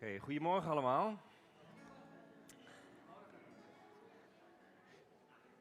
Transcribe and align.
Oké, 0.00 0.18
goedemorgen 0.18 0.70
allemaal. 0.70 1.16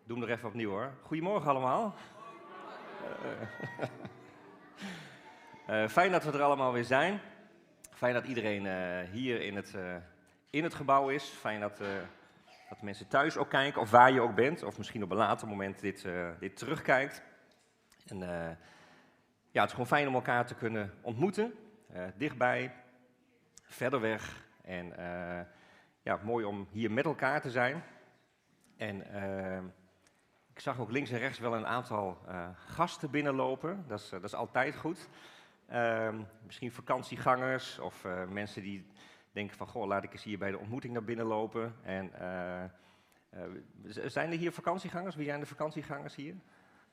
Doe 0.03 0.17
hem 0.17 0.27
er 0.27 0.33
even 0.33 0.47
opnieuw 0.47 0.69
hoor. 0.69 0.91
Goedemorgen 1.01 1.49
allemaal. 1.49 1.95
Eh, 3.23 3.87
eh, 5.83 5.89
fijn 5.89 6.11
dat 6.11 6.23
we 6.23 6.31
er 6.31 6.41
allemaal 6.41 6.73
weer 6.73 6.83
zijn. 6.83 7.19
Fijn 7.93 8.13
dat 8.13 8.25
iedereen 8.25 8.65
eh, 8.65 9.09
hier 9.11 9.41
in 9.41 9.55
het, 9.55 9.75
in 10.49 10.63
het 10.63 10.73
gebouw 10.73 11.09
is. 11.09 11.23
Fijn 11.23 11.59
dat, 11.59 11.77
dat 12.69 12.81
mensen 12.81 13.07
thuis 13.07 13.37
ook 13.37 13.49
kijken, 13.49 13.81
of 13.81 13.91
waar 13.91 14.11
je 14.11 14.21
ook 14.21 14.35
bent. 14.35 14.63
Of 14.63 14.77
misschien 14.77 15.03
op 15.03 15.11
een 15.11 15.17
later 15.17 15.47
moment 15.47 15.79
dit, 15.79 16.07
dit 16.39 16.57
terugkijkt. 16.57 17.21
En, 18.05 18.19
ja, 19.51 19.61
het 19.61 19.65
is 19.65 19.71
gewoon 19.71 19.87
fijn 19.87 20.07
om 20.07 20.13
elkaar 20.13 20.45
te 20.45 20.55
kunnen 20.55 20.93
ontmoeten. 21.01 21.53
dichtbij, 22.15 22.73
verder 23.67 23.99
weg. 23.99 24.45
En 24.61 24.97
eh, 24.97 25.45
ja, 26.01 26.19
mooi 26.23 26.45
om 26.45 26.67
hier 26.71 26.91
met 26.91 27.05
elkaar 27.05 27.41
te 27.41 27.51
zijn. 27.51 27.83
En 28.77 29.11
eh, 29.11 29.63
ik 30.53 30.59
zag 30.59 30.79
ook 30.79 30.91
links 30.91 31.09
en 31.09 31.19
rechts 31.19 31.39
wel 31.39 31.55
een 31.55 31.67
aantal 31.67 32.17
eh, 32.27 32.47
gasten 32.55 33.11
binnenlopen. 33.11 33.85
Dat 33.87 33.99
is, 33.99 34.09
dat 34.09 34.23
is 34.23 34.35
altijd 34.35 34.75
goed. 34.75 35.09
Ehm, 35.67 36.21
misschien 36.45 36.71
vakantiegangers 36.71 37.79
of 37.79 38.05
mensen 38.29 38.61
die 38.61 38.87
denken 39.31 39.57
van... 39.57 39.67
Goh, 39.67 39.87
laat 39.87 40.03
ik 40.03 40.13
eens 40.13 40.23
hier 40.23 40.37
bij 40.37 40.51
de 40.51 40.57
ontmoeting 40.57 40.93
naar 40.93 41.03
binnen 41.03 41.25
lopen. 41.25 41.75
En, 41.83 42.11
zijn 44.05 44.31
er 44.31 44.37
hier 44.37 44.51
vakantiegangers? 44.51 45.15
Wie 45.15 45.25
zijn 45.25 45.39
de 45.39 45.45
vakantiegangers 45.45 46.15
hier? 46.15 46.35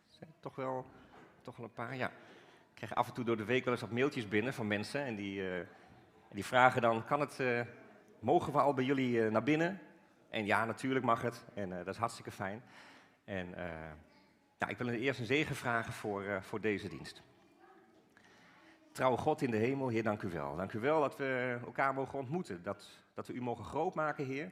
Zijn 0.08 0.34
toch 0.40 0.56
wel, 0.56 0.86
toch 1.42 1.56
wel 1.56 1.66
een 1.66 1.72
paar, 1.72 1.96
ja. 1.96 2.08
Ik 2.08 2.74
krijg 2.74 2.94
af 2.94 3.08
en 3.08 3.14
toe 3.14 3.24
door 3.24 3.36
de 3.36 3.44
week 3.44 3.64
wel 3.64 3.72
eens 3.72 3.82
wat 3.82 3.90
mailtjes 3.90 4.28
binnen 4.28 4.54
van 4.54 4.66
mensen. 4.66 5.04
En 5.04 5.14
die, 5.14 5.42
die 6.34 6.44
vragen 6.44 6.82
dan, 6.82 7.04
kan 7.04 7.20
het, 7.20 7.40
eh, 7.40 7.60
mogen 8.18 8.52
we 8.52 8.60
al 8.60 8.74
bij 8.74 8.84
jullie 8.84 9.24
eh, 9.24 9.30
naar 9.30 9.42
binnen? 9.42 9.80
En 10.30 10.46
ja, 10.46 10.64
natuurlijk 10.64 11.04
mag 11.04 11.22
het. 11.22 11.44
En 11.54 11.72
eh, 11.72 11.78
dat 11.78 11.94
is 11.94 12.00
hartstikke 12.00 12.30
fijn. 12.30 12.62
En 13.24 13.54
ja, 14.58 14.68
ik 14.68 14.78
wil 14.78 14.88
eerst 14.88 15.20
een 15.20 15.26
zegen 15.26 15.56
vragen 15.56 15.92
voor, 15.92 16.42
voor 16.42 16.60
deze 16.60 16.88
dienst. 16.88 17.22
Trouwe 18.92 19.16
God 19.16 19.42
in 19.42 19.50
de 19.50 19.56
hemel, 19.56 19.88
Heer, 19.88 20.02
dank 20.02 20.22
u 20.22 20.28
wel. 20.28 20.56
Dank 20.56 20.72
u 20.72 20.80
wel 20.80 21.00
dat 21.00 21.16
we 21.16 21.58
elkaar 21.64 21.94
mogen 21.94 22.18
ontmoeten. 22.18 22.62
Dat, 22.62 22.88
dat 23.14 23.26
we 23.26 23.32
u 23.32 23.42
mogen 23.42 23.64
grootmaken, 23.64 24.26
Heer. 24.26 24.50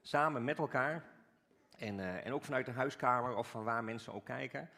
Samen 0.00 0.44
met 0.44 0.58
elkaar. 0.58 1.04
En, 1.78 2.24
en 2.24 2.32
ook 2.32 2.44
vanuit 2.44 2.66
de 2.66 2.72
huiskamer 2.72 3.36
of 3.36 3.50
van 3.50 3.64
waar 3.64 3.84
mensen 3.84 4.12
ook 4.12 4.24
kijken. 4.24 4.70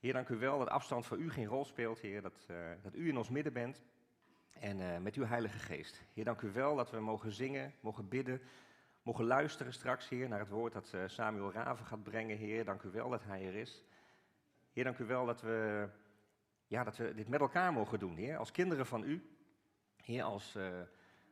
Heer, 0.00 0.12
dank 0.12 0.28
u 0.28 0.36
wel 0.36 0.58
dat 0.58 0.68
afstand 0.68 1.06
voor 1.06 1.18
u 1.18 1.30
geen 1.30 1.46
rol 1.46 1.64
speelt, 1.64 2.00
Heer. 2.00 2.22
Dat, 2.22 2.46
dat 2.82 2.94
u 2.94 3.08
in 3.08 3.18
ons 3.18 3.28
midden 3.28 3.52
bent. 3.52 3.82
En 4.60 4.80
eh, 4.80 4.98
met 4.98 5.14
uw 5.14 5.24
Heilige 5.24 5.58
Geest. 5.58 6.02
Heer, 6.14 6.24
dank 6.24 6.40
u 6.40 6.52
wel 6.52 6.76
dat 6.76 6.90
we 6.90 7.00
mogen 7.00 7.32
zingen, 7.32 7.74
mogen 7.80 8.08
bidden, 8.08 8.40
mogen 9.02 9.24
luisteren 9.24 9.72
straks, 9.72 10.08
Heer, 10.08 10.28
naar 10.28 10.38
het 10.38 10.48
woord 10.48 10.72
dat 10.72 10.90
eh, 10.94 11.00
Samuel 11.06 11.52
Raven 11.52 11.86
gaat 11.86 12.02
brengen, 12.02 12.36
Heer. 12.36 12.64
Dank 12.64 12.82
u 12.82 12.90
wel 12.90 13.08
dat 13.08 13.24
hij 13.24 13.46
er 13.46 13.54
is. 13.54 13.82
Heer, 14.72 14.84
dank 14.84 14.98
u 14.98 15.04
wel 15.04 15.26
dat 15.26 15.40
we, 15.40 15.88
ja, 16.66 16.84
dat 16.84 16.96
we 16.96 17.14
dit 17.14 17.28
met 17.28 17.40
elkaar 17.40 17.72
mogen 17.72 17.98
doen, 17.98 18.16
Heer. 18.16 18.36
Als 18.36 18.50
kinderen 18.50 18.86
van 18.86 19.02
u. 19.02 19.22
Heer, 20.04 20.22
als, 20.22 20.54
eh, 20.54 20.80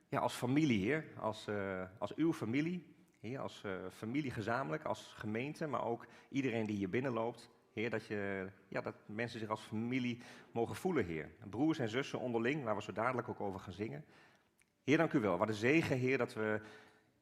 ja, 0.09 0.19
als 0.21 0.35
familie, 0.35 0.85
Heer. 0.85 1.05
Als, 1.19 1.49
als 1.99 2.15
uw 2.15 2.33
familie. 2.33 2.95
Heer, 3.21 3.39
als 3.39 3.65
familie 3.91 4.31
gezamenlijk, 4.31 4.85
als 4.85 5.13
gemeente, 5.17 5.67
maar 5.67 5.85
ook 5.85 6.07
iedereen 6.29 6.67
die 6.67 6.77
hier 6.77 6.91
binnenloopt. 6.91 7.51
Heer, 7.77 7.91
dat, 7.91 8.07
je, 8.07 8.49
ja, 8.69 8.81
dat 8.81 8.95
mensen 9.07 9.41
zich 9.41 9.49
als 9.49 9.61
familie 9.61 10.21
mogen 10.53 10.77
voelen, 10.77 11.05
Heer. 11.05 11.31
Broers 11.51 11.79
en 11.79 11.89
zussen 11.89 12.19
onderling, 12.19 12.65
waar 12.65 12.77
we 12.77 12.83
zo 12.83 12.93
dadelijk 12.93 13.29
ook 13.29 13.41
over 13.41 13.61
gaan 13.61 13.73
zingen. 13.73 14.05
Heer, 14.85 14.97
dank 14.97 15.13
u 15.13 15.21
wel. 15.21 15.39
Wat 15.39 15.49
een 15.49 15.55
zegen, 15.55 15.97
Heer, 15.97 16.19
dat 16.19 16.35
we, 16.35 16.61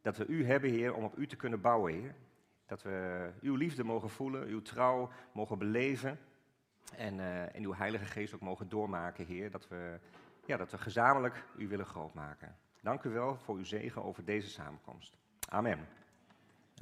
dat 0.03 0.17
we 0.17 0.27
u 0.27 0.45
hebben, 0.47 0.71
Heer, 0.71 0.95
om 0.95 1.05
op 1.05 1.19
u 1.19 1.27
te 1.27 1.37
kunnen 1.37 1.61
bouwen, 1.61 1.93
Heer. 1.93 2.15
Dat 2.67 2.83
we 2.83 3.31
uw 3.41 3.55
liefde 3.55 3.85
mogen 3.85 4.11
voelen, 4.11 4.47
uw 4.47 4.63
trouw 4.63 5.11
mogen 5.33 5.59
beleven. 5.59 6.19
En, 6.97 7.21
eh, 7.21 7.63
uw 7.63 7.75
Heilige 7.75 8.05
Geest 8.05 8.35
ook 8.35 8.41
mogen 8.41 8.69
doormaken, 8.69 9.27
Heer. 9.27 9.51
Dat 9.51 9.69
we, 9.69 9.99
ja, 10.47 10.57
dat 10.57 10.71
we 10.71 10.79
gezamenlijk 10.79 11.45
u 11.57 11.69
willen 11.69 11.87
grootmaken. 11.87 12.57
Dank 12.81 13.05
u 13.05 13.11
wel 13.11 13.37
voor 13.37 13.57
uw 13.57 13.65
zegen 13.65 14.05
over 14.05 14.25
deze 14.25 14.49
samenkomst. 14.49 15.17
Amen. 15.49 15.89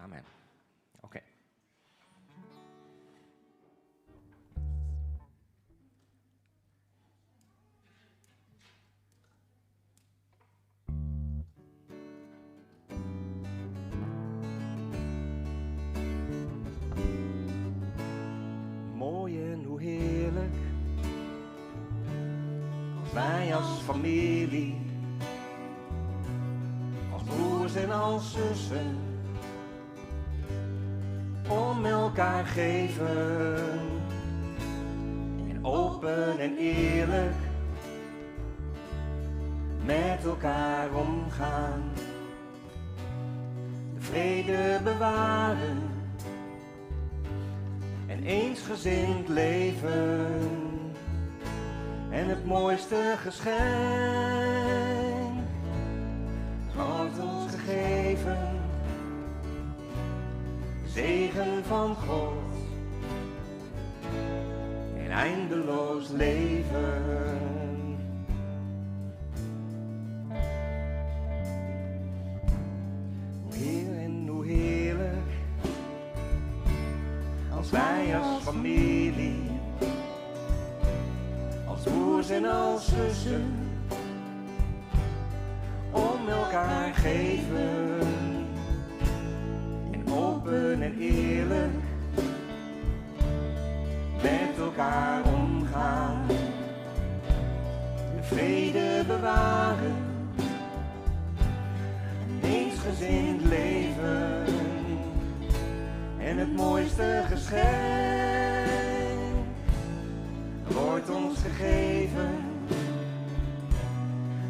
Amen. 0.01 0.25
Oké. 1.01 1.21
Heerlijk. 19.83 20.55
Als 23.01 23.13
wij 23.13 23.55
als 23.55 23.81
familie, 23.85 24.81
als 27.13 27.23
broers 27.23 27.75
en 27.75 27.91
als 27.91 28.33
zussen, 28.33 28.97
om 31.49 31.85
elkaar 31.85 32.45
geven. 32.45 33.69
En 35.51 35.59
open 35.63 36.39
en 36.39 36.57
eerlijk 36.57 37.37
met 39.85 40.25
elkaar 40.25 40.89
omgaan. 40.95 41.83
De 43.95 44.01
vrede 44.01 44.81
bewaren 44.85 45.61
en 45.61 45.92
eensgezind 48.25 49.29
leven. 49.29 50.27
En 52.11 52.29
het 52.29 52.45
mooiste 52.45 53.15
geschenk 53.23 53.63
wordt 56.75 57.19
ons 57.19 57.53
gegeven. 57.55 58.61
Zegen 60.87 61.65
van 61.65 61.95
God 61.95 62.33
en 64.97 65.11
eindeloos 65.11 66.09
leven. 66.09 67.52
Familie, 78.53 79.51
als 81.67 81.83
broers 81.83 82.31
en 82.31 82.45
als 82.45 82.89
zussen, 82.89 83.45
om 85.91 86.29
elkaar 86.29 86.95
geven. 86.95 87.99
En 89.91 90.13
open 90.13 90.83
en 90.83 90.99
eerlijk 90.99 91.83
met 94.23 94.59
elkaar 94.59 95.23
omgaan. 95.25 96.27
De 98.17 98.23
vrede 98.23 99.05
bewaren, 99.07 99.97
een 102.29 102.51
eensgezind 102.51 103.45
leven 103.45 104.45
en 106.19 106.39
het 106.39 106.57
mooiste 106.57 107.23
geschenk 107.29 108.32
gegeven. 111.43 112.31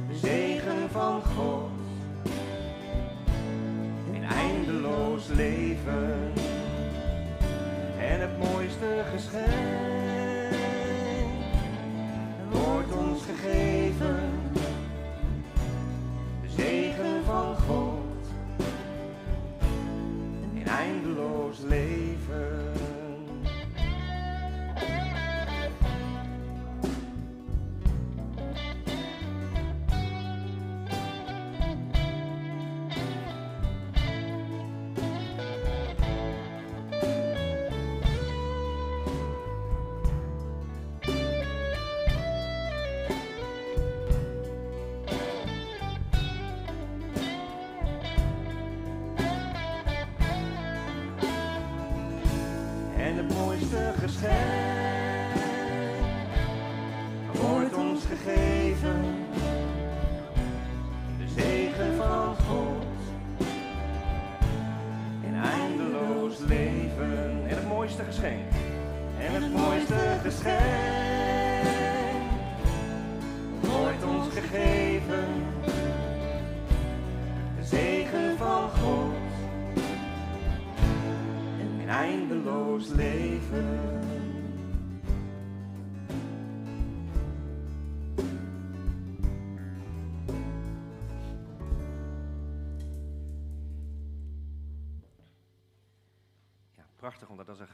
De 0.09 0.17
zegen 0.23 0.91
van 0.91 1.23
God 1.23 1.71
in 4.13 4.25
eindeloos 4.25 5.27
leven. 5.27 6.33
En 7.99 8.21
het 8.21 8.39
mooiste 8.39 9.05
geschenk 9.15 9.82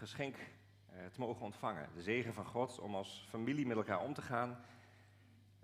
geschenk 0.09 0.37
uh, 0.37 1.07
te 1.13 1.21
mogen 1.21 1.45
ontvangen. 1.45 1.89
De 1.95 2.03
zegen 2.03 2.35
van 2.35 2.45
God 2.45 2.79
om 2.79 2.95
als 2.95 3.27
familie 3.29 3.67
met 3.67 3.77
elkaar 3.77 4.01
om 4.01 4.15
te 4.15 4.23
gaan. 4.23 4.65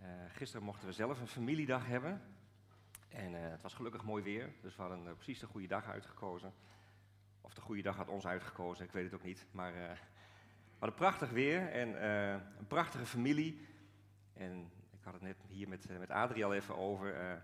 Uh, 0.01 0.07
gisteren 0.29 0.67
mochten 0.67 0.87
we 0.87 0.93
zelf 0.93 1.21
een 1.21 1.27
familiedag 1.27 1.87
hebben. 1.87 2.23
En 3.09 3.33
uh, 3.33 3.39
het 3.41 3.63
was 3.63 3.75
gelukkig 3.75 4.05
mooi 4.05 4.23
weer, 4.23 4.53
dus 4.63 4.77
we 4.77 4.83
hadden 4.83 5.15
precies 5.15 5.39
de 5.39 5.47
goede 5.47 5.67
dag 5.67 5.89
uitgekozen. 5.89 6.53
Of 7.41 7.55
de 7.55 7.61
goede 7.61 7.83
dag 7.83 7.97
had 7.97 8.09
ons 8.09 8.27
uitgekozen, 8.27 8.85
ik 8.85 8.93
weet 8.93 9.05
het 9.05 9.15
ook 9.15 9.23
niet. 9.23 9.47
Maar 9.51 9.73
we 9.73 10.79
hadden 10.79 10.97
prachtig 10.97 11.31
weer 11.31 11.71
en 11.71 12.07
een 12.59 12.67
prachtige 12.67 13.07
familie. 13.07 13.67
En 14.35 14.71
ik 14.91 15.05
had 15.05 15.13
het 15.13 15.23
net 15.23 15.45
hier 15.49 15.69
met, 15.69 15.99
met 15.99 16.11
Adrie 16.11 16.45
al 16.45 16.55
even 16.55 16.77
over. 16.77 17.43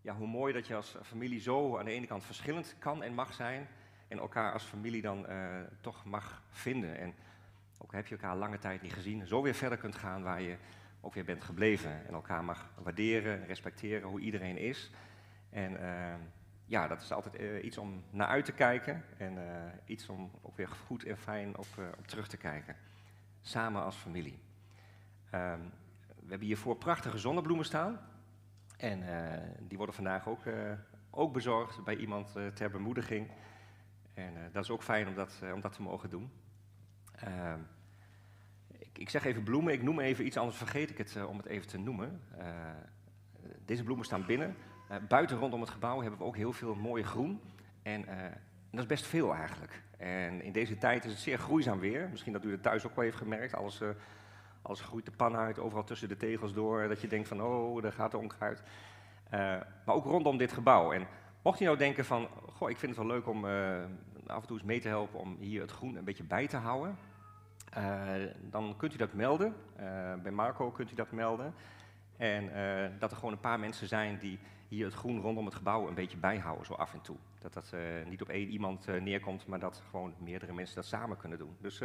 ja, 0.00 0.14
hoe 0.14 0.26
mooi 0.26 0.52
dat 0.52 0.66
je 0.66 0.74
als 0.74 0.96
familie 1.02 1.40
zo 1.40 1.78
aan 1.78 1.84
de 1.84 1.90
ene 1.90 2.06
kant 2.06 2.24
verschillend 2.24 2.76
kan 2.78 3.02
en 3.02 3.14
mag 3.14 3.32
zijn 3.32 3.68
en 4.08 4.18
elkaar 4.18 4.52
als 4.52 4.64
familie 4.64 5.02
dan 5.02 5.26
uh, 5.30 5.60
toch 5.80 6.04
mag 6.04 6.42
vinden. 6.50 6.98
En 6.98 7.14
ook 7.78 7.92
heb 7.92 8.06
je 8.06 8.14
elkaar 8.14 8.36
lange 8.36 8.58
tijd 8.58 8.82
niet 8.82 8.92
gezien, 8.92 9.26
zo 9.26 9.42
weer 9.42 9.54
verder 9.54 9.78
kunt 9.78 9.94
gaan 9.94 10.22
waar 10.22 10.40
je 10.40 10.56
ook 11.00 11.14
weer 11.14 11.24
bent 11.24 11.44
gebleven. 11.44 12.06
En 12.06 12.14
elkaar 12.14 12.44
mag 12.44 12.70
waarderen, 12.82 13.46
respecteren 13.46 14.08
hoe 14.08 14.20
iedereen 14.20 14.58
is. 14.58 14.90
En 15.50 15.72
uh, 15.72 16.14
ja, 16.64 16.88
dat 16.88 17.02
is 17.02 17.12
altijd 17.12 17.40
uh, 17.40 17.64
iets 17.64 17.78
om 17.78 18.04
naar 18.10 18.26
uit 18.26 18.44
te 18.44 18.52
kijken 18.52 19.04
en 19.16 19.38
iets 19.84 20.08
om 20.08 20.30
ook 20.42 20.56
weer 20.56 20.68
goed 20.68 21.04
en 21.04 21.16
fijn 21.16 21.56
op, 21.58 21.66
op 21.98 22.06
terug 22.06 22.28
te 22.28 22.36
kijken. 22.36 22.76
Samen 23.40 23.82
als 23.82 23.96
familie. 23.96 24.38
Ehm, 25.30 25.60
we 26.06 26.28
hebben 26.28 26.46
hiervoor 26.46 26.76
prachtige 26.76 27.18
zonnebloemen 27.18 27.66
staan. 27.66 28.00
En 28.76 29.02
die 29.60 29.76
worden 29.76 29.94
vandaag 29.94 30.28
ook, 30.28 30.42
ook 31.10 31.32
bezorgd 31.32 31.84
bij 31.84 31.96
iemand 31.96 32.32
ter 32.54 32.70
bemoediging. 32.70 33.30
En 34.14 34.34
uh, 34.34 34.40
dat 34.52 34.64
is 34.64 34.70
ook 34.70 34.82
fijn 34.82 35.08
om 35.08 35.14
dat, 35.14 35.40
uh, 35.44 35.52
om 35.52 35.60
dat 35.60 35.72
te 35.72 35.82
mogen 35.82 36.10
doen. 36.10 36.30
Uh, 37.26 37.54
ik, 38.78 38.98
ik, 38.98 39.10
zeg 39.10 39.24
even 39.24 39.42
bloemen, 39.42 39.72
ik 39.72 39.82
noem 39.82 40.00
even 40.00 40.26
iets, 40.26 40.36
anders 40.36 40.56
vergeet 40.56 40.90
ik 40.90 40.98
het 40.98 41.14
uh, 41.16 41.28
om 41.28 41.36
het 41.36 41.46
even 41.46 41.68
te 41.68 41.78
noemen. 41.78 42.20
deze 43.64 43.82
bloemen 43.82 44.04
staan 44.04 44.26
binnen. 44.26 44.56
buiten 45.08 45.38
rondom 45.38 45.60
het 45.60 45.70
gebouw 45.70 46.00
hebben 46.00 46.18
we 46.18 46.24
ook 46.24 46.36
heel 46.36 46.52
veel 46.52 46.74
mooie 46.74 47.04
groen. 47.04 47.40
En, 47.82 48.06
en, 48.06 48.40
dat 48.70 48.80
is 48.80 48.86
best 48.86 49.06
veel 49.06 49.34
eigenlijk. 49.34 49.82
En 49.96 50.42
in 50.42 50.52
deze 50.52 50.78
tijd 50.78 51.04
is 51.04 51.10
het 51.10 51.20
zeer 51.20 51.38
groeizaam 51.38 51.78
weer. 51.78 52.08
Misschien 52.10 52.32
dat 52.32 52.44
u 52.44 52.50
het 52.50 52.62
thuis 52.62 52.86
ook 52.86 52.94
wel 52.94 53.04
heeft 53.04 53.16
gemerkt. 53.16 53.54
Alles, 53.54 53.80
alles 54.62 54.80
groeit 54.80 55.04
de 55.04 55.10
pan 55.10 55.36
uit, 55.36 55.58
overal 55.58 55.84
tussen 55.84 56.08
de 56.08 56.16
tegels 56.16 56.52
door. 56.52 56.88
Dat 56.88 57.00
je 57.00 57.06
denkt 57.06 57.28
van, 57.28 57.42
oh, 57.42 57.82
daar 57.82 57.92
gaat 57.92 58.10
de 58.10 58.18
onkruid. 58.18 58.62
maar 59.84 59.94
ook 59.94 60.04
rondom 60.04 60.38
dit 60.38 60.52
gebouw. 60.52 60.92
En 60.92 61.06
Mocht 61.44 61.58
je 61.58 61.64
nou 61.64 61.76
denken 61.76 62.04
van, 62.04 62.28
goh, 62.52 62.70
ik 62.70 62.76
vind 62.76 62.96
het 62.96 63.06
wel 63.06 63.16
leuk 63.16 63.26
om 63.26 63.44
uh, 63.44 63.84
af 64.26 64.40
en 64.40 64.46
toe 64.46 64.56
eens 64.56 64.66
mee 64.66 64.80
te 64.80 64.88
helpen 64.88 65.18
om 65.18 65.36
hier 65.40 65.60
het 65.60 65.70
groen 65.70 65.96
een 65.96 66.04
beetje 66.04 66.24
bij 66.24 66.46
te 66.46 66.56
houden. 66.56 66.98
Uh, 67.78 68.12
dan 68.40 68.74
kunt 68.76 68.94
u 68.94 68.96
dat 68.96 69.12
melden. 69.12 69.54
Uh, 69.80 70.14
bij 70.14 70.32
Marco 70.32 70.70
kunt 70.70 70.92
u 70.92 70.94
dat 70.94 71.10
melden. 71.10 71.54
En 72.16 72.50
dat 72.98 73.10
er 73.10 73.16
gewoon 73.16 73.32
een 73.32 73.40
paar 73.40 73.60
mensen 73.60 73.88
zijn 73.88 74.18
die 74.18 74.38
hier 74.68 74.84
het 74.84 74.94
groen 74.94 75.20
rondom 75.20 75.44
het 75.44 75.54
gebouw 75.54 75.88
een 75.88 75.94
beetje 75.94 76.16
bijhouden, 76.16 76.66
zo 76.66 76.72
af 76.72 76.92
en 76.92 77.00
toe. 77.00 77.16
Dat 77.38 77.52
dat 77.52 77.72
niet 78.06 78.22
op 78.22 78.28
één 78.28 78.48
iemand 78.48 78.86
neerkomt, 78.86 79.46
maar 79.46 79.58
dat 79.58 79.82
gewoon 79.90 80.14
meerdere 80.18 80.52
mensen 80.52 80.76
dat 80.76 80.86
samen 80.86 81.16
kunnen 81.16 81.38
doen. 81.38 81.56
Dus 81.60 81.82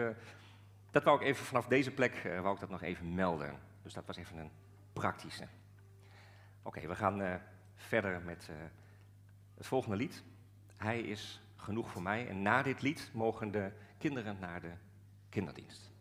dat 0.92 1.04
wou 1.04 1.20
ik 1.20 1.28
even 1.28 1.46
vanaf 1.46 1.68
deze 1.68 1.92
plek 1.92 2.22
wou 2.42 2.54
ik 2.54 2.60
dat 2.60 2.70
nog 2.70 2.82
even 2.82 3.14
melden. 3.14 3.60
Dus 3.84 3.94
dat 3.94 4.06
was 4.06 4.18
even 4.18 4.38
een 4.38 4.52
praktische. 4.94 5.48
Oké, 6.62 6.88
we 6.88 6.96
gaan 6.96 7.42
verder 7.76 8.22
met 8.22 8.52
het 9.60 9.68
volgende 9.68 9.96
lied. 9.96 10.24
Hij 10.78 11.02
is 11.02 11.42
genoeg 11.56 11.90
voor 11.90 12.02
mij. 12.02 12.28
En 12.28 12.42
na 12.42 12.64
dit 12.64 12.82
lied 12.82 13.10
mogen 13.14 13.52
de 13.52 13.72
kinderen 13.98 14.38
naar 14.40 14.62
de 14.62 14.72
kinderdienst. 15.30 15.92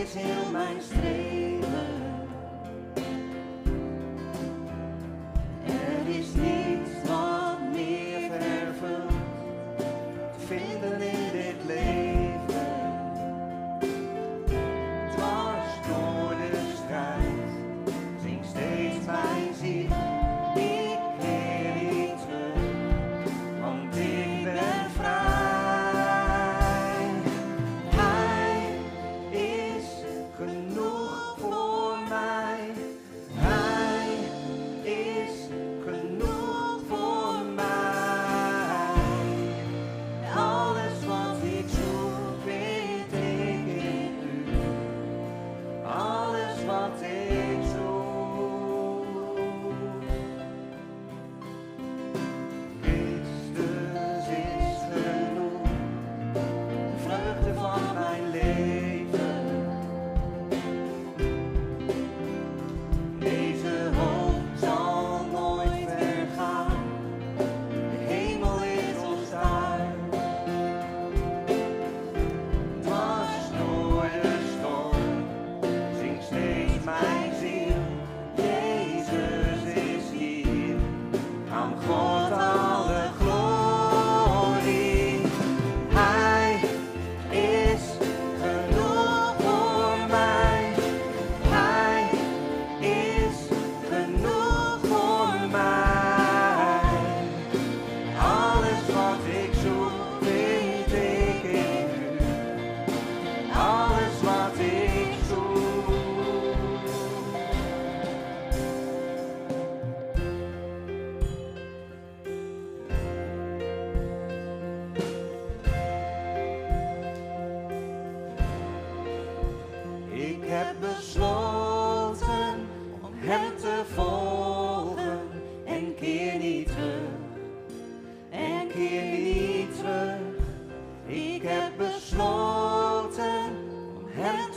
Is 0.00 0.14
heel 0.14 0.50
mijn 0.52 0.80
streven. 0.82 1.17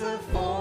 Van 0.02 0.52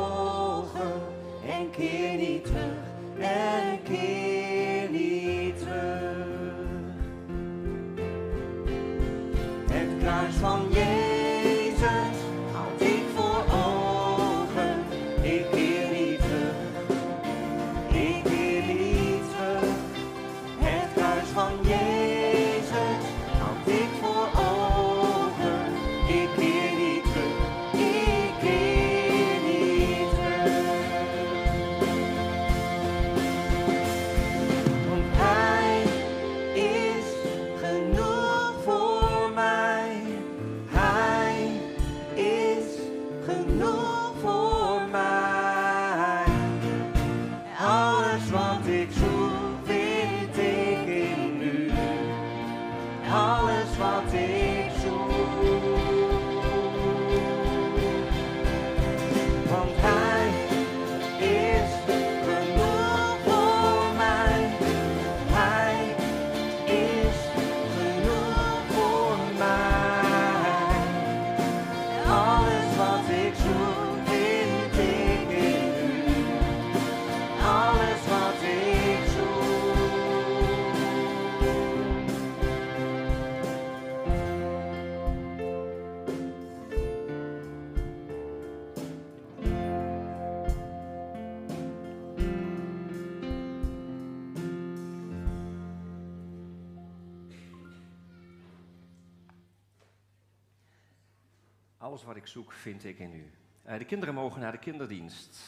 Alles 101.91 102.05
wat 102.05 102.17
ik 102.17 102.27
zoek, 102.27 102.53
vind 102.53 102.85
ik 102.85 102.99
in 102.99 103.15
u. 103.15 103.31
Eh, 103.63 103.79
de 103.79 103.85
kinderen 103.85 104.15
mogen 104.15 104.41
naar 104.41 104.53
de 104.53 104.59
kinderdienst. 104.59 105.41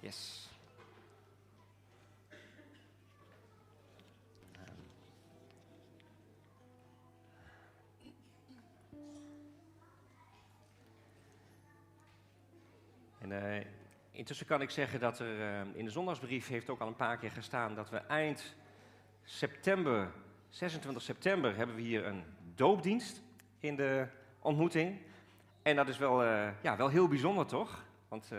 Yes. 0.00 0.50
En 13.18 13.32
eh, 13.32 13.66
intussen 14.10 14.46
kan 14.46 14.62
ik 14.62 14.70
zeggen 14.70 15.00
dat 15.00 15.18
er 15.18 15.40
eh, 15.40 15.60
in 15.74 15.84
de 15.84 15.90
zondagsbrief 15.90 16.48
heeft 16.48 16.70
ook 16.70 16.80
al 16.80 16.86
een 16.86 16.96
paar 16.96 17.18
keer 17.18 17.30
gestaan 17.30 17.74
dat 17.74 17.90
we 17.90 17.96
eind 17.96 18.54
september, 19.22 20.12
26 20.48 21.02
september, 21.02 21.56
hebben 21.56 21.76
we 21.76 21.82
hier 21.82 22.06
een 22.06 22.24
doopdienst 22.54 23.22
in 23.58 23.76
de 23.76 24.06
ontmoeting. 24.40 25.05
En 25.66 25.76
dat 25.76 25.88
is 25.88 25.98
wel, 25.98 26.24
eh, 26.24 26.48
ja, 26.62 26.76
wel 26.76 26.88
heel 26.88 27.08
bijzonder, 27.08 27.46
toch? 27.46 27.84
Want 28.08 28.32
eh, 28.32 28.38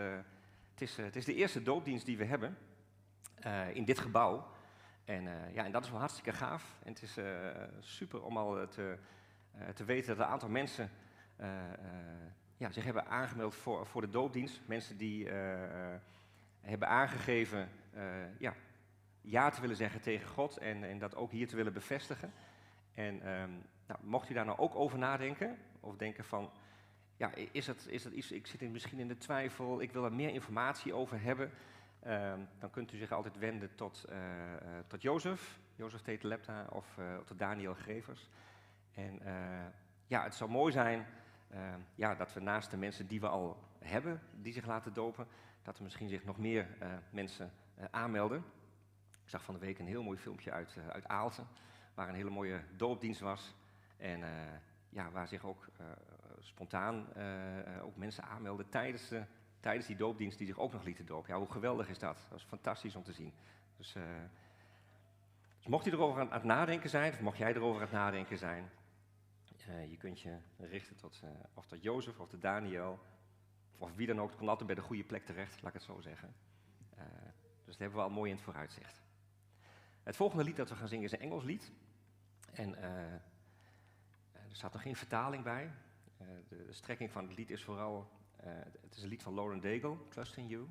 het, 0.70 0.80
is, 0.80 0.98
eh, 0.98 1.04
het 1.04 1.16
is 1.16 1.24
de 1.24 1.34
eerste 1.34 1.62
doopdienst 1.62 2.06
die 2.06 2.16
we 2.16 2.24
hebben 2.24 2.58
in 3.72 3.84
dit 3.84 3.98
gebouw. 3.98 4.46
En, 5.04 5.22
ja, 5.52 5.64
en 5.64 5.72
dat 5.72 5.84
is 5.84 5.90
wel 5.90 5.98
hartstikke 5.98 6.32
gaaf. 6.32 6.76
En 6.82 6.92
het 6.92 7.02
is 7.02 7.18
super 7.80 8.22
om 8.22 8.36
al 8.36 8.68
te, 8.68 8.98
te 9.74 9.84
weten 9.84 10.16
dat 10.16 10.26
een 10.26 10.32
aantal 10.32 10.48
mensen 10.48 10.90
ja, 12.56 12.70
zich 12.70 12.84
hebben 12.84 13.06
aangemeld 13.06 13.54
voor, 13.54 13.86
voor 13.86 14.00
de 14.00 14.10
doopdienst. 14.10 14.60
Mensen 14.66 14.96
die 14.96 15.28
hebben 16.60 16.88
aangegeven 16.88 17.68
ja, 18.38 18.54
ja 19.20 19.50
te 19.50 19.60
willen 19.60 19.76
zeggen 19.76 20.00
tegen 20.00 20.28
God 20.28 20.56
en, 20.56 20.84
en 20.84 20.98
dat 20.98 21.16
ook 21.16 21.30
hier 21.30 21.48
te 21.48 21.56
willen 21.56 21.72
bevestigen. 21.72 22.32
En 22.94 23.22
ehm, 23.22 23.50
nou, 23.86 24.00
mocht 24.02 24.30
u 24.30 24.34
daar 24.34 24.44
nou 24.44 24.58
ook 24.58 24.74
over 24.74 24.98
nadenken, 24.98 25.58
of 25.80 25.96
denken 25.96 26.24
van, 26.24 26.50
ja, 27.18 27.30
is 27.52 27.66
dat, 27.66 27.86
is 27.86 28.02
dat 28.02 28.12
iets, 28.12 28.32
ik 28.32 28.46
zit 28.46 28.60
misschien 28.60 28.98
in 28.98 29.08
de 29.08 29.18
twijfel, 29.18 29.80
ik 29.80 29.92
wil 29.92 30.04
er 30.04 30.12
meer 30.12 30.30
informatie 30.30 30.94
over 30.94 31.20
hebben, 31.20 31.50
ehm, 32.00 32.40
dan 32.58 32.70
kunt 32.70 32.92
u 32.92 32.96
zich 32.96 33.12
altijd 33.12 33.38
wenden 33.38 33.74
tot, 33.74 34.04
eh, 34.04 34.18
tot 34.86 35.02
Jozef, 35.02 35.58
Jozef 35.76 36.00
Tetelepta 36.00 36.66
of 36.72 36.98
eh, 36.98 37.16
tot 37.16 37.38
Daniel 37.38 37.74
Grevers. 37.74 38.28
En 38.94 39.20
ja, 40.06 40.22
het 40.22 40.34
zou 40.34 40.50
mooi 40.50 40.72
zijn 40.72 41.06
ehm, 41.50 41.80
ja, 41.94 42.14
dat 42.14 42.32
we 42.32 42.40
naast 42.40 42.70
de 42.70 42.76
mensen 42.76 43.06
die 43.06 43.20
we 43.20 43.28
al 43.28 43.62
hebben, 43.78 44.20
die 44.34 44.52
zich 44.52 44.66
laten 44.66 44.92
dopen, 44.92 45.26
dat 45.62 45.76
er 45.76 45.82
misschien 45.82 46.08
zich 46.08 46.24
nog 46.24 46.38
meer 46.38 46.66
mensen 47.10 47.52
aanmelden. 47.90 48.44
Ik 49.24 49.28
zag 49.28 49.42
van 49.42 49.54
de 49.54 49.60
week 49.60 49.78
een 49.78 49.86
heel 49.86 50.02
mooi 50.02 50.18
filmpje 50.18 50.50
uit, 50.50 50.76
uit 50.92 51.08
Aalten, 51.08 51.46
waar 51.94 52.08
een 52.08 52.14
hele 52.14 52.30
mooie 52.30 52.60
doopdienst 52.76 53.20
was. 53.20 53.54
En 53.96 54.20
ja, 54.88 55.10
waar 55.10 55.28
zich 55.28 55.44
ook 55.44 55.68
spontaan 56.40 57.14
eh, 57.14 57.76
eh, 57.76 57.84
ook 57.84 57.96
mensen 57.96 58.24
aanmelden 58.24 58.68
tijdens, 58.68 59.08
de, 59.08 59.24
tijdens 59.60 59.86
die 59.86 59.96
doopdienst 59.96 60.38
die 60.38 60.46
zich 60.46 60.58
ook 60.58 60.72
nog 60.72 60.84
lieten 60.84 61.06
dopen. 61.06 61.32
Ja, 61.32 61.38
hoe 61.38 61.50
geweldig 61.50 61.88
is 61.88 61.98
dat? 61.98 62.26
Dat 62.28 62.38
is 62.38 62.44
fantastisch 62.44 62.96
om 62.96 63.02
te 63.02 63.12
zien. 63.12 63.32
Dus, 63.76 63.94
eh, 63.94 64.02
dus 65.56 65.66
mocht 65.66 65.84
je 65.84 65.92
erover 65.92 66.20
aan, 66.20 66.32
het 66.32 66.44
nadenken 66.44 66.90
zijn, 66.90 67.12
of 67.12 67.20
mocht 67.20 67.38
jij 67.38 67.54
erover 67.54 67.80
aan 67.80 67.88
het 67.88 67.96
nadenken 67.96 68.38
zijn, 68.38 68.70
eh, 69.68 69.90
je 69.90 69.96
kunt 69.96 70.20
je 70.20 70.38
richten 70.58 70.96
tot, 70.96 71.20
eh, 71.24 71.30
of 71.54 71.66
tot 71.66 71.82
Jozef 71.82 72.18
of 72.20 72.28
tot 72.28 72.42
Daniel, 72.42 73.00
of 73.78 73.94
wie 73.94 74.06
dan 74.06 74.20
ook. 74.20 74.28
Het 74.28 74.36
komt 74.36 74.48
altijd 74.48 74.66
bij 74.66 74.76
de 74.76 74.82
goede 74.82 75.04
plek 75.04 75.24
terecht, 75.24 75.62
laat 75.62 75.74
ik 75.74 75.80
het 75.80 75.82
zo 75.82 76.00
zeggen. 76.00 76.34
Eh, 76.94 77.04
dus 77.64 77.76
dat 77.76 77.78
hebben 77.78 77.98
we 77.98 78.04
al 78.04 78.10
mooi 78.10 78.30
in 78.30 78.36
het 78.36 78.44
vooruitzicht. 78.44 79.02
Het 80.02 80.16
volgende 80.16 80.44
lied 80.44 80.56
dat 80.56 80.68
we 80.68 80.74
gaan 80.74 80.88
zingen 80.88 81.04
is 81.04 81.12
een 81.12 81.20
Engels 81.20 81.44
lied. 81.44 81.72
En 82.52 82.74
eh, 82.74 83.12
er 84.32 84.56
staat 84.56 84.72
nog 84.72 84.82
geen 84.82 84.96
vertaling 84.96 85.44
bij. 85.44 85.70
Eh, 86.18 86.26
de, 86.48 86.72
strekking 86.72 87.10
van 87.10 87.26
het 87.26 87.36
lied 87.36 87.50
is 87.50 87.64
vooral, 87.64 88.10
eh, 88.36 88.52
het 88.80 88.96
is 88.96 89.02
een 89.02 89.08
lied 89.08 89.22
van 89.22 89.34
Lauren 89.34 89.60
Daigle, 89.60 89.96
Trust 90.08 90.36
in 90.36 90.46
You. 90.46 90.66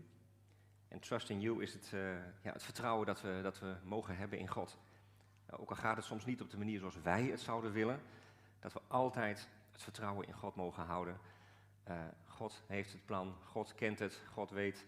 En 0.87 0.99
Trust 0.99 1.29
in 1.29 1.41
You 1.41 1.61
is 1.61 1.73
het, 1.73 1.93
eh, 1.93 2.15
ja, 2.43 2.51
het 2.51 2.63
vertrouwen 2.63 3.05
dat 3.05 3.21
we, 3.21 3.39
dat 3.43 3.59
we 3.59 3.75
mogen 3.83 4.17
hebben 4.17 4.39
in 4.39 4.47
God. 4.47 4.77
Ook 5.49 5.69
al 5.69 5.75
gaat 5.75 5.95
het 5.95 6.05
soms 6.05 6.25
niet 6.25 6.41
op 6.41 6.49
de 6.49 6.57
manier 6.57 6.79
zoals 6.79 7.01
wij 7.01 7.23
het 7.23 7.39
zouden 7.39 7.71
willen, 7.71 8.01
dat 8.59 8.73
we 8.73 8.81
altijd 8.87 9.49
het 9.71 9.83
vertrouwen 9.83 10.27
in 10.27 10.33
God 10.33 10.55
mogen 10.55 10.83
houden. 10.83 11.17
God 12.25 12.63
heeft 12.67 12.91
het 12.91 13.05
plan, 13.05 13.35
God 13.43 13.75
kent 13.75 13.99
het, 13.99 14.21
God 14.31 14.49
weet 14.49 14.85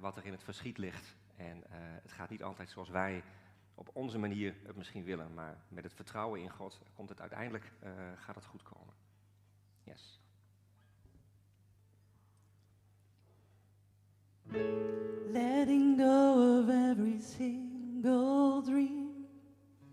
wat 0.00 0.16
er 0.16 0.24
in 0.24 0.32
het 0.32 0.44
verschiet 0.44 0.78
ligt. 0.78 1.16
En 1.36 1.62
het 2.02 2.12
gaat 2.12 2.30
niet 2.30 2.42
altijd 2.42 2.70
zoals 2.70 2.88
wij 2.88 3.22
op 3.74 3.90
onze 3.92 4.18
manier 4.18 4.54
het 4.62 4.76
misschien 4.76 5.04
willen, 5.04 5.34
maar 5.34 5.56
met 5.68 5.84
het 5.84 5.94
vertrouwen 5.94 6.40
in 6.40 6.50
God 6.50 6.80
komt 6.94 7.08
het 7.08 7.20
uiteindelijk, 7.20 7.72
gaat 8.16 8.34
het 8.34 8.44
goed 8.44 8.62
komen. 8.62 8.89
Yes. 9.90 10.18
Letting 15.32 15.96
go 15.96 16.58
of 16.60 16.70
every 16.70 17.18
single 17.18 18.62
dream. 18.62 19.24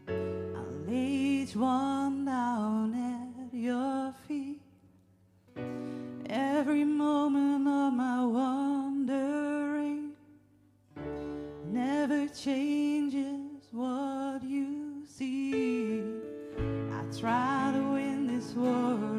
I'll 0.07 0.85
lay 0.87 1.41
each 1.41 1.55
one 1.55 2.25
down 2.25 2.93
at 2.93 3.53
your 3.53 4.13
feet. 4.27 4.61
Every 6.29 6.83
moment 6.83 7.67
of 7.67 7.93
my 7.93 8.23
wandering 8.25 10.11
never 11.71 12.27
changes 12.27 13.67
what 13.71 14.43
you 14.43 15.03
see. 15.07 16.03
I 16.91 17.03
try 17.19 17.71
to 17.73 17.83
win 17.93 18.27
this 18.27 18.53
war, 18.53 19.16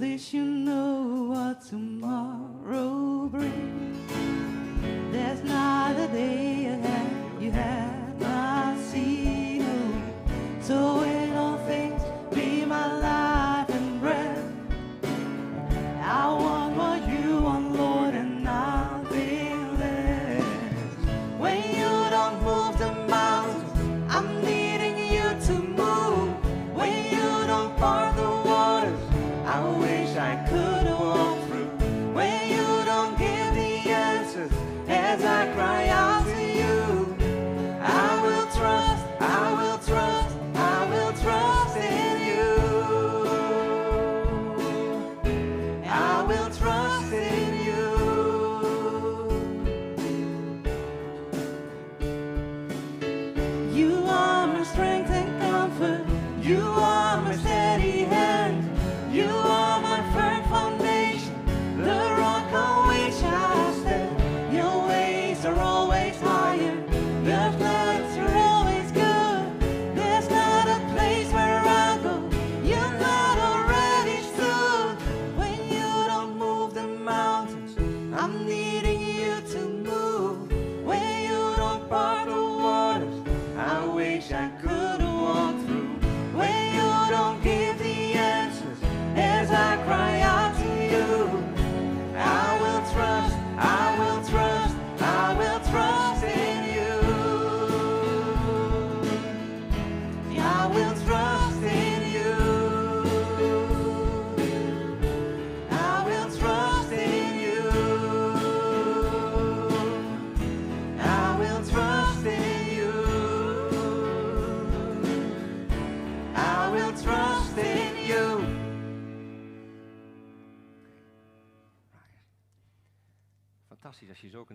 this, 0.00 0.32
you 0.32 0.49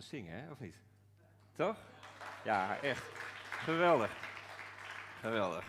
zingen, 0.06 0.44
hè? 0.44 0.52
of 0.52 0.60
niet? 0.60 0.76
Toch? 1.52 1.78
Ja, 2.44 2.80
echt. 2.80 3.04
Geweldig. 3.52 4.12
Geweldig. 5.20 5.66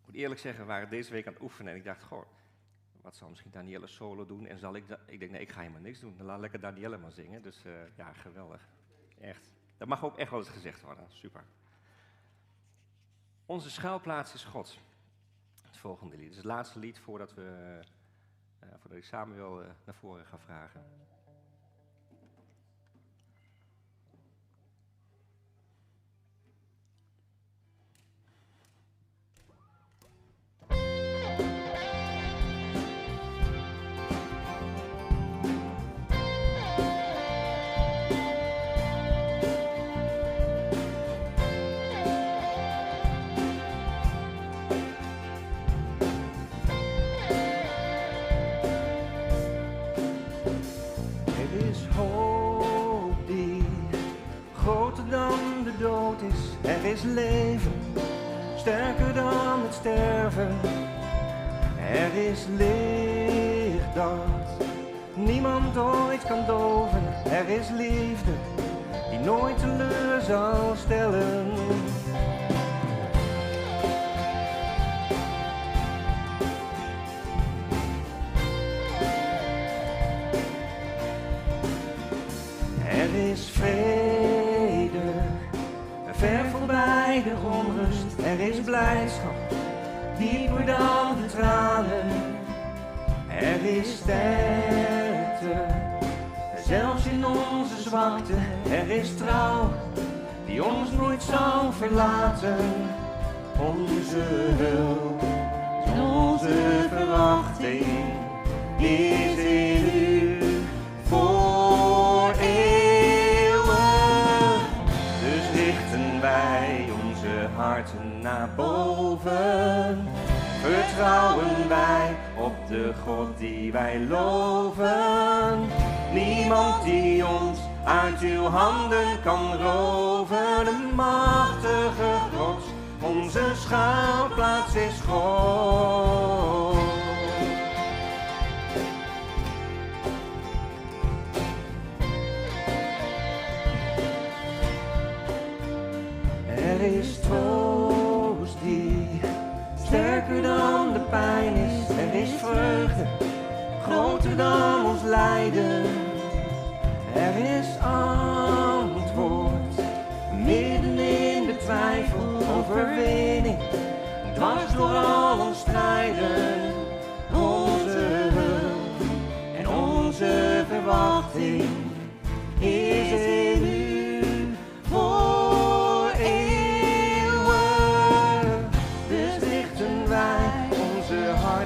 Ik 0.00 0.06
moet 0.06 0.14
eerlijk 0.14 0.40
zeggen, 0.40 0.62
we 0.62 0.68
waren 0.68 0.90
deze 0.90 1.12
week 1.12 1.26
aan 1.26 1.32
het 1.32 1.42
oefenen 1.42 1.72
en 1.72 1.78
ik 1.78 1.84
dacht, 1.84 2.02
goh, 2.02 2.26
wat 3.00 3.16
zal 3.16 3.28
misschien 3.28 3.50
Danielle 3.50 3.86
solo 3.86 4.26
doen? 4.26 4.46
En 4.46 4.58
zal 4.58 4.74
ik 4.74 4.88
dat? 4.88 4.98
Ik 5.06 5.18
denk, 5.18 5.30
nee, 5.30 5.40
ik 5.40 5.50
ga 5.50 5.60
helemaal 5.60 5.80
niks 5.80 6.00
doen. 6.00 6.16
Dan 6.16 6.26
laat 6.26 6.40
lekker 6.40 6.60
Danielle 6.60 6.98
maar 6.98 7.12
zingen. 7.12 7.42
Dus 7.42 7.64
eh, 7.64 7.96
ja, 7.96 8.12
geweldig. 8.12 8.68
Echt. 9.20 9.52
Dat 9.76 9.88
mag 9.88 10.04
ook 10.04 10.18
echt 10.18 10.30
wel 10.30 10.38
eens 10.38 10.48
gezegd 10.48 10.80
worden. 10.80 11.04
Super. 11.08 11.44
Onze 13.46 13.70
schuilplaats 13.70 14.34
is 14.34 14.44
God. 14.44 14.78
Het 15.62 15.76
volgende 15.76 16.16
lied. 16.16 16.22
Het 16.22 16.30
is 16.30 16.36
het 16.36 16.46
laatste 16.46 16.78
lied 16.78 16.98
voordat, 16.98 17.34
we, 17.34 17.80
eh, 18.58 18.68
voordat 18.68 18.98
ik 18.98 19.04
Samuel 19.04 19.62
uh, 19.62 19.68
naar 19.84 19.94
voren 19.94 20.26
ga 20.26 20.38
vragen. 20.38 20.84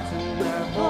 to 0.09 0.15
their. 0.43 0.86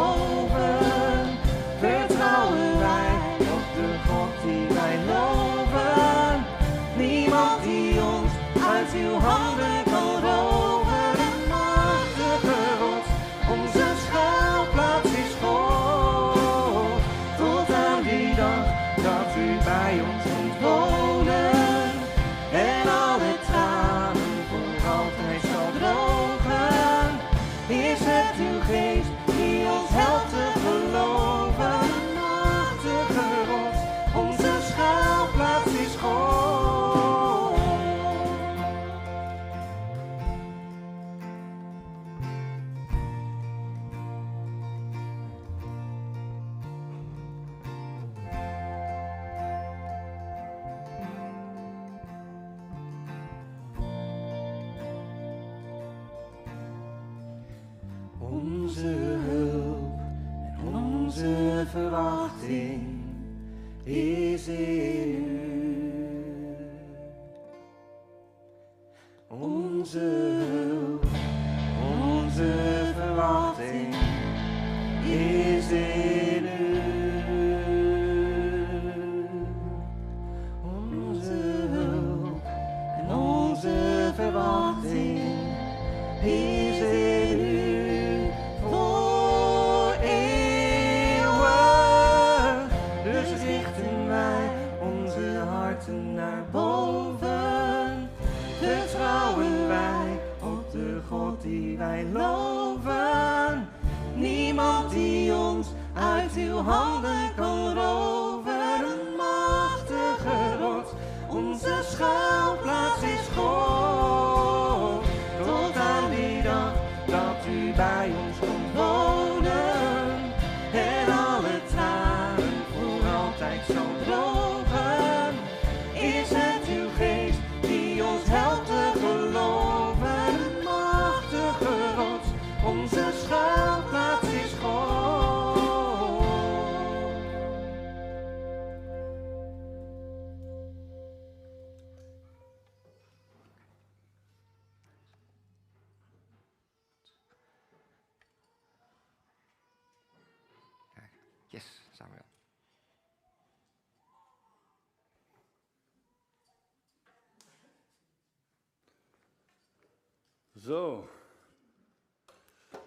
Zo. 160.67 161.09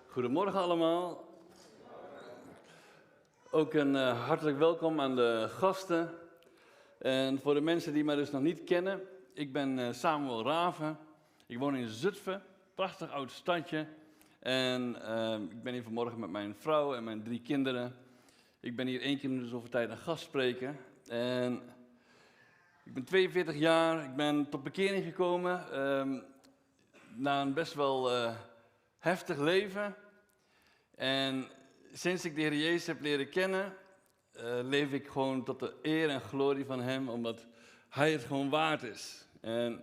Goedemorgen 0.06 0.60
allemaal. 0.60 1.24
Ook 3.50 3.74
een 3.74 3.96
eh, 3.96 4.26
hartelijk 4.26 4.58
welkom 4.58 5.00
aan 5.00 5.16
de 5.16 5.46
gasten. 5.50 6.10
En 6.98 7.40
voor 7.40 7.54
de 7.54 7.60
mensen 7.60 7.92
die 7.92 8.04
mij 8.04 8.14
dus 8.14 8.30
nog 8.30 8.42
niet 8.42 8.64
kennen, 8.64 9.00
ik 9.34 9.52
ben 9.52 9.78
eh, 9.78 9.92
Samuel 9.92 10.44
Raven. 10.44 10.98
Ik 11.46 11.58
woon 11.58 11.76
in 11.76 11.88
Zutphen, 11.88 12.42
prachtig 12.74 13.10
oud 13.10 13.30
stadje. 13.30 13.86
En 14.38 15.02
eh, 15.02 15.38
ik 15.50 15.62
ben 15.62 15.72
hier 15.72 15.82
vanmorgen 15.82 16.20
met 16.20 16.30
mijn 16.30 16.54
vrouw 16.54 16.94
en 16.94 17.04
mijn 17.04 17.22
drie 17.22 17.40
kinderen. 17.40 17.96
Ik 18.60 18.76
ben 18.76 18.86
hier 18.86 19.00
één 19.00 19.18
keer 19.18 19.30
in 19.30 19.38
de 19.38 19.48
zoveel 19.48 19.70
tijd 19.70 19.90
een 19.90 19.98
gastspreker. 19.98 20.76
En 21.08 21.62
ik 22.84 22.94
ben 22.94 23.04
42 23.04 23.56
jaar, 23.56 24.04
ik 24.04 24.16
ben 24.16 24.48
tot 24.48 24.62
bekering 24.62 25.04
gekomen. 25.04 25.72
ehm, 25.72 26.18
na 27.16 27.42
een 27.42 27.54
best 27.54 27.74
wel 27.74 28.10
eh, 28.10 28.36
heftig 28.98 29.38
leven. 29.38 29.96
En 30.94 31.48
sinds 31.92 32.24
ik 32.24 32.34
de 32.34 32.40
Heer 32.40 32.54
Jezus 32.54 32.86
heb 32.86 33.00
leren 33.00 33.28
kennen, 33.28 33.76
eh, 34.32 34.58
leef 34.62 34.92
ik 34.92 35.08
gewoon 35.08 35.44
tot 35.44 35.60
de 35.60 35.74
eer 35.82 36.08
en 36.08 36.20
glorie 36.20 36.64
van 36.64 36.80
Hem, 36.80 37.08
omdat 37.08 37.46
Hij 37.88 38.12
het 38.12 38.24
gewoon 38.24 38.50
waard 38.50 38.82
is. 38.82 39.26
En 39.40 39.80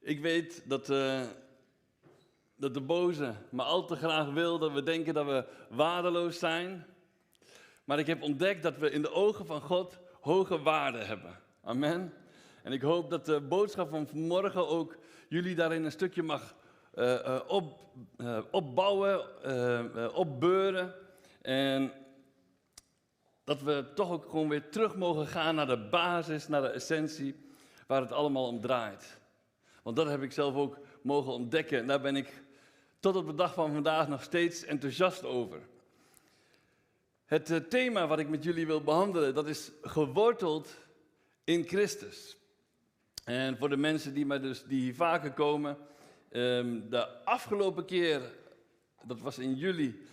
ik 0.00 0.20
weet 0.20 0.62
dat, 0.68 0.90
eh, 0.90 1.22
dat 2.56 2.74
de 2.74 2.80
boze 2.80 3.34
maar 3.50 3.66
al 3.66 3.86
te 3.86 3.96
graag 3.96 4.32
wil 4.32 4.58
dat 4.58 4.72
we 4.72 4.82
denken 4.82 5.14
dat 5.14 5.26
we 5.26 5.44
waardeloos 5.68 6.38
zijn. 6.38 6.86
Maar 7.84 7.98
ik 7.98 8.06
heb 8.06 8.22
ontdekt 8.22 8.62
dat 8.62 8.78
we 8.78 8.90
in 8.90 9.02
de 9.02 9.12
ogen 9.12 9.46
van 9.46 9.60
God 9.60 9.98
hoge 10.20 10.62
waarde 10.62 10.98
hebben. 10.98 11.40
Amen. 11.62 12.14
En 12.62 12.72
ik 12.72 12.82
hoop 12.82 13.10
dat 13.10 13.26
de 13.26 13.40
boodschap 13.40 13.90
van 13.90 14.06
vanmorgen 14.06 14.68
ook 14.68 14.96
jullie 15.28 15.54
daarin 15.54 15.84
een 15.84 15.92
stukje 15.92 16.22
mag 16.22 16.54
eh, 16.94 17.26
eh, 17.26 17.40
op, 17.46 17.80
eh, 18.16 18.38
opbouwen, 18.50 20.14
opbeuren. 20.14 20.94
En 21.42 21.92
dat 23.44 23.62
we 23.62 23.84
toch 23.94 24.10
ook 24.10 24.24
gewoon 24.24 24.48
weer 24.48 24.68
terug 24.68 24.96
mogen 24.96 25.26
gaan 25.26 25.54
naar 25.54 25.66
de 25.66 25.88
basis, 25.88 26.48
naar 26.48 26.62
de 26.62 26.68
essentie, 26.68 27.34
waar 27.86 28.00
het 28.00 28.12
allemaal 28.12 28.46
om 28.46 28.60
draait. 28.60 29.18
Want 29.82 29.96
dat 29.96 30.08
heb 30.08 30.22
ik 30.22 30.32
zelf 30.32 30.54
ook 30.54 30.78
mogen 31.02 31.32
ontdekken. 31.32 31.78
En 31.78 31.86
daar 31.86 32.00
ben 32.00 32.16
ik 32.16 32.42
tot 33.00 33.16
op 33.16 33.26
de 33.26 33.34
dag 33.34 33.54
van 33.54 33.72
vandaag 33.72 34.08
nog 34.08 34.22
steeds 34.22 34.64
enthousiast 34.64 35.24
over. 35.24 35.60
Het 37.24 37.70
thema 37.70 38.06
wat 38.06 38.18
ik 38.18 38.28
met 38.28 38.44
jullie 38.44 38.66
wil 38.66 38.82
behandelen, 38.82 39.34
dat 39.34 39.46
is 39.46 39.70
geworteld 39.82 40.78
in 41.44 41.64
Christus. 41.64 42.36
En 43.24 43.56
voor 43.56 43.68
de 43.68 43.76
mensen 43.76 44.14
die, 44.14 44.26
mij 44.26 44.40
dus, 44.40 44.64
die 44.64 44.80
hier 44.80 44.94
vaker 44.94 45.32
komen, 45.32 45.76
ehm, 46.30 46.80
de 46.88 47.24
afgelopen 47.24 47.84
keer, 47.84 48.20
dat 49.02 49.20
was 49.20 49.38
in 49.38 49.54
juli, 49.54 50.06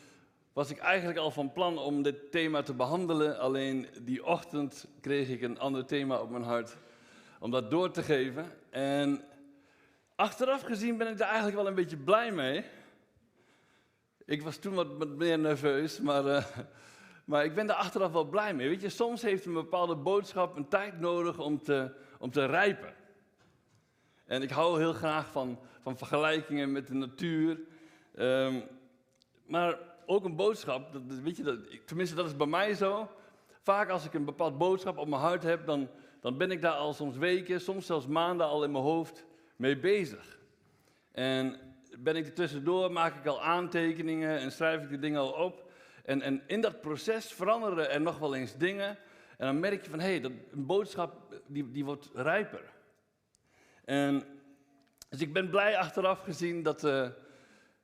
was 0.53 0.69
ik 0.69 0.77
eigenlijk 0.77 1.19
al 1.19 1.31
van 1.31 1.51
plan 1.51 1.77
om 1.77 2.01
dit 2.01 2.31
thema 2.31 2.61
te 2.61 2.73
behandelen. 2.73 3.39
Alleen 3.39 3.87
die 4.01 4.25
ochtend 4.25 4.87
kreeg 5.01 5.29
ik 5.29 5.41
een 5.41 5.59
ander 5.59 5.85
thema 5.85 6.19
op 6.19 6.29
mijn 6.29 6.43
hart 6.43 6.77
om 7.39 7.51
dat 7.51 7.71
door 7.71 7.91
te 7.91 8.03
geven. 8.03 8.45
En 8.69 9.23
achteraf 10.15 10.61
gezien 10.61 10.97
ben 10.97 11.07
ik 11.07 11.17
daar 11.17 11.27
eigenlijk 11.27 11.57
wel 11.57 11.67
een 11.67 11.75
beetje 11.75 11.97
blij 11.97 12.31
mee. 12.31 12.65
Ik 14.25 14.41
was 14.41 14.57
toen 14.57 14.73
wat, 14.73 15.07
meer 15.07 15.39
nerveus, 15.39 15.99
maar, 15.99 16.25
eh, 16.25 16.45
maar 17.25 17.45
ik 17.45 17.55
ben 17.55 17.67
daar 17.67 17.77
achteraf 17.77 18.11
wel 18.11 18.25
blij 18.25 18.53
mee. 18.53 18.69
Weet 18.69 18.81
je, 18.81 18.89
soms 18.89 19.21
heeft 19.21 19.45
een 19.45 19.53
bepaalde 19.53 19.95
boodschap 19.95 20.55
een 20.55 20.67
tijd 20.67 20.99
nodig 20.99 21.39
om 21.39 21.63
te, 21.63 21.91
om 22.19 22.31
te 22.31 22.45
rijpen. 22.45 22.93
En 24.31 24.41
ik 24.41 24.49
hou 24.49 24.79
heel 24.79 24.93
graag 24.93 25.31
van, 25.31 25.59
van 25.81 25.97
vergelijkingen 25.97 26.71
met 26.71 26.87
de 26.87 26.93
natuur. 26.93 27.59
Ehm, 28.15 28.59
maar 29.45 29.77
ook 30.05 30.25
een 30.25 30.35
boodschap, 30.35 30.93
dat, 30.93 31.01
weet 31.23 31.37
je, 31.37 31.43
dat, 31.43 31.57
tenminste 31.85 32.15
dat 32.15 32.25
is 32.25 32.35
bij 32.35 32.47
mij 32.47 32.73
zo. 32.73 33.09
Vaak 33.61 33.89
als 33.89 34.05
ik 34.05 34.13
een 34.13 34.25
bepaald 34.25 34.57
boodschap 34.57 34.97
op 34.97 35.07
mijn 35.07 35.21
hart 35.21 35.43
heb, 35.43 35.65
dan, 35.65 35.89
dan 36.21 36.37
ben 36.37 36.51
ik 36.51 36.61
daar 36.61 36.73
al 36.73 36.93
soms 36.93 37.17
weken, 37.17 37.61
soms 37.61 37.85
zelfs 37.85 38.07
maanden 38.07 38.47
al 38.47 38.63
in 38.63 38.71
mijn 38.71 38.83
hoofd 38.83 39.25
mee 39.55 39.79
bezig. 39.79 40.39
En 41.11 41.59
ben 41.99 42.15
ik 42.15 42.25
er 42.25 42.33
tussendoor, 42.33 42.91
maak 42.91 43.15
ik 43.15 43.25
al 43.25 43.41
aantekeningen 43.41 44.37
en 44.39 44.51
schrijf 44.51 44.81
ik 44.81 44.89
die 44.89 44.99
dingen 44.99 45.19
al 45.19 45.31
op. 45.31 45.71
En, 46.05 46.21
en 46.21 46.41
in 46.47 46.61
dat 46.61 46.81
proces 46.81 47.33
veranderen 47.33 47.89
er 47.89 48.01
nog 48.01 48.17
wel 48.17 48.35
eens 48.35 48.57
dingen. 48.57 48.89
En 49.37 49.45
dan 49.45 49.59
merk 49.59 49.83
je 49.83 49.89
van, 49.89 49.99
hé, 49.99 50.09
hey, 50.09 50.21
dat 50.21 50.31
een 50.51 50.65
boodschap 50.65 51.41
die, 51.47 51.71
die 51.71 51.85
wordt 51.85 52.09
rijper. 52.13 52.79
En, 53.85 54.23
dus 55.09 55.21
ik 55.21 55.33
ben 55.33 55.49
blij 55.49 55.77
achteraf 55.77 56.23
gezien 56.23 56.63
dat, 56.63 56.83
eh, 56.83 57.07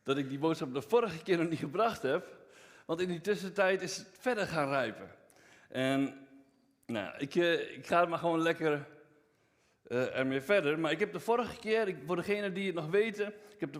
dat 0.03 0.17
ik 0.17 0.29
die 0.29 0.39
boodschap 0.39 0.73
de 0.73 0.81
vorige 0.81 1.23
keer 1.23 1.37
nog 1.37 1.49
niet 1.49 1.59
gebracht 1.59 2.01
heb. 2.01 2.35
Want 2.85 3.01
in 3.01 3.07
die 3.07 3.21
tussentijd 3.21 3.81
is 3.81 3.97
het 3.97 4.07
verder 4.19 4.47
gaan 4.47 4.69
rijpen. 4.69 5.09
En 5.69 6.27
nou, 6.85 7.17
ik, 7.17 7.35
eh, 7.35 7.75
ik 7.77 7.87
ga 7.87 8.05
maar 8.05 8.19
gewoon 8.19 8.41
lekker 8.41 8.87
eh, 9.83 10.17
ermee 10.17 10.41
verder. 10.41 10.79
Maar 10.79 10.91
ik 10.91 10.99
heb 10.99 11.13
de 11.13 11.19
vorige 11.19 11.59
keer, 11.59 11.87
ik, 11.87 11.97
voor 12.05 12.15
degenen 12.15 12.53
die 12.53 12.65
het 12.65 12.75
nog 12.75 12.89
weten, 12.89 13.27
ik 13.27 13.59
heb 13.59 13.79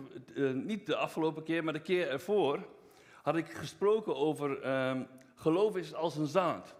niet 0.54 0.86
de 0.86 0.96
afgelopen 0.96 1.42
keer, 1.42 1.64
maar 1.64 1.72
de 1.72 1.80
keer 1.80 2.08
ervoor, 2.08 2.68
had 3.22 3.36
ik 3.36 3.50
gesproken 3.50 4.16
over 4.16 4.62
ehm, 4.62 5.02
geloof 5.34 5.76
is 5.76 5.94
als 5.94 6.16
een 6.16 6.26
zaad. 6.26 6.74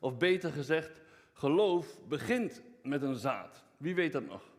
Of 0.00 0.16
beter 0.16 0.52
gezegd, 0.52 1.00
geloof 1.32 1.98
begint 2.08 2.62
met 2.82 3.02
een 3.02 3.16
zaad. 3.16 3.64
Wie 3.76 3.94
weet 3.94 4.12
dat 4.12 4.26
nog? 4.26 4.53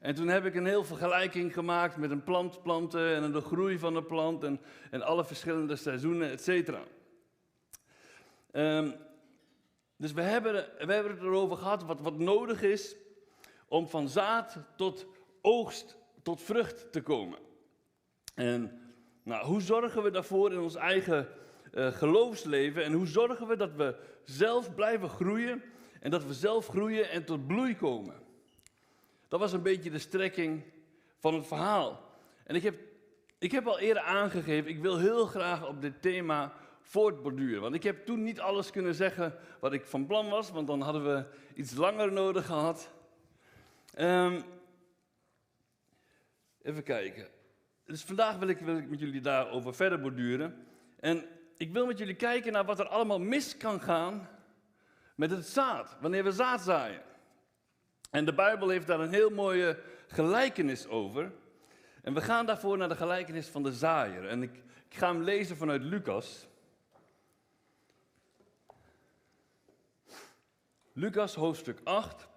En 0.00 0.14
toen 0.14 0.28
heb 0.28 0.44
ik 0.44 0.54
een 0.54 0.66
heel 0.66 0.84
vergelijking 0.84 1.52
gemaakt 1.52 1.96
met 1.96 2.10
een 2.10 2.24
plant 2.24 2.62
planten 2.62 3.14
en 3.14 3.32
de 3.32 3.40
groei 3.40 3.78
van 3.78 3.94
de 3.94 4.02
plant 4.02 4.44
en, 4.44 4.60
en 4.90 5.02
alle 5.02 5.24
verschillende 5.24 5.76
seizoenen, 5.76 6.30
et 6.30 6.42
cetera. 6.42 6.82
Ehm, 8.50 8.90
dus 9.96 10.12
we 10.12 10.22
hebben, 10.22 10.52
we 10.78 10.92
hebben 10.92 11.12
het 11.12 11.22
erover 11.22 11.56
gehad 11.56 11.84
wat, 11.84 12.00
wat 12.00 12.18
nodig 12.18 12.62
is 12.62 12.96
om 13.68 13.88
van 13.88 14.08
zaad 14.08 14.58
tot 14.76 15.06
oogst, 15.40 15.96
tot 16.22 16.42
vrucht 16.42 16.92
te 16.92 17.02
komen. 17.02 17.38
En 18.34 18.80
nou, 19.22 19.46
hoe 19.46 19.60
zorgen 19.60 20.02
we 20.02 20.10
daarvoor 20.10 20.52
in 20.52 20.60
ons 20.60 20.74
eigen 20.74 21.28
eh, 21.72 21.86
geloofsleven 21.86 22.84
en 22.84 22.92
hoe 22.92 23.06
zorgen 23.06 23.46
we 23.46 23.56
dat 23.56 23.74
we 23.74 23.96
zelf 24.24 24.74
blijven 24.74 25.08
groeien 25.08 25.62
en 26.00 26.10
dat 26.10 26.24
we 26.24 26.34
zelf 26.34 26.66
groeien 26.66 27.10
en 27.10 27.24
tot 27.24 27.46
bloei 27.46 27.76
komen? 27.76 28.28
Dat 29.30 29.40
was 29.40 29.52
een 29.52 29.62
beetje 29.62 29.90
de 29.90 29.98
strekking 29.98 30.62
van 31.18 31.34
het 31.34 31.46
verhaal. 31.46 32.04
En 32.44 32.54
ik 32.54 32.62
heb, 32.62 32.78
ik 33.38 33.52
heb 33.52 33.66
al 33.66 33.78
eerder 33.78 34.02
aangegeven, 34.02 34.70
ik 34.70 34.78
wil 34.78 34.98
heel 34.98 35.26
graag 35.26 35.68
op 35.68 35.80
dit 35.80 36.02
thema 36.02 36.52
voortborduren. 36.80 37.60
Want 37.60 37.74
ik 37.74 37.82
heb 37.82 38.06
toen 38.06 38.22
niet 38.22 38.40
alles 38.40 38.70
kunnen 38.70 38.94
zeggen 38.94 39.34
wat 39.60 39.72
ik 39.72 39.86
van 39.86 40.06
plan 40.06 40.28
was, 40.28 40.50
want 40.50 40.66
dan 40.66 40.80
hadden 40.80 41.04
we 41.04 41.24
iets 41.54 41.74
langer 41.74 42.12
nodig 42.12 42.46
gehad. 42.46 42.90
Ehm, 43.94 44.40
even 46.62 46.82
kijken. 46.82 47.28
Dus 47.84 48.02
vandaag 48.02 48.36
wil 48.36 48.48
ik, 48.48 48.58
wil 48.58 48.76
ik 48.76 48.88
met 48.88 49.00
jullie 49.00 49.20
daarover 49.20 49.74
verder 49.74 50.00
borduren. 50.00 50.66
En 51.00 51.24
ik 51.56 51.72
wil 51.72 51.86
met 51.86 51.98
jullie 51.98 52.14
kijken 52.14 52.52
naar 52.52 52.64
wat 52.64 52.78
er 52.78 52.88
allemaal 52.88 53.20
mis 53.20 53.56
kan 53.56 53.80
gaan 53.80 54.28
met 55.14 55.30
het 55.30 55.46
zaad, 55.46 55.96
wanneer 56.00 56.24
we 56.24 56.32
zaad 56.32 56.60
zaaien. 56.60 57.08
En 58.10 58.24
de 58.24 58.34
Bijbel 58.34 58.68
heeft 58.68 58.86
daar 58.86 59.00
een 59.00 59.12
heel 59.12 59.30
mooie 59.30 59.78
gelijkenis 60.06 60.88
over. 60.88 61.32
En 62.02 62.14
we 62.14 62.20
gaan 62.20 62.46
daarvoor 62.46 62.78
naar 62.78 62.88
de 62.88 62.96
gelijkenis 62.96 63.48
van 63.48 63.62
de 63.62 63.72
zaaier. 63.72 64.28
En 64.28 64.42
ik, 64.42 64.54
ik 64.88 64.94
ga 64.94 65.12
hem 65.12 65.22
lezen 65.22 65.56
vanuit 65.56 65.82
Lucas. 65.82 66.48
Lucas 70.92 71.34
hoofdstuk 71.34 71.80
8. 71.84 72.28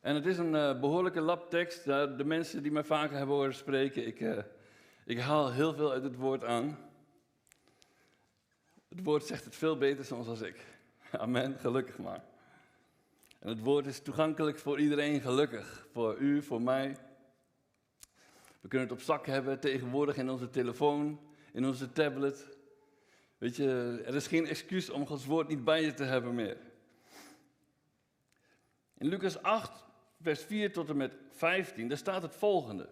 En 0.00 0.14
het 0.14 0.26
is 0.26 0.38
een 0.38 0.54
eh, 0.54 0.80
behoorlijke 0.80 1.20
labtekst. 1.20 1.86
Uh, 1.86 2.16
de 2.16 2.24
mensen 2.24 2.62
die 2.62 2.72
mij 2.72 2.84
vaker 2.84 3.16
hebben 3.16 3.36
horen 3.36 3.54
spreken, 3.54 4.06
ik, 4.06 4.20
eh, 4.20 4.38
ik 5.04 5.18
haal 5.18 5.52
heel 5.52 5.74
veel 5.74 5.92
uit 5.92 6.02
het 6.02 6.16
woord 6.16 6.44
aan. 6.44 6.78
Het 8.88 9.04
woord 9.04 9.24
zegt 9.24 9.44
het 9.44 9.56
veel 9.56 9.78
beter 9.78 10.04
soms 10.04 10.26
als 10.26 10.40
ik. 10.40 10.64
Amen, 11.10 11.58
gelukkig 11.58 11.98
maar. 11.98 12.24
Het 13.46 13.60
woord 13.60 13.86
is 13.86 14.00
toegankelijk 14.00 14.58
voor 14.58 14.80
iedereen, 14.80 15.20
gelukkig. 15.20 15.86
Voor 15.92 16.16
u, 16.16 16.42
voor 16.42 16.62
mij. 16.62 16.96
We 18.60 18.68
kunnen 18.68 18.88
het 18.88 18.96
op 18.96 19.04
zak 19.04 19.26
hebben 19.26 19.60
tegenwoordig 19.60 20.16
in 20.16 20.30
onze 20.30 20.50
telefoon, 20.50 21.20
in 21.52 21.66
onze 21.66 21.92
tablet. 21.92 22.56
Weet 23.38 23.56
je, 23.56 24.02
er 24.06 24.14
is 24.14 24.26
geen 24.26 24.46
excuus 24.46 24.90
om 24.90 25.06
Gods 25.06 25.26
woord 25.26 25.48
niet 25.48 25.64
bij 25.64 25.82
je 25.82 25.94
te 25.94 26.04
hebben 26.04 26.34
meer. 26.34 26.56
In 28.98 29.08
Lucas 29.08 29.42
8, 29.42 29.84
vers 30.20 30.42
4 30.42 30.72
tot 30.72 30.88
en 30.88 30.96
met 30.96 31.12
15, 31.30 31.88
daar 31.88 31.98
staat 31.98 32.22
het 32.22 32.34
volgende. 32.34 32.88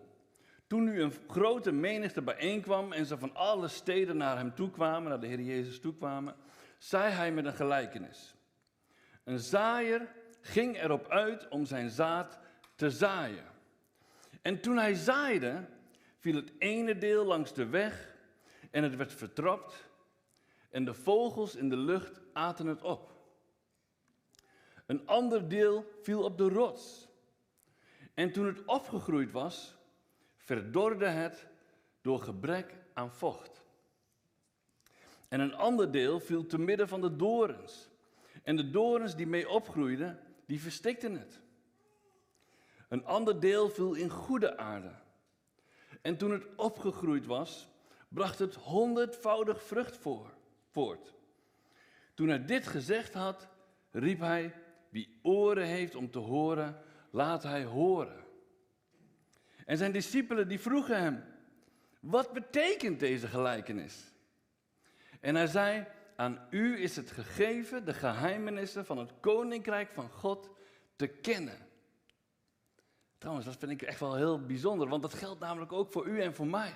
Toen 0.66 0.84
nu 0.84 1.02
een 1.02 1.12
grote 1.28 1.72
menigte 1.72 2.22
bijeenkwam 2.22 2.92
en 2.92 3.06
ze 3.06 3.18
van 3.18 3.34
alle 3.34 3.68
steden 3.68 4.16
naar 4.16 4.36
hem 4.36 4.54
toe 4.54 4.70
kwamen, 4.70 5.08
naar 5.08 5.20
de 5.20 5.26
Heer 5.26 5.40
Jezus 5.40 5.80
toe 5.80 5.94
kwamen, 5.94 6.36
zei 6.78 7.12
hij 7.12 7.32
met 7.32 7.44
een 7.44 7.54
gelijkenis. 7.54 8.34
Een 9.24 9.38
zaaier 9.38 10.22
ging 10.46 10.82
erop 10.82 11.08
uit 11.08 11.48
om 11.48 11.64
zijn 11.64 11.90
zaad 11.90 12.38
te 12.74 12.90
zaaien. 12.90 13.44
En 14.42 14.60
toen 14.60 14.76
hij 14.76 14.94
zaaide, 14.94 15.64
viel 16.18 16.34
het 16.34 16.52
ene 16.58 16.98
deel 16.98 17.24
langs 17.24 17.52
de 17.52 17.66
weg 17.66 18.14
en 18.70 18.82
het 18.82 18.96
werd 18.96 19.12
vertrapt 19.12 19.88
en 20.70 20.84
de 20.84 20.94
vogels 20.94 21.54
in 21.54 21.68
de 21.68 21.76
lucht 21.76 22.20
aten 22.32 22.66
het 22.66 22.82
op. 22.82 23.12
Een 24.86 25.06
ander 25.06 25.48
deel 25.48 25.84
viel 26.02 26.22
op 26.22 26.38
de 26.38 26.48
rots. 26.48 27.08
En 28.14 28.32
toen 28.32 28.46
het 28.46 28.64
opgegroeid 28.64 29.30
was, 29.32 29.76
verdorde 30.36 31.06
het 31.06 31.46
door 32.00 32.20
gebrek 32.20 32.74
aan 32.92 33.12
vocht. 33.12 33.62
En 35.28 35.40
een 35.40 35.54
ander 35.54 35.90
deel 35.90 36.20
viel 36.20 36.46
te 36.46 36.58
midden 36.58 36.88
van 36.88 37.00
de 37.00 37.16
dorens. 37.16 37.88
En 38.42 38.56
de 38.56 38.70
dorens 38.70 39.16
die 39.16 39.26
mee 39.26 39.48
opgroeiden, 39.48 40.18
die 40.46 40.60
verstikten 40.60 41.18
het. 41.18 41.40
Een 42.88 43.04
ander 43.04 43.40
deel 43.40 43.68
viel 43.68 43.94
in 43.94 44.10
goede 44.10 44.56
aarde. 44.56 44.92
En 46.02 46.16
toen 46.16 46.30
het 46.30 46.46
opgegroeid 46.56 47.26
was, 47.26 47.68
bracht 48.08 48.38
het 48.38 48.54
honderdvoudig 48.54 49.62
vrucht 49.62 49.96
voor, 49.96 50.34
voort. 50.70 51.14
Toen 52.14 52.28
hij 52.28 52.44
dit 52.44 52.66
gezegd 52.66 53.14
had, 53.14 53.48
riep 53.90 54.20
hij, 54.20 54.54
wie 54.88 55.18
oren 55.22 55.66
heeft 55.66 55.94
om 55.94 56.10
te 56.10 56.18
horen, 56.18 56.82
laat 57.10 57.42
hij 57.42 57.64
horen. 57.64 58.24
En 59.66 59.76
zijn 59.76 59.92
discipelen 59.92 60.48
die 60.48 60.60
vroegen 60.60 61.02
hem, 61.02 61.24
wat 62.00 62.32
betekent 62.32 63.00
deze 63.00 63.26
gelijkenis? 63.26 64.12
En 65.20 65.34
hij 65.34 65.46
zei, 65.46 65.86
aan 66.16 66.46
u 66.50 66.82
is 66.82 66.96
het 66.96 67.10
gegeven 67.10 67.84
de 67.84 67.94
geheimenissen 67.94 68.86
van 68.86 68.98
het 68.98 69.10
koninkrijk 69.20 69.90
van 69.90 70.10
God 70.10 70.50
te 70.96 71.06
kennen. 71.06 71.68
Trouwens, 73.18 73.46
dat 73.46 73.56
vind 73.56 73.70
ik 73.70 73.82
echt 73.82 74.00
wel 74.00 74.14
heel 74.14 74.40
bijzonder, 74.46 74.88
want 74.88 75.02
dat 75.02 75.14
geldt 75.14 75.40
namelijk 75.40 75.72
ook 75.72 75.92
voor 75.92 76.06
u 76.06 76.20
en 76.20 76.34
voor 76.34 76.46
mij. 76.46 76.72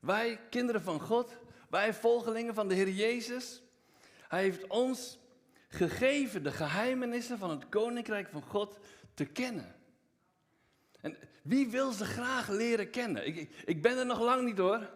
Wij, 0.00 0.40
kinderen 0.50 0.82
van 0.82 1.00
God, 1.00 1.38
wij 1.68 1.94
volgelingen 1.94 2.54
van 2.54 2.68
de 2.68 2.74
Heer 2.74 2.90
Jezus, 2.90 3.62
Hij 4.28 4.42
heeft 4.42 4.66
ons 4.66 5.18
gegeven 5.68 6.42
de 6.42 6.50
geheimenissen 6.50 7.38
van 7.38 7.50
het 7.50 7.68
koninkrijk 7.68 8.28
van 8.28 8.42
God 8.42 8.78
te 9.14 9.24
kennen. 9.24 9.74
En 11.00 11.16
wie 11.42 11.68
wil 11.68 11.92
ze 11.92 12.04
graag 12.04 12.48
leren 12.48 12.90
kennen? 12.90 13.26
Ik, 13.26 13.62
ik, 13.64 13.82
ben 13.82 13.98
er 13.98 14.06
nog 14.06 14.20
lang 14.20 14.44
niet 14.44 14.58
hoor. 14.58 14.90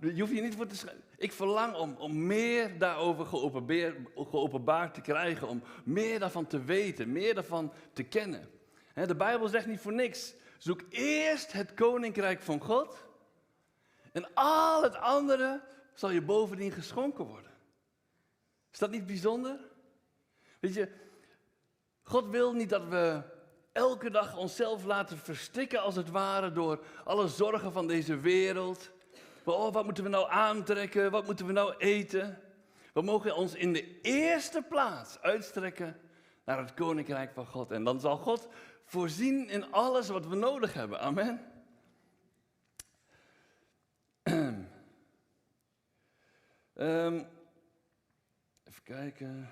Je 0.00 0.20
hoeft 0.20 0.32
je 0.32 0.40
niet 0.40 0.54
voor 0.54 0.66
te 0.66 0.76
schrijven. 0.76 1.02
Ik 1.16 1.32
verlang 1.32 1.74
om, 1.74 1.96
om 1.98 2.26
meer 2.26 2.78
daarover 2.78 3.26
geopenbaard 4.14 4.94
te 4.94 5.00
krijgen, 5.00 5.48
om 5.48 5.62
meer 5.84 6.18
daarvan 6.18 6.46
te 6.46 6.64
weten, 6.64 7.12
meer 7.12 7.34
daarvan 7.34 7.72
te 7.92 8.02
kennen. 8.02 8.50
De 8.94 9.16
Bijbel 9.16 9.48
zegt 9.48 9.66
niet 9.66 9.80
voor 9.80 9.92
niks. 9.92 10.34
Zoek 10.58 10.82
eerst 10.90 11.52
het 11.52 11.74
koninkrijk 11.74 12.42
van 12.42 12.60
God 12.60 13.06
en 14.12 14.34
al 14.34 14.82
het 14.82 14.94
andere 14.96 15.60
zal 15.94 16.10
je 16.10 16.22
bovendien 16.22 16.72
geschonken 16.72 17.24
worden. 17.24 17.50
Is 18.72 18.78
dat 18.78 18.90
niet 18.90 19.06
bijzonder? 19.06 19.58
Weet 20.60 20.74
je, 20.74 20.88
God 22.02 22.28
wil 22.28 22.52
niet 22.52 22.68
dat 22.68 22.88
we 22.88 23.22
elke 23.72 24.10
dag 24.10 24.36
onszelf 24.36 24.84
laten 24.84 25.18
verstikken 25.18 25.80
als 25.80 25.96
het 25.96 26.10
ware 26.10 26.52
door 26.52 26.84
alle 27.04 27.28
zorgen 27.28 27.72
van 27.72 27.86
deze 27.86 28.20
wereld. 28.20 28.90
Oh, 29.54 29.72
wat 29.72 29.84
moeten 29.84 30.04
we 30.04 30.10
nou 30.10 30.30
aantrekken? 30.30 31.10
Wat 31.10 31.26
moeten 31.26 31.46
we 31.46 31.52
nou 31.52 31.74
eten? 31.76 32.42
We 32.92 33.02
mogen 33.02 33.36
ons 33.36 33.54
in 33.54 33.72
de 33.72 34.00
eerste 34.00 34.62
plaats 34.62 35.20
uitstrekken 35.20 36.00
naar 36.44 36.58
het 36.58 36.74
koninkrijk 36.74 37.32
van 37.32 37.46
God. 37.46 37.70
En 37.70 37.84
dan 37.84 38.00
zal 38.00 38.16
God 38.16 38.48
voorzien 38.84 39.48
in 39.48 39.72
alles 39.72 40.08
wat 40.08 40.26
we 40.26 40.34
nodig 40.34 40.72
hebben. 40.72 41.00
Amen. 41.00 41.40
um, 46.74 47.26
even 48.68 48.82
kijken. 48.82 49.50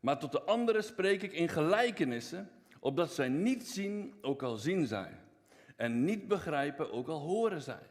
Maar 0.00 0.18
tot 0.18 0.32
de 0.32 0.42
anderen 0.42 0.84
spreek 0.84 1.22
ik 1.22 1.32
in 1.32 1.48
gelijkenissen, 1.48 2.50
opdat 2.78 3.12
zij 3.12 3.28
niet 3.28 3.68
zien, 3.68 4.18
ook 4.20 4.42
al 4.42 4.56
zien 4.56 4.86
zij. 4.86 5.19
En 5.80 6.04
niet 6.04 6.28
begrijpen, 6.28 6.92
ook 6.92 7.08
al 7.08 7.20
horen 7.20 7.62
zij. 7.62 7.86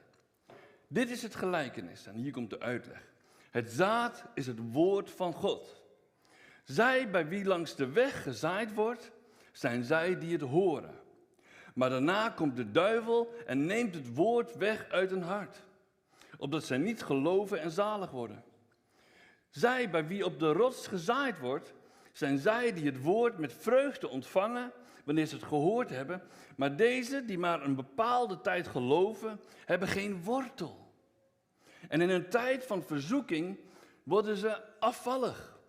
Dit 0.87 1.09
is 1.09 1.21
het 1.21 1.35
gelijkenis, 1.35 2.05
en 2.05 2.15
hier 2.15 2.31
komt 2.31 2.49
de 2.49 2.59
uitleg. 2.59 3.13
Het 3.51 3.71
zaad 3.71 4.25
is 4.33 4.47
het 4.47 4.71
woord 4.71 5.11
van 5.11 5.33
God. 5.33 5.81
Zij 6.63 7.09
bij 7.09 7.27
wie 7.27 7.45
langs 7.45 7.75
de 7.75 7.89
weg 7.89 8.23
gezaaid 8.23 8.73
wordt, 8.73 9.11
zijn 9.51 9.83
zij 9.83 10.19
die 10.19 10.31
het 10.31 10.41
horen. 10.41 10.95
Maar 11.73 11.89
daarna 11.89 12.29
komt 12.29 12.55
de 12.55 12.71
duivel 12.71 13.33
en 13.45 13.65
neemt 13.65 13.95
het 13.95 14.15
woord 14.15 14.55
weg 14.55 14.89
uit 14.89 15.09
hun 15.09 15.23
hart, 15.23 15.63
opdat 16.37 16.63
zij 16.63 16.77
niet 16.77 17.03
geloven 17.03 17.61
en 17.61 17.71
zalig 17.71 18.11
worden. 18.11 18.43
Zij 19.49 19.89
bij 19.89 20.07
wie 20.07 20.25
op 20.25 20.39
de 20.39 20.51
rots 20.51 20.87
gezaaid 20.87 21.39
wordt, 21.39 21.73
zijn 22.11 22.37
zij 22.37 22.73
die 22.73 22.85
het 22.85 23.01
woord 23.01 23.37
met 23.37 23.53
vreugde 23.53 24.09
ontvangen 24.09 24.71
wanneer 25.09 25.27
ze 25.27 25.35
het 25.35 25.43
gehoord 25.43 25.89
hebben, 25.89 26.21
maar 26.55 26.75
deze 26.75 27.25
die 27.25 27.37
maar 27.37 27.63
een 27.63 27.75
bepaalde 27.75 28.41
tijd 28.41 28.67
geloven, 28.67 29.39
hebben 29.65 29.87
geen 29.87 30.23
wortel. 30.23 30.93
En 31.87 32.01
in 32.01 32.09
een 32.09 32.29
tijd 32.29 32.65
van 32.65 32.83
verzoeking 32.83 33.59
worden 34.03 34.37
ze 34.37 34.61
afvallig. 34.79 35.59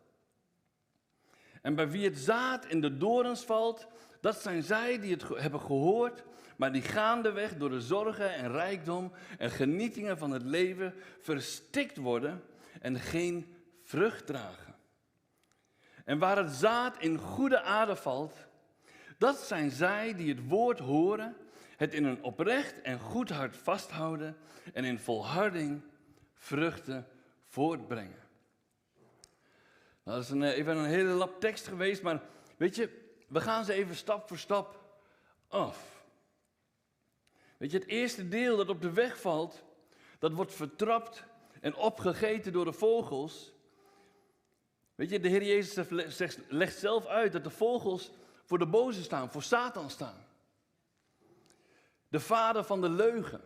En 1.63 1.75
bij 1.75 1.91
wie 1.91 2.05
het 2.05 2.19
zaad 2.19 2.67
in 2.67 2.81
de 2.81 2.97
dorens 2.97 3.45
valt, 3.45 3.87
dat 4.21 4.37
zijn 4.37 4.63
zij 4.63 4.99
die 4.99 5.13
het 5.13 5.25
hebben 5.29 5.61
gehoord, 5.61 6.25
maar 6.57 6.73
die 6.73 6.83
gaandeweg 6.83 7.57
door 7.57 7.71
de 7.71 7.81
zorgen 7.81 8.35
en 8.35 8.53
rijkdom 8.53 9.13
en 9.39 9.51
genietingen 9.51 10.19
van 10.19 10.31
het 10.31 10.43
leven 10.43 10.95
verstikt 11.21 11.97
worden 11.97 12.43
en 12.81 12.99
geen 12.99 13.55
vrucht 13.83 14.27
dragen. 14.27 14.75
En 16.05 16.19
waar 16.19 16.37
het 16.37 16.51
zaad 16.51 16.99
in 16.99 17.19
goede 17.19 17.63
aarde 17.63 17.97
valt, 17.97 18.49
dat 19.21 19.39
zijn 19.39 19.71
zij 19.71 20.15
die 20.15 20.29
het 20.29 20.49
woord 20.49 20.79
horen, 20.79 21.37
het 21.77 21.95
in 21.95 22.05
een 22.05 22.23
oprecht 22.23 22.83
en 22.83 22.99
goed 22.99 23.31
hart 23.31 23.57
vasthouden 23.57 24.37
en 24.73 24.85
in 24.85 24.99
volharding 24.99 25.83
vruchten 26.35 27.07
voortbrengen. 27.45 28.29
Nou, 30.03 30.17
dat 30.17 30.23
is 30.25 30.31
een, 30.31 30.43
even 30.43 30.77
een 30.77 30.89
hele 30.89 31.13
lap 31.13 31.41
tekst 31.41 31.67
geweest, 31.67 32.03
maar 32.03 32.23
weet 32.57 32.77
je, 32.77 33.13
we 33.29 33.41
gaan 33.41 33.65
ze 33.65 33.73
even 33.73 33.95
stap 33.95 34.29
voor 34.29 34.39
stap 34.39 34.99
af. 35.49 36.05
Weet 37.57 37.71
je, 37.71 37.79
het 37.79 37.89
eerste 37.89 38.29
deel 38.29 38.57
dat 38.57 38.69
op 38.69 38.83
de 38.83 38.93
weg 38.93 39.21
valt, 39.21 39.65
dat 40.19 40.33
wordt 40.33 40.55
vertrapt 40.55 41.25
en 41.61 41.75
opgegeten 41.75 42.53
door 42.53 42.65
de 42.65 42.73
vogels. 42.73 43.53
Weet 44.95 45.11
je, 45.11 45.21
de 45.21 45.29
Heer 45.29 45.45
Jezus 45.45 45.87
legt 46.49 46.79
zelf 46.79 47.07
uit 47.07 47.33
dat 47.33 47.45
de 47.45 47.51
vogels 47.51 48.11
voor 48.51 48.59
de 48.59 48.67
boze 48.67 49.03
staan, 49.03 49.31
voor 49.31 49.43
Satan 49.43 49.91
staan. 49.91 50.27
De 52.09 52.21
vader 52.21 52.65
van 52.65 52.81
de 52.81 52.89
leugen. 52.89 53.41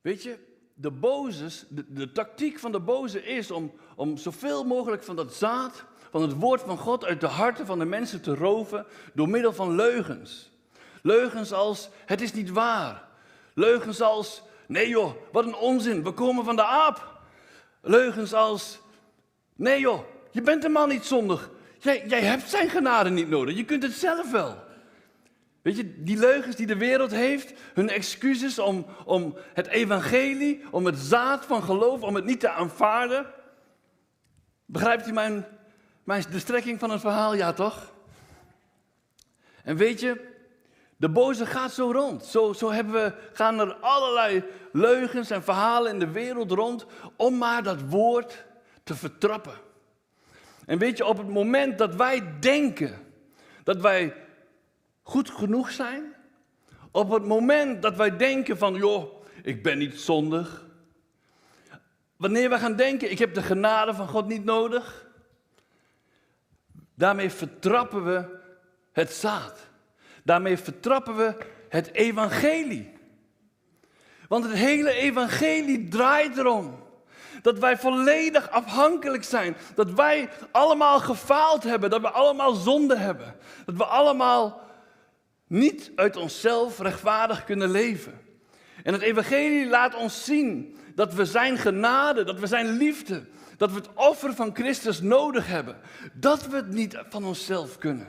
Weet 0.00 0.22
je, 0.22 0.38
de 0.74 0.90
bozes, 0.90 1.64
de, 1.68 2.12
tactiek 2.12 2.58
van 2.58 2.72
de 2.72 2.80
boze 2.80 3.24
is 3.24 3.50
om, 3.50 3.72
om 3.96 4.16
zoveel 4.16 4.64
mogelijk 4.64 5.02
van 5.02 5.16
dat 5.16 5.34
zaad, 5.34 5.84
van 6.10 6.22
het 6.22 6.32
woord 6.32 6.60
van 6.60 6.78
God 6.78 7.04
uit 7.04 7.20
de 7.20 7.26
harten 7.26 7.66
van 7.66 7.78
de 7.78 7.84
mensen 7.84 8.22
te 8.22 8.34
roven 8.34 8.86
door 9.14 9.28
middel 9.28 9.52
van 9.52 9.74
leugens. 9.74 10.50
Leugens 11.02 11.52
als, 11.52 11.88
het 12.06 12.20
is 12.20 12.32
niet 12.32 12.50
waar. 12.50 13.08
Leugens 13.54 14.00
als, 14.00 14.42
nee 14.66 14.88
joh, 14.88 15.12
wat 15.32 15.44
een 15.44 15.56
onzin, 15.56 16.04
we 16.04 16.12
komen 16.12 16.44
van 16.44 16.56
de 16.56 16.64
aap. 16.64 17.20
Leugens 17.80 18.32
als, 18.32 18.78
nee 19.54 19.80
joh, 19.80 20.00
je 20.30 20.42
bent 20.42 20.62
helemaal 20.62 20.86
niet 20.86 21.04
zondig. 21.04 21.54
Jij, 21.86 22.06
jij 22.06 22.20
hebt 22.20 22.48
zijn 22.48 22.68
genade 22.68 23.10
niet 23.10 23.28
nodig, 23.28 23.56
je 23.56 23.64
kunt 23.64 23.82
het 23.82 23.92
zelf 23.92 24.30
wel. 24.30 24.64
Weet 25.62 25.76
je, 25.76 26.02
die 26.02 26.18
leugens 26.18 26.56
die 26.56 26.66
de 26.66 26.76
wereld 26.76 27.10
heeft, 27.10 27.52
hun 27.74 27.88
excuses 27.88 28.58
om, 28.58 28.86
om 29.04 29.36
het 29.54 29.66
evangelie, 29.66 30.64
om 30.70 30.86
het 30.86 30.98
zaad 30.98 31.44
van 31.44 31.62
geloof, 31.62 32.02
om 32.02 32.14
het 32.14 32.24
niet 32.24 32.40
te 32.40 32.50
aanvaarden. 32.50 33.26
Begrijpt 34.64 35.08
u 35.08 35.12
mijn, 35.12 35.46
mijn, 36.04 36.24
de 36.30 36.38
strekking 36.38 36.78
van 36.78 36.90
het 36.90 37.00
verhaal? 37.00 37.34
Ja, 37.34 37.52
toch? 37.52 37.92
En 39.62 39.76
weet 39.76 40.00
je, 40.00 40.34
de 40.96 41.08
boze 41.08 41.46
gaat 41.46 41.72
zo 41.72 41.90
rond. 41.92 42.24
Zo, 42.24 42.52
zo 42.52 42.70
hebben 42.70 42.92
we, 42.92 43.12
gaan 43.32 43.58
er 43.58 43.74
allerlei 43.74 44.44
leugens 44.72 45.30
en 45.30 45.42
verhalen 45.42 45.92
in 45.92 45.98
de 45.98 46.10
wereld 46.10 46.50
rond 46.50 46.86
om 47.16 47.38
maar 47.38 47.62
dat 47.62 47.80
woord 47.88 48.44
te 48.84 48.94
vertrappen. 48.94 49.65
En 50.66 50.78
weet 50.78 50.96
je, 50.96 51.06
op 51.06 51.18
het 51.18 51.28
moment 51.28 51.78
dat 51.78 51.94
wij 51.94 52.38
denken 52.40 53.06
dat 53.64 53.80
wij 53.80 54.14
goed 55.02 55.30
genoeg 55.30 55.70
zijn? 55.70 56.14
Op 56.90 57.10
het 57.10 57.24
moment 57.24 57.82
dat 57.82 57.96
wij 57.96 58.16
denken 58.16 58.58
van, 58.58 58.74
joh, 58.74 59.24
ik 59.42 59.62
ben 59.62 59.78
niet 59.78 60.00
zondig. 60.00 60.66
Wanneer 62.16 62.50
we 62.50 62.58
gaan 62.58 62.76
denken, 62.76 63.10
ik 63.10 63.18
heb 63.18 63.34
de 63.34 63.42
genade 63.42 63.94
van 63.94 64.08
God 64.08 64.26
niet 64.26 64.44
nodig. 64.44 65.06
Daarmee 66.94 67.30
vertrappen 67.30 68.04
we 68.04 68.40
het 68.92 69.12
zaad. 69.12 69.66
Daarmee 70.22 70.56
vertrappen 70.56 71.16
we 71.16 71.36
het 71.68 71.92
evangelie. 71.92 72.92
Want 74.28 74.44
het 74.44 74.54
hele 74.54 74.92
evangelie 74.92 75.88
draait 75.88 76.36
erom. 76.36 76.85
Dat 77.46 77.58
wij 77.58 77.78
volledig 77.78 78.50
afhankelijk 78.50 79.24
zijn. 79.24 79.56
Dat 79.74 79.90
wij 79.90 80.28
allemaal 80.50 81.00
gefaald 81.00 81.62
hebben. 81.62 81.90
Dat 81.90 82.00
we 82.00 82.10
allemaal 82.10 82.54
zonde 82.54 82.96
hebben. 82.96 83.36
Dat 83.66 83.76
we 83.76 83.84
allemaal 83.84 84.60
niet 85.46 85.92
uit 85.96 86.16
onszelf 86.16 86.78
rechtvaardig 86.78 87.44
kunnen 87.44 87.70
leven. 87.70 88.20
En 88.82 88.92
het 88.92 89.02
evangelie 89.02 89.68
laat 89.68 89.94
ons 89.94 90.24
zien 90.24 90.76
dat 90.94 91.14
we 91.14 91.24
zijn 91.24 91.58
genade, 91.58 92.24
dat 92.24 92.38
we 92.38 92.46
zijn 92.46 92.76
liefde, 92.76 93.24
dat 93.56 93.70
we 93.70 93.76
het 93.76 93.94
offer 93.94 94.34
van 94.34 94.54
Christus 94.54 95.00
nodig 95.00 95.46
hebben. 95.46 95.76
Dat 96.12 96.46
we 96.46 96.56
het 96.56 96.72
niet 96.72 97.02
van 97.08 97.24
onszelf 97.24 97.78
kunnen. 97.78 98.08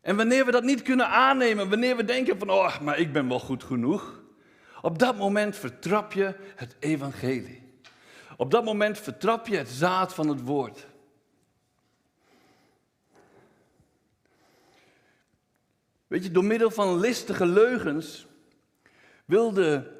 En 0.00 0.16
wanneer 0.16 0.44
we 0.44 0.50
dat 0.50 0.64
niet 0.64 0.82
kunnen 0.82 1.08
aannemen, 1.08 1.68
wanneer 1.68 1.96
we 1.96 2.04
denken 2.04 2.38
van, 2.38 2.50
oh, 2.50 2.80
maar 2.80 2.98
ik 2.98 3.12
ben 3.12 3.28
wel 3.28 3.40
goed 3.40 3.64
genoeg. 3.64 4.17
Op 4.82 4.98
dat 4.98 5.16
moment 5.16 5.56
vertrap 5.56 6.12
je 6.12 6.34
het 6.56 6.76
evangelie. 6.78 7.62
Op 8.36 8.50
dat 8.50 8.64
moment 8.64 8.98
vertrap 8.98 9.46
je 9.46 9.56
het 9.56 9.68
zaad 9.68 10.14
van 10.14 10.28
het 10.28 10.40
woord. 10.44 10.86
Weet 16.06 16.24
je, 16.24 16.30
door 16.30 16.44
middel 16.44 16.70
van 16.70 16.98
listige 16.98 17.46
leugens 17.46 18.26
wil 19.24 19.52
de, 19.52 19.90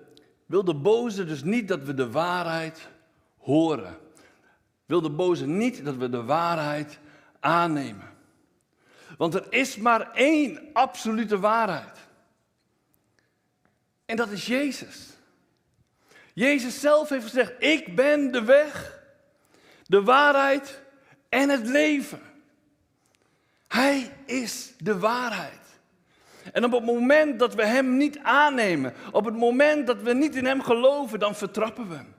wil 0.47 0.65
de 0.65 0.75
boze 0.75 1.25
dus 1.25 1.43
niet 1.43 1.69
dat 1.69 1.83
we 1.83 1.95
de 1.95 2.11
waarheid 2.11 2.89
horen. 3.39 3.99
Wil 4.87 5.01
de 5.01 5.11
boze 5.11 5.47
niet 5.47 5.85
dat 5.85 5.97
we 5.97 6.09
de 6.09 6.23
waarheid 6.25 6.99
aannemen. 7.41 8.17
Want 9.17 9.35
er 9.35 9.47
is 9.51 9.77
maar 9.77 10.13
één 10.13 10.61
absolute 10.73 11.39
waarheid. 11.39 12.08
En 14.09 14.17
dat 14.17 14.31
is 14.31 14.47
Jezus. 14.47 15.07
Jezus 16.35 16.81
zelf 16.81 17.09
heeft 17.09 17.25
gezegd: 17.25 17.53
Ik 17.59 17.97
ben 17.97 18.33
de 18.33 18.43
weg, 18.43 19.01
de 19.87 20.03
waarheid 20.03 20.83
en 21.29 21.49
het 21.49 21.67
leven. 21.67 22.21
Hij 23.67 24.13
is 24.25 24.73
de 24.79 24.99
waarheid. 24.99 25.61
En 26.53 26.65
op 26.65 26.73
het 26.73 26.85
moment 26.85 27.39
dat 27.39 27.55
we 27.55 27.65
Hem 27.67 27.97
niet 27.97 28.19
aannemen, 28.19 28.95
op 29.13 29.25
het 29.25 29.37
moment 29.37 29.87
dat 29.87 30.03
we 30.03 30.13
niet 30.13 30.37
in 30.37 30.45
Hem 30.45 30.63
geloven, 30.63 31.19
dan 31.19 31.35
vertrappen 31.35 31.89
we 31.89 31.95
Hem. 31.95 32.15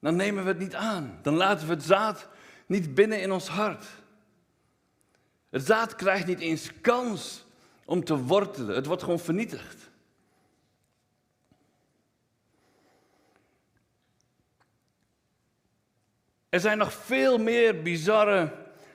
Dan 0.00 0.16
nemen 0.16 0.42
we 0.42 0.48
het 0.48 0.58
niet 0.58 0.74
aan. 0.74 1.18
Dan 1.22 1.34
laten 1.34 1.66
we 1.66 1.74
het 1.74 1.82
zaad 1.82 2.28
niet 2.66 2.94
binnen 2.94 3.20
in 3.20 3.32
ons 3.32 3.48
hart. 3.48 3.84
Het 5.50 5.66
zaad 5.66 5.94
krijgt 5.94 6.26
niet 6.26 6.40
eens 6.40 6.80
kans 6.80 7.44
om 7.84 8.04
te 8.04 8.16
wortelen. 8.16 8.74
Het 8.74 8.86
wordt 8.86 9.02
gewoon 9.02 9.18
vernietigd. 9.18 9.87
Er 16.48 16.60
zijn 16.60 16.78
nog 16.78 16.92
veel 16.92 17.38
meer 17.38 17.82
bizarre 17.82 18.52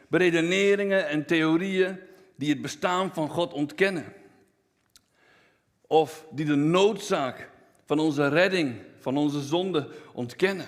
beredeneringen 0.07 1.07
en 1.07 1.25
theorieën 1.25 1.99
die 2.35 2.49
het 2.49 2.61
bestaan 2.61 3.13
van 3.13 3.29
God 3.29 3.53
ontkennen. 3.53 4.13
Of 5.87 6.25
die 6.31 6.45
de 6.45 6.55
noodzaak 6.55 7.49
van 7.85 7.99
onze 7.99 8.27
redding, 8.27 8.81
van 8.99 9.17
onze 9.17 9.41
zonde 9.41 9.89
ontkennen. 10.13 10.67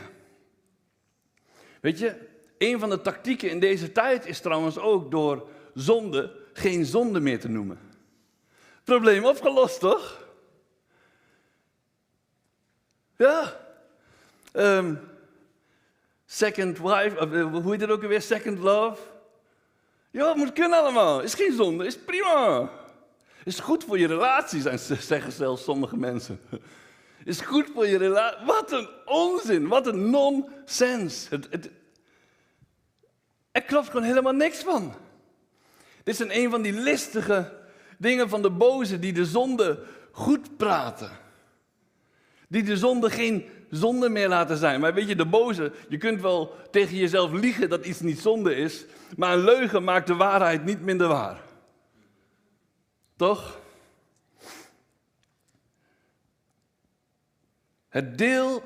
Weet 1.82 2.00
je, 2.00 2.28
een 2.58 2.80
van 2.80 2.90
de 2.90 3.02
tactieken 3.02 3.50
in 3.50 3.60
deze 3.60 3.92
tijd 3.92 4.26
is 4.26 4.40
trouwens 4.40 4.78
ook 4.78 5.12
door 5.12 5.50
zonde 5.74 6.44
geen 6.54 6.86
zonde 6.86 7.20
meer 7.20 7.40
te 7.40 7.50
noemen. 7.50 7.80
Probleem 8.84 9.26
opgelost, 9.26 9.80
toch? 9.80 10.28
Ja. 13.18 13.60
Um, 14.54 15.00
second 16.36 16.78
wife, 16.78 17.20
of, 17.20 17.32
uh, 17.32 17.46
hoe 17.46 17.72
heet 17.72 17.82
het 17.82 17.90
ook 17.90 18.02
alweer? 18.02 18.22
Second 18.22 18.60
love. 18.60 19.02
Ja, 20.12 20.28
het 20.28 20.38
moet 20.38 20.54
kunnen 20.54 20.80
allemaal. 20.80 21.22
Is 21.22 21.34
geen 21.34 21.54
zonde, 21.54 21.86
is 21.86 21.98
prima. 21.98 22.70
Is 23.44 23.60
goed 23.60 23.84
voor 23.84 24.00
je 24.00 24.08
relatie, 24.08 24.62
zeggen 25.00 25.32
zelfs 25.32 25.64
sommige 25.64 25.98
mensen. 25.98 26.40
Is 27.24 27.42
goed 27.42 27.70
voor 27.74 27.88
je 27.88 27.98
relatie. 27.98 28.46
Wat 28.46 28.72
een 28.72 28.90
onzin, 29.06 29.68
wat 29.68 29.88
een 29.88 30.10
nonsens. 30.10 31.28
Het, 31.30 31.70
er 33.52 33.62
klopt 33.62 33.88
gewoon 33.88 34.04
helemaal 34.04 34.34
niks 34.34 34.58
van. 34.60 34.94
Dit 36.04 36.16
zijn 36.16 36.38
een 36.38 36.50
van 36.50 36.62
die 36.62 36.74
listige 36.74 37.54
dingen 37.98 38.30
van 38.30 38.42
de 38.42 38.50
boze 38.50 39.00
die 39.00 39.14
de 39.14 39.26
zonde 39.26 39.84
goed 40.12 40.58
praten. 40.58 41.12
Die 42.48 42.64
de 42.64 42.78
zonde 42.78 43.10
geen 43.10 43.50
zonde 43.76 44.10
meer 44.10 44.28
laten 44.28 44.58
zijn. 44.58 44.80
Maar 44.80 44.94
weet 44.94 45.08
je, 45.08 45.16
de 45.16 45.26
boze, 45.26 45.72
je 45.90 45.98
kunt 45.98 46.22
wel 46.22 46.56
tegen 46.72 46.98
jezelf 46.98 47.32
liegen 47.32 47.70
dat 47.70 47.86
iets 47.86 48.00
niet 48.00 48.20
zonde 48.20 48.56
is, 48.56 48.86
maar 49.18 49.34
een 49.34 49.44
leugen 49.44 49.84
maakt 49.84 50.08
de 50.08 50.16
waarheid 50.16 50.66
niet 50.66 50.82
minder 50.82 51.08
waar. 51.08 51.42
Toch? 53.16 53.60
Het 57.90 58.18
deel 58.18 58.64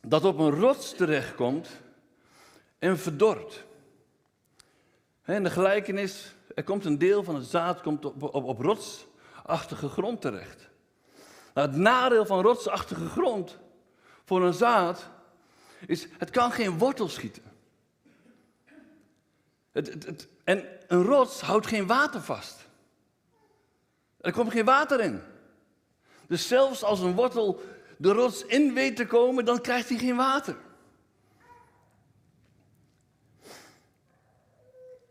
dat 0.00 0.24
op 0.24 0.38
een 0.38 0.50
rots 0.50 0.94
terechtkomt 0.94 1.68
en 2.78 2.98
verdort. 2.98 3.64
In 5.26 5.42
de 5.42 5.50
gelijkenis, 5.50 6.34
er 6.54 6.64
komt 6.64 6.84
een 6.84 6.98
deel 6.98 7.24
van 7.24 7.34
het 7.34 7.46
zaad 7.46 7.80
komt 7.80 8.04
op, 8.04 8.22
op, 8.22 8.44
op 8.44 8.60
rotsachtige 8.60 9.88
grond 9.88 10.20
terecht. 10.20 10.70
Nou, 11.54 11.68
het 11.68 11.76
nadeel 11.76 12.26
van 12.26 12.42
rotsachtige 12.42 13.06
grond 13.06 13.58
voor 14.32 14.44
een 14.44 14.52
zaad 14.52 15.08
is, 15.86 16.06
het 16.18 16.30
kan 16.30 16.52
geen 16.52 16.78
wortel 16.78 17.08
schieten. 17.08 17.42
Het, 19.72 19.86
het, 19.86 20.28
en 20.44 20.64
een 20.86 21.02
rots 21.02 21.40
houdt 21.40 21.66
geen 21.66 21.86
water 21.86 22.20
vast. 22.20 22.68
Er 24.20 24.32
komt 24.32 24.52
geen 24.52 24.64
water 24.64 25.00
in. 25.00 25.22
Dus 26.26 26.48
zelfs 26.48 26.82
als 26.82 27.00
een 27.00 27.14
wortel 27.14 27.60
de 27.96 28.12
rots 28.12 28.44
in 28.44 28.74
weet 28.74 28.96
te 28.96 29.06
komen, 29.06 29.44
dan 29.44 29.60
krijgt 29.60 29.88
hij 29.88 29.98
geen 29.98 30.16
water. 30.16 30.56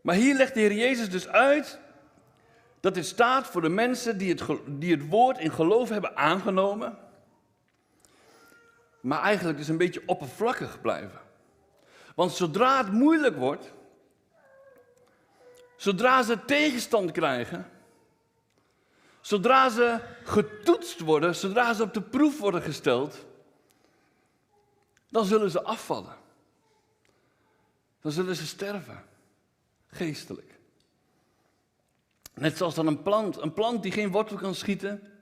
Maar 0.00 0.14
hier 0.14 0.34
legt 0.34 0.54
de 0.54 0.60
Heer 0.60 0.72
Jezus 0.72 1.10
dus 1.10 1.28
uit 1.28 1.78
dat 2.80 2.94
dit 2.94 3.06
staat 3.06 3.46
voor 3.46 3.60
de 3.62 3.68
mensen 3.68 4.18
die 4.18 4.28
het, 4.34 4.42
die 4.66 4.96
het 4.96 5.08
woord 5.08 5.38
in 5.38 5.52
geloof 5.52 5.88
hebben 5.88 6.16
aangenomen, 6.16 6.98
maar 9.02 9.20
eigenlijk 9.20 9.58
dus 9.58 9.68
een 9.68 9.76
beetje 9.76 10.02
oppervlakkig 10.06 10.80
blijven. 10.80 11.20
Want 12.14 12.32
zodra 12.32 12.78
het 12.78 12.92
moeilijk 12.92 13.36
wordt, 13.36 13.72
zodra 15.76 16.22
ze 16.22 16.44
tegenstand 16.44 17.10
krijgen, 17.10 17.70
zodra 19.20 19.68
ze 19.68 20.00
getoetst 20.24 21.00
worden, 21.00 21.34
zodra 21.34 21.74
ze 21.74 21.82
op 21.82 21.94
de 21.94 22.02
proef 22.02 22.38
worden 22.38 22.62
gesteld, 22.62 23.26
dan 25.08 25.24
zullen 25.24 25.50
ze 25.50 25.62
afvallen. 25.62 26.16
Dan 28.00 28.12
zullen 28.12 28.36
ze 28.36 28.46
sterven, 28.46 29.04
geestelijk. 29.86 30.58
Net 32.34 32.56
zoals 32.56 32.74
dan 32.74 32.86
een 32.86 33.02
plant, 33.02 33.36
een 33.36 33.52
plant 33.52 33.82
die 33.82 33.92
geen 33.92 34.10
wortel 34.10 34.36
kan 34.36 34.54
schieten, 34.54 35.12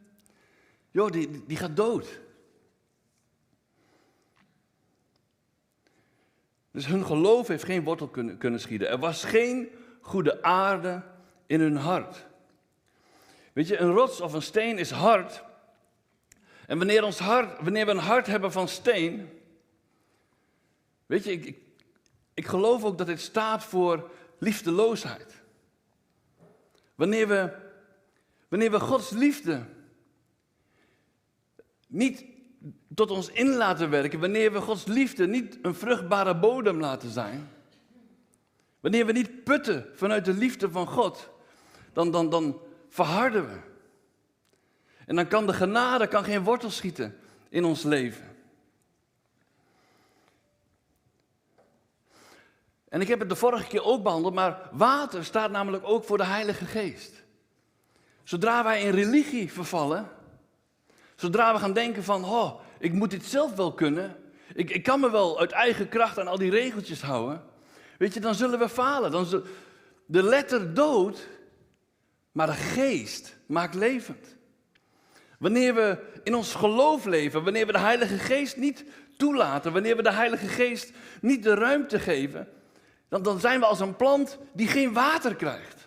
joh, 0.90 1.10
die, 1.10 1.44
die 1.46 1.56
gaat 1.56 1.76
dood. 1.76 2.20
Dus 6.70 6.86
hun 6.86 7.06
geloof 7.06 7.48
heeft 7.48 7.64
geen 7.64 7.84
wortel 7.84 8.08
kunnen, 8.08 8.38
kunnen 8.38 8.60
schieten. 8.60 8.88
Er 8.88 8.98
was 8.98 9.24
geen 9.24 9.68
goede 10.00 10.42
aarde 10.42 11.02
in 11.46 11.60
hun 11.60 11.76
hart. 11.76 12.26
Weet 13.52 13.68
je, 13.68 13.78
een 13.78 13.92
rots 13.92 14.20
of 14.20 14.32
een 14.32 14.42
steen 14.42 14.78
is 14.78 14.90
hard. 14.90 15.42
En 16.66 16.78
wanneer, 16.78 17.04
ons 17.04 17.18
hart, 17.18 17.62
wanneer 17.62 17.86
we 17.86 17.90
een 17.90 17.98
hart 17.98 18.26
hebben 18.26 18.52
van 18.52 18.68
steen. 18.68 19.28
Weet 21.06 21.24
je, 21.24 21.32
ik, 21.32 21.44
ik, 21.44 21.58
ik 22.34 22.46
geloof 22.46 22.84
ook 22.84 22.98
dat 22.98 23.06
dit 23.06 23.20
staat 23.20 23.64
voor 23.64 24.10
liefdeloosheid. 24.38 25.42
Wanneer 26.94 27.28
we, 27.28 27.52
wanneer 28.48 28.70
we 28.70 28.80
Gods 28.80 29.10
liefde 29.10 29.66
niet 31.86 32.24
tot 32.94 33.10
ons 33.10 33.28
in 33.28 33.48
laten 33.48 33.90
werken, 33.90 34.20
wanneer 34.20 34.52
we 34.52 34.60
Gods 34.60 34.86
liefde 34.86 35.26
niet 35.26 35.58
een 35.62 35.74
vruchtbare 35.74 36.36
bodem 36.36 36.80
laten 36.80 37.10
zijn, 37.10 37.48
Wanneer 38.80 39.06
we 39.06 39.12
niet 39.12 39.44
putten 39.44 39.86
vanuit 39.94 40.24
de 40.24 40.32
liefde 40.32 40.70
van 40.70 40.86
God, 40.86 41.30
dan, 41.92 42.10
dan, 42.10 42.30
dan 42.30 42.60
verharden 42.88 43.48
we. 43.48 43.58
En 45.06 45.16
dan 45.16 45.28
kan 45.28 45.46
de 45.46 45.52
genade 45.52 46.06
kan 46.06 46.24
geen 46.24 46.44
wortel 46.44 46.70
schieten 46.70 47.18
in 47.48 47.64
ons 47.64 47.82
leven. 47.82 48.28
En 52.88 53.00
ik 53.00 53.08
heb 53.08 53.18
het 53.20 53.28
de 53.28 53.36
vorige 53.36 53.66
keer 53.66 53.84
ook 53.84 54.02
behandeld, 54.02 54.34
maar 54.34 54.68
water 54.72 55.24
staat 55.24 55.50
namelijk 55.50 55.84
ook 55.86 56.04
voor 56.04 56.16
de 56.16 56.24
Heilige 56.24 56.64
Geest. 56.64 57.22
Zodra 58.22 58.64
wij 58.64 58.82
in 58.82 58.90
religie 58.90 59.52
vervallen, 59.52 60.10
zodra 61.20 61.52
we 61.52 61.58
gaan 61.58 61.72
denken 61.72 62.04
van, 62.04 62.24
oh, 62.24 62.60
ik 62.78 62.92
moet 62.92 63.10
dit 63.10 63.24
zelf 63.24 63.54
wel 63.54 63.74
kunnen, 63.74 64.16
ik, 64.54 64.70
ik 64.70 64.82
kan 64.82 65.00
me 65.00 65.10
wel 65.10 65.40
uit 65.40 65.52
eigen 65.52 65.88
kracht 65.88 66.18
aan 66.18 66.28
al 66.28 66.38
die 66.38 66.50
regeltjes 66.50 67.02
houden, 67.02 67.42
weet 67.98 68.14
je, 68.14 68.20
dan 68.20 68.34
zullen 68.34 68.58
we 68.58 68.68
falen. 68.68 69.10
Dan 69.10 69.26
zul- 69.26 69.42
de 70.06 70.22
letter 70.22 70.74
dood, 70.74 71.26
maar 72.32 72.46
de 72.46 72.52
geest 72.52 73.36
maakt 73.46 73.74
levend. 73.74 74.36
Wanneer 75.38 75.74
we 75.74 75.98
in 76.22 76.34
ons 76.34 76.54
geloof 76.54 77.04
leven, 77.04 77.44
wanneer 77.44 77.66
we 77.66 77.72
de 77.72 77.78
Heilige 77.78 78.18
Geest 78.18 78.56
niet 78.56 78.84
toelaten, 79.16 79.72
wanneer 79.72 79.96
we 79.96 80.02
de 80.02 80.12
Heilige 80.12 80.46
Geest 80.46 80.92
niet 81.20 81.42
de 81.42 81.54
ruimte 81.54 81.98
geven, 81.98 82.48
dan, 83.08 83.22
dan 83.22 83.40
zijn 83.40 83.60
we 83.60 83.66
als 83.66 83.80
een 83.80 83.96
plant 83.96 84.38
die 84.52 84.68
geen 84.68 84.92
water 84.92 85.36
krijgt. 85.36 85.79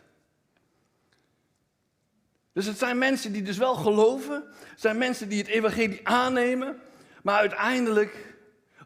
Dus 2.53 2.65
het 2.65 2.77
zijn 2.77 2.97
mensen 2.97 3.31
die 3.31 3.41
dus 3.41 3.57
wel 3.57 3.75
geloven, 3.75 4.43
het 4.59 4.81
zijn 4.81 4.97
mensen 4.97 5.29
die 5.29 5.37
het 5.37 5.47
evangelie 5.47 6.07
aannemen, 6.07 6.79
maar 7.23 7.39
uiteindelijk 7.39 8.35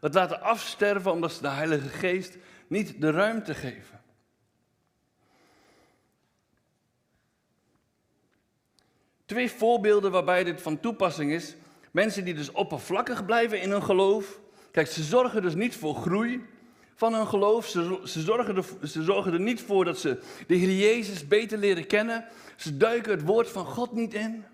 het 0.00 0.14
laten 0.14 0.40
afsterven 0.40 1.12
omdat 1.12 1.32
ze 1.32 1.42
de 1.42 1.48
Heilige 1.48 1.88
Geest 1.88 2.36
niet 2.66 3.00
de 3.00 3.10
ruimte 3.10 3.54
geven. 3.54 4.00
Twee 9.26 9.50
voorbeelden 9.50 10.10
waarbij 10.10 10.44
dit 10.44 10.62
van 10.62 10.80
toepassing 10.80 11.32
is. 11.32 11.56
Mensen 11.90 12.24
die 12.24 12.34
dus 12.34 12.52
oppervlakkig 12.52 13.24
blijven 13.24 13.60
in 13.60 13.70
hun 13.70 13.82
geloof. 13.82 14.40
Kijk, 14.70 14.86
ze 14.86 15.02
zorgen 15.02 15.42
dus 15.42 15.54
niet 15.54 15.76
voor 15.76 15.94
groei 15.94 16.46
van 16.94 17.14
hun 17.14 17.26
geloof. 17.26 17.66
Ze, 17.66 18.00
ze, 18.04 18.20
zorgen 18.20 18.56
er, 18.56 18.88
ze 18.88 19.02
zorgen 19.02 19.32
er 19.32 19.40
niet 19.40 19.60
voor 19.62 19.84
dat 19.84 19.98
ze 19.98 20.18
de 20.46 20.54
Heer 20.54 20.76
Jezus 20.76 21.28
beter 21.28 21.58
leren 21.58 21.86
kennen. 21.86 22.24
Ze 22.58 22.76
duiken 22.76 23.10
het 23.10 23.22
woord 23.22 23.48
van 23.48 23.64
God 23.64 23.92
niet 23.92 24.14
in. 24.14 24.44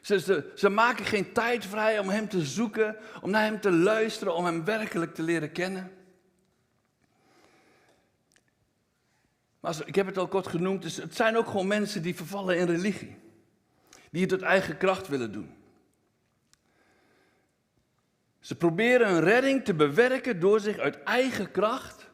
Ze, 0.00 0.50
ze, 0.54 0.68
maken 0.68 1.04
geen 1.04 1.32
tijd 1.32 1.66
vrij 1.66 1.98
om 1.98 2.08
Hem 2.08 2.28
te 2.28 2.44
zoeken, 2.44 2.96
om 3.22 3.30
naar 3.30 3.42
Hem 3.42 3.60
te 3.60 3.72
luisteren, 3.72 4.34
om 4.34 4.44
Hem 4.44 4.64
werkelijk 4.64 5.14
te 5.14 5.22
leren 5.22 5.52
kennen. 5.52 5.92
Maar 9.60 9.76
ik 9.84 9.94
heb 9.94 10.06
het 10.06 10.18
al 10.18 10.28
kort 10.28 10.46
genoemd, 10.46 10.82
dus 10.82 10.96
het 10.96 11.16
zijn 11.16 11.36
ook 11.36 11.46
gewoon 11.46 11.66
mensen 11.66 12.02
die 12.02 12.16
vervallen 12.16 12.58
in 12.58 12.66
religie. 12.66 13.16
Die 14.10 14.22
het 14.22 14.32
uit 14.32 14.42
eigen 14.42 14.76
kracht 14.76 15.08
willen 15.08 15.32
doen. 15.32 15.54
Ze 18.40 18.54
proberen 18.54 19.08
een 19.08 19.20
redding 19.20 19.64
te 19.64 19.74
bewerken 19.74 20.40
door 20.40 20.60
zich 20.60 20.78
uit 20.78 21.02
eigen 21.02 21.50
kracht 21.50 22.10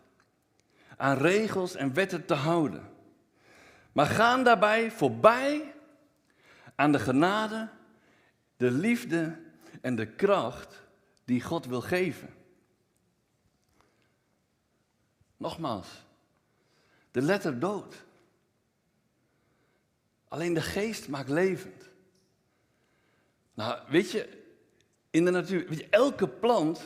aan 0.97 1.17
regels 1.17 1.75
en 1.75 1.95
wetten 1.95 2.27
te 2.27 2.35
houden. 2.35 2.95
Maar 3.97 4.07
gaan 4.07 4.45
daarbij 4.45 4.91
voorbij 4.91 5.75
aan 6.75 6.93
de 6.93 6.99
genade, 6.99 7.69
de 8.57 8.71
liefde 8.71 9.43
en 9.81 9.95
de 9.95 10.07
kracht 10.07 10.83
die 11.25 11.43
God 11.43 11.67
wil 11.67 11.81
geven. 11.81 12.35
Nogmaals, 15.37 15.89
de 17.11 17.23
letter 17.23 17.59
dood. 17.59 18.05
Alleen 20.29 20.55
de 20.55 20.63
geest 20.63 21.09
maakt 21.09 21.29
levend. 21.29 21.89
Nou, 23.55 23.83
weet 23.89 24.11
je, 24.11 24.43
in 25.11 25.25
de 25.25 25.31
natuur, 25.31 25.69
weet 25.69 25.79
je, 25.79 25.89
elke 25.91 26.29
plant 26.29 26.81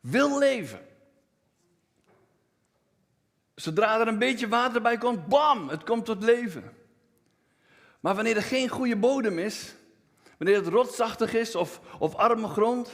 wil 0.00 0.38
leven. 0.38 0.86
Zodra 3.60 4.00
er 4.00 4.08
een 4.08 4.18
beetje 4.18 4.48
water 4.48 4.82
bij 4.82 4.98
komt, 4.98 5.26
bam, 5.26 5.68
het 5.68 5.84
komt 5.84 6.04
tot 6.04 6.22
leven. 6.22 6.72
Maar 8.00 8.14
wanneer 8.14 8.36
er 8.36 8.42
geen 8.42 8.68
goede 8.68 8.96
bodem 8.96 9.38
is, 9.38 9.74
wanneer 10.38 10.56
het 10.56 10.66
rotsachtig 10.66 11.34
is 11.34 11.54
of, 11.54 11.80
of 11.98 12.14
arme 12.14 12.48
grond, 12.48 12.90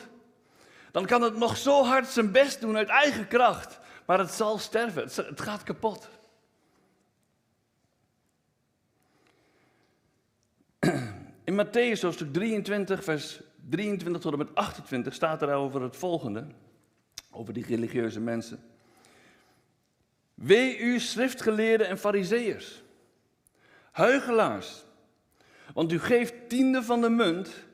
dan 0.91 1.07
kan 1.07 1.23
het 1.23 1.37
nog 1.37 1.57
zo 1.57 1.85
hard 1.85 2.07
zijn 2.07 2.33
best 2.33 2.61
doen 2.61 2.77
uit 2.77 2.89
eigen 2.89 3.29
kracht, 3.29 3.79
maar 4.07 4.19
het 4.19 4.31
zal 4.31 4.59
sterven, 4.59 5.03
het, 5.03 5.41
gaat 5.41 5.63
kapot. 5.63 6.09
In 11.45 11.67
Matthäus 11.67 12.01
hoofdstuk 12.01 12.33
23, 12.33 13.05
vers 13.05 13.41
23 13.69 14.23
tot 14.23 14.33
en 14.33 14.39
met 14.39 14.55
28 14.55 15.15
staat 15.15 15.43
er 15.43 15.55
over 15.55 15.83
het 15.83 15.97
volgende, 15.97 16.47
over 17.31 17.53
die 17.53 17.67
religieuze 17.67 18.21
mensen. 18.21 18.75
Wee 20.37 20.79
u 20.79 20.99
schriftgeleerden 20.99 21.89
en 21.89 21.99
fariseërs, 21.99 22.83
huigelaars, 23.91 24.85
want 25.75 25.93
u 25.93 25.99
geeft 25.99 26.49
tiende 26.49 26.83
van 26.83 27.01
de 27.01 27.11
munt, 27.11 27.65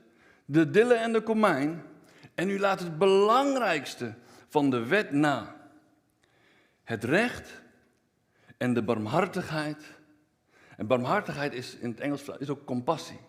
de 0.45 0.71
dille 0.71 0.95
en 0.95 1.13
de 1.13 1.23
komijn, 1.23 1.83
en 2.35 2.51
u 2.51 2.59
laat 2.59 2.81
het 2.81 2.99
belangrijkste 2.99 4.15
van 4.49 4.71
de 4.71 4.87
wet 4.87 5.11
na. 5.11 5.57
Het 6.85 7.05
recht 7.05 7.63
en 8.57 8.75
de 8.75 8.83
barmhartigheid. 8.83 9.85
En 10.77 10.87
barmhartigheid 10.87 11.53
is 11.53 11.77
in 11.77 11.91
het 11.91 12.01
Engels 12.01 12.29
is 12.39 12.49
ook 12.49 12.65
compassie, 12.65 13.21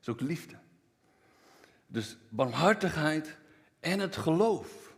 is 0.00 0.08
ook 0.08 0.20
liefde. 0.20 0.54
Dus 1.86 2.16
barmhartigheid 2.28 3.36
en 3.80 3.98
het 3.98 4.16
geloof. 4.16 4.89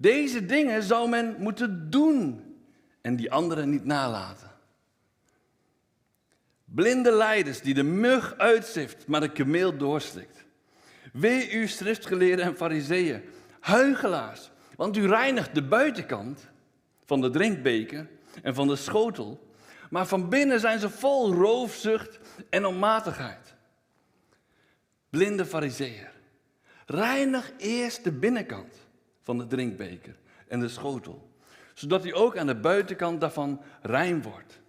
Deze 0.00 0.46
dingen 0.46 0.82
zou 0.82 1.08
men 1.08 1.36
moeten 1.38 1.90
doen 1.90 2.44
en 3.00 3.16
die 3.16 3.32
anderen 3.32 3.70
niet 3.70 3.84
nalaten. 3.84 4.50
Blinde 6.64 7.12
leiders 7.12 7.60
die 7.60 7.74
de 7.74 7.82
mug 7.82 8.34
uitzift, 8.38 9.06
maar 9.06 9.20
de 9.20 9.32
kameel 9.32 9.76
doorstikt. 9.76 10.44
Wee 11.12 11.52
u 11.52 11.66
schriftgeleerden 11.66 12.44
en 12.44 12.56
fariseeën, 12.56 13.22
huigelaars, 13.60 14.50
want 14.76 14.96
u 14.96 15.06
reinigt 15.06 15.54
de 15.54 15.62
buitenkant 15.62 16.48
van 17.04 17.20
de 17.20 17.30
drinkbeker 17.30 18.08
en 18.42 18.54
van 18.54 18.68
de 18.68 18.76
schotel, 18.76 19.50
maar 19.90 20.06
van 20.06 20.28
binnen 20.28 20.60
zijn 20.60 20.78
ze 20.78 20.90
vol 20.90 21.34
roofzucht 21.34 22.18
en 22.50 22.64
onmatigheid. 22.64 23.54
Blinde 25.10 25.46
fariseer, 25.46 26.12
reinig 26.86 27.52
eerst 27.58 28.04
de 28.04 28.12
binnenkant 28.12 28.79
van 29.30 29.38
de 29.38 29.46
drinkbeker 29.46 30.16
en 30.48 30.60
de 30.60 30.68
schotel, 30.68 31.30
zodat 31.74 32.04
u 32.04 32.16
ook 32.16 32.36
aan 32.36 32.46
de 32.46 32.54
buitenkant 32.54 33.20
daarvan 33.20 33.62
rein 33.82 34.22
wordt. 34.22 34.60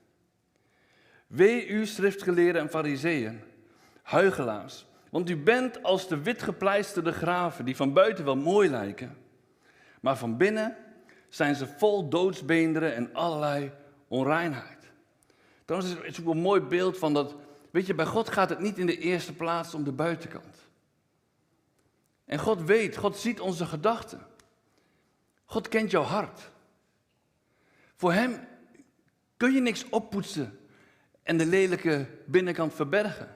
Wee 1.28 1.68
u 1.68 1.86
schriftgeleerden 1.86 2.62
en 2.62 2.70
fariseeën, 2.70 3.42
huigelaars, 4.02 4.86
want 5.10 5.30
u 5.30 5.38
bent 5.38 5.84
als 5.84 6.08
de 6.08 6.22
witgepleisterde 6.22 7.12
graven 7.12 7.66
die 7.66 7.76
van 7.76 7.94
buiten 7.94 8.26
wel 8.26 8.36
mooi 8.36 8.70
lijken, 8.70 9.18
maar 10.02 10.18
van 10.18 10.38
binnen 10.38 10.78
zijn 11.30 11.56
ze 11.56 11.68
vol 11.68 12.10
doodsbeenderen 12.10 12.96
en 12.96 13.14
allerlei 13.14 13.72
onreinheid. 14.08 14.92
Trouwens, 15.66 15.94
het 15.94 16.06
is 16.06 16.22
ook 16.22 16.34
een 16.34 16.42
mooi 16.42 16.62
beeld 16.62 16.98
van 16.98 17.14
dat, 17.14 17.36
weet 17.72 17.86
je, 17.86 17.96
bij 17.96 18.06
God 18.06 18.30
gaat 18.30 18.50
het 18.50 18.60
niet 18.60 18.78
in 18.78 18.86
de 18.86 18.98
eerste 18.98 19.34
plaats 19.34 19.74
om 19.74 19.84
de 19.84 19.92
buitenkant. 19.92 20.56
En 22.26 22.40
God 22.40 22.64
weet, 22.64 22.98
God 22.98 23.18
ziet 23.18 23.40
onze 23.40 23.66
gedachten. 23.66 24.30
God 25.52 25.68
kent 25.68 25.92
jouw 25.92 26.04
hart. 26.04 26.52
Voor 27.96 28.14
Hem 28.14 28.48
kun 29.38 29.54
je 29.54 29.62
niks 29.62 29.90
oppoetsen 29.90 30.60
en 31.24 31.38
de 31.38 31.46
lelijke 31.46 32.08
binnenkant 32.26 32.74
verbergen. 32.74 33.36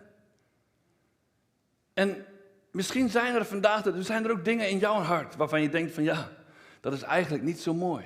En 1.93 2.25
misschien 2.71 3.09
zijn 3.09 3.35
er 3.35 3.45
vandaag, 3.45 3.85
er 3.85 4.03
zijn 4.03 4.23
er 4.25 4.31
ook 4.31 4.45
dingen 4.45 4.69
in 4.69 4.77
jouw 4.77 5.01
hart 5.01 5.35
waarvan 5.35 5.61
je 5.61 5.69
denkt 5.69 5.93
van 5.93 6.03
ja, 6.03 6.31
dat 6.79 6.93
is 6.93 7.01
eigenlijk 7.01 7.43
niet 7.43 7.59
zo 7.59 7.73
mooi. 7.73 8.05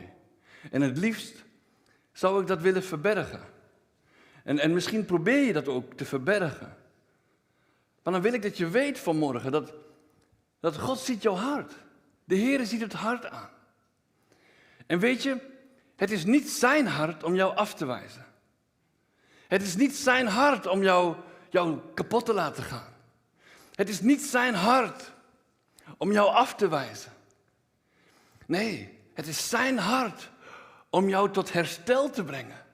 En 0.72 0.82
het 0.82 0.98
liefst 0.98 1.46
zou 2.12 2.42
ik 2.42 2.48
dat 2.48 2.62
willen 2.62 2.84
verbergen. 2.84 3.42
En, 4.44 4.60
en 4.60 4.74
misschien 4.74 5.06
probeer 5.06 5.46
je 5.46 5.54
dat 5.54 5.68
ook 5.68 5.94
te 5.94 6.06
verbergen. 6.06 6.78
Maar 8.04 8.14
dan 8.14 8.22
wil 8.22 8.34
ik 8.34 8.42
dat 8.42 8.58
je 8.58 8.70
weet 8.70 9.00
vanmorgen 9.00 9.52
dat, 9.52 9.74
dat 10.60 10.78
God 10.78 11.00
ziet 11.00 11.22
jouw 11.22 11.36
hart. 11.36 11.74
De 12.26 12.36
Heer 12.36 12.66
ziet 12.66 12.82
het 12.82 12.94
hart 12.94 13.26
aan. 13.26 13.58
En 14.90 15.00
weet 15.00 15.24
je, 15.24 15.38
het 15.96 16.12
is 16.12 16.26
niet 16.26 16.50
zijn 16.50 16.88
hart 16.88 17.24
om 17.24 17.36
jou 17.36 17.56
af 17.56 17.74
te 17.74 17.86
wijzen. 17.86 18.26
Het 19.48 19.62
is 19.62 19.76
niet 19.76 19.96
zijn 19.96 20.28
hart 20.28 20.68
om 20.68 20.84
jou, 20.84 21.16
jou 21.50 21.80
kapot 21.94 22.26
te 22.26 22.34
laten 22.34 22.64
gaan. 22.64 22.94
Het 23.76 23.90
is 23.90 24.02
niet 24.02 24.22
zijn 24.22 24.54
hart 24.54 25.12
om 25.98 26.12
jou 26.12 26.30
af 26.30 26.56
te 26.56 26.68
wijzen. 26.68 27.12
Nee, 28.46 28.98
het 29.14 29.28
is 29.28 29.50
zijn 29.50 29.78
hart 29.78 30.30
om 30.90 31.10
jou 31.10 31.32
tot 31.32 31.54
herstel 31.54 32.10
te 32.10 32.24
brengen, 32.24 32.66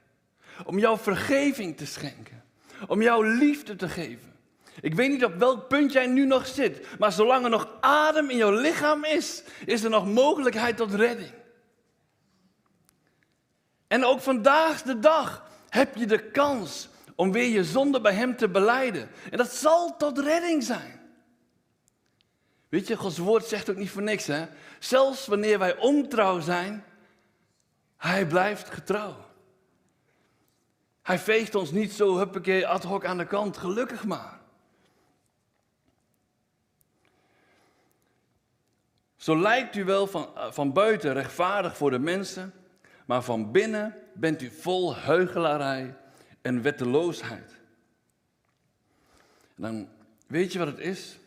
om 0.66 0.80
jou 0.80 0.99
vergeving 0.99 1.78
te 1.78 1.86
schenken, 1.86 2.43
om 2.88 3.01
jou 3.01 3.28
liefde 3.38 3.76
te 3.76 3.89
geven. 3.89 4.34
Ik 4.82 4.93
weet 4.93 5.09
niet 5.09 5.26
op 5.26 5.36
welk 5.36 5.68
punt 5.68 5.91
jij 5.91 6.07
nu 6.07 6.26
nog 6.26 6.47
zit, 6.47 6.97
maar 6.99 7.11
zolang 7.11 7.43
er 7.43 7.49
nog 7.49 7.70
adem 7.80 8.30
in 8.30 8.38
jouw 8.38 8.59
lichaam 8.59 9.03
is, 9.03 9.43
is 9.66 9.84
er 9.84 9.89
nog 9.89 10.07
mogelijkheid 10.07 10.78
tot 10.78 10.93
redding. 10.93 11.32
En 13.88 14.06
ook 14.06 14.20
vandaag 14.20 14.82
de 14.82 15.00
dag 15.00 15.46
heb 15.70 15.96
je 15.96 16.06
de 16.06 16.32
kans 16.32 16.90
om 17.16 17.32
weer 17.32 17.50
je 17.50 17.64
zonde 17.64 18.02
bij 18.02 18.14
Hem 18.14 18.36
te 18.36 18.50
beleiden. 18.50 19.10
En 19.32 19.38
dat 19.38 19.52
zal 19.52 19.98
tot 19.98 20.20
redding 20.20 20.64
zijn. 20.64 21.00
Weet 22.70 22.88
je, 22.88 22.98
Gods 22.98 23.18
woord 23.18 23.46
zegt 23.46 23.70
ook 23.70 23.76
niet 23.76 23.90
voor 23.90 24.02
niks, 24.02 24.28
hè? 24.28 24.48
Zelfs 24.80 25.28
wanneer 25.28 25.60
wij 25.60 25.78
ontrouw 25.78 26.40
zijn, 26.40 26.84
Hij 27.98 28.28
blijft 28.28 28.70
getrouw. 28.70 29.16
Hij 31.02 31.20
veegt 31.20 31.56
ons 31.56 31.72
niet 31.72 31.94
zo 31.94 32.18
huppakee 32.18 32.68
ad 32.68 32.84
hoc 32.84 33.06
aan 33.06 33.18
de 33.18 33.28
kant, 33.28 33.58
gelukkig 33.58 34.06
maar. 34.06 34.40
Zo 39.16 39.40
lijkt 39.40 39.76
u 39.76 39.84
wel 39.84 40.08
van, 40.08 40.30
eh, 40.36 40.52
van 40.52 40.74
buiten 40.74 41.14
rechtvaardig 41.14 41.78
voor 41.78 41.92
de 41.92 42.00
mensen, 42.00 42.54
maar 43.06 43.24
van 43.24 43.51
binnen 43.51 43.95
bent 44.14 44.41
u 44.41 44.49
vol 44.49 44.95
heugelarij 44.95 45.97
en 46.41 46.62
wetteloosheid. 46.62 47.51
En 49.56 49.62
dan 49.62 49.89
weet 50.28 50.53
je 50.53 50.60
wat 50.60 50.68
het 50.68 50.80
is? 50.80 51.20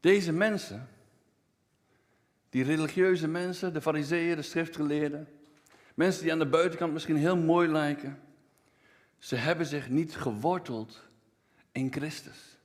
Deze 0.00 0.32
mensen, 0.32 0.88
die 2.50 2.64
religieuze 2.64 3.28
mensen, 3.28 3.72
de 3.72 3.80
fariseeën, 3.80 4.36
de 4.36 4.42
schriftgeleerden, 4.42 5.28
mensen 5.94 6.22
die 6.22 6.32
aan 6.32 6.38
de 6.38 6.46
buitenkant 6.46 6.92
misschien 6.92 7.16
heel 7.16 7.36
mooi 7.36 7.68
lijken, 7.68 8.20
ze 9.18 9.36
hebben 9.36 9.66
zich 9.66 9.88
niet 9.88 10.16
geworteld 10.16 11.00
in 11.72 11.92
Christus. 11.92 12.58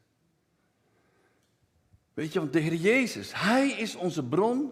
Weet 2.14 2.34
je, 2.34 2.39
want 2.39 2.54
de 2.54 2.60
Heer 2.60 2.74
Jezus, 2.76 3.34
Hij 3.34 3.70
is 3.70 3.95
onze 3.95 4.24
bron 4.24 4.72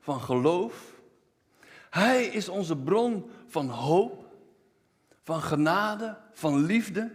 van 0.00 0.20
geloof. 0.20 0.97
Hij 1.98 2.24
is 2.24 2.48
onze 2.48 2.76
bron 2.76 3.30
van 3.46 3.68
hoop, 3.68 4.24
van 5.22 5.42
genade, 5.42 6.16
van 6.32 6.64
liefde. 6.64 7.10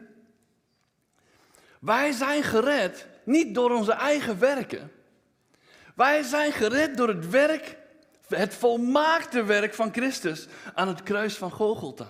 Wij 1.79 2.11
zijn 2.11 2.43
gered 2.43 3.07
niet 3.23 3.55
door 3.55 3.71
onze 3.71 3.91
eigen 3.91 4.39
werken. 4.39 4.91
Wij 5.95 6.23
zijn 6.23 6.51
gered 6.51 6.97
door 6.97 7.07
het 7.07 7.29
werk, 7.29 7.77
het 8.27 8.53
volmaakte 8.53 9.43
werk 9.43 9.73
van 9.73 9.93
Christus 9.93 10.47
aan 10.73 10.88
het 10.88 11.03
kruis 11.03 11.38
van 11.38 11.51
Golgotha. 11.51 12.07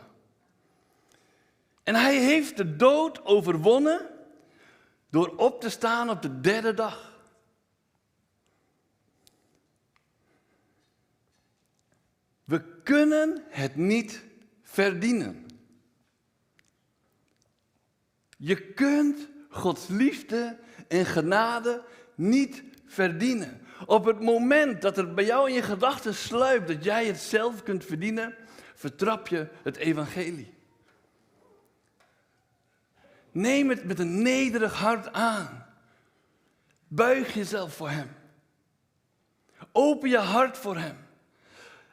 En 1.84 1.96
hij 1.96 2.16
heeft 2.16 2.58
de 2.58 2.76
dood 2.76 3.26
overwonnen 3.26 4.10
door 5.10 5.34
op 5.36 5.62
te 5.62 5.70
staan 5.70 6.10
op 6.10 6.22
de 6.22 6.40
derde 6.40 6.74
dag. 6.74 7.13
We 12.46 12.82
kunnen 12.84 13.44
het 13.50 13.76
niet 13.76 14.24
verdienen. 14.62 15.46
Je 18.38 18.74
kunt 18.74 19.30
Gods 19.50 19.88
liefde 19.88 20.60
en 20.88 21.06
genade 21.06 21.84
niet 22.16 22.64
verdienen. 22.86 23.62
Op 23.86 24.06
het 24.06 24.20
moment 24.22 24.82
dat 24.82 24.98
er 24.98 25.14
bij 25.14 25.26
jou 25.26 25.50
in 25.50 25.56
je 25.56 25.62
gedachten 25.62 26.16
sluipt 26.16 26.68
dat 26.68 26.84
jij 26.84 27.06
het 27.06 27.18
zelf 27.18 27.64
kunt 27.64 27.86
verdienen, 27.86 28.36
vertrap 28.76 29.28
je 29.28 29.48
het 29.64 29.76
evangelie. 29.76 30.54
Neem 33.32 33.70
het 33.70 33.84
met 33.84 34.00
een 34.00 34.22
nederig 34.22 34.74
hart 34.74 35.14
aan. 35.14 35.66
Buig 36.88 37.34
jezelf 37.34 37.76
voor 37.76 37.90
Hem. 37.90 38.16
Open 39.72 40.10
je 40.10 40.18
hart 40.18 40.58
voor 40.58 40.78
Hem. 40.78 41.03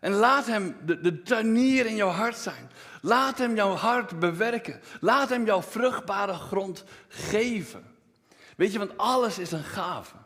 En 0.00 0.12
laat 0.12 0.46
Hem 0.46 0.76
de, 0.84 1.00
de 1.00 1.22
tuinier 1.22 1.86
in 1.86 1.96
jouw 1.96 2.08
hart 2.08 2.36
zijn. 2.36 2.70
Laat 3.02 3.38
Hem 3.38 3.54
jouw 3.54 3.74
hart 3.74 4.18
bewerken. 4.18 4.80
Laat 5.00 5.28
Hem 5.28 5.44
jouw 5.44 5.62
vruchtbare 5.62 6.34
grond 6.34 6.84
geven. 7.08 7.84
Weet 8.56 8.72
je, 8.72 8.78
want 8.78 8.96
alles 8.96 9.38
is 9.38 9.52
een 9.52 9.64
gave. 9.64 10.16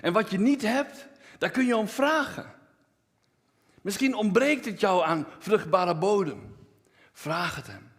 En 0.00 0.12
wat 0.12 0.30
je 0.30 0.38
niet 0.38 0.62
hebt, 0.62 1.06
daar 1.38 1.50
kun 1.50 1.66
je 1.66 1.76
om 1.76 1.88
vragen. 1.88 2.52
Misschien 3.80 4.14
ontbreekt 4.14 4.64
het 4.64 4.80
jou 4.80 5.04
aan 5.04 5.26
vruchtbare 5.38 5.96
bodem. 5.96 6.56
Vraag 7.12 7.56
het 7.56 7.66
Hem. 7.66 7.92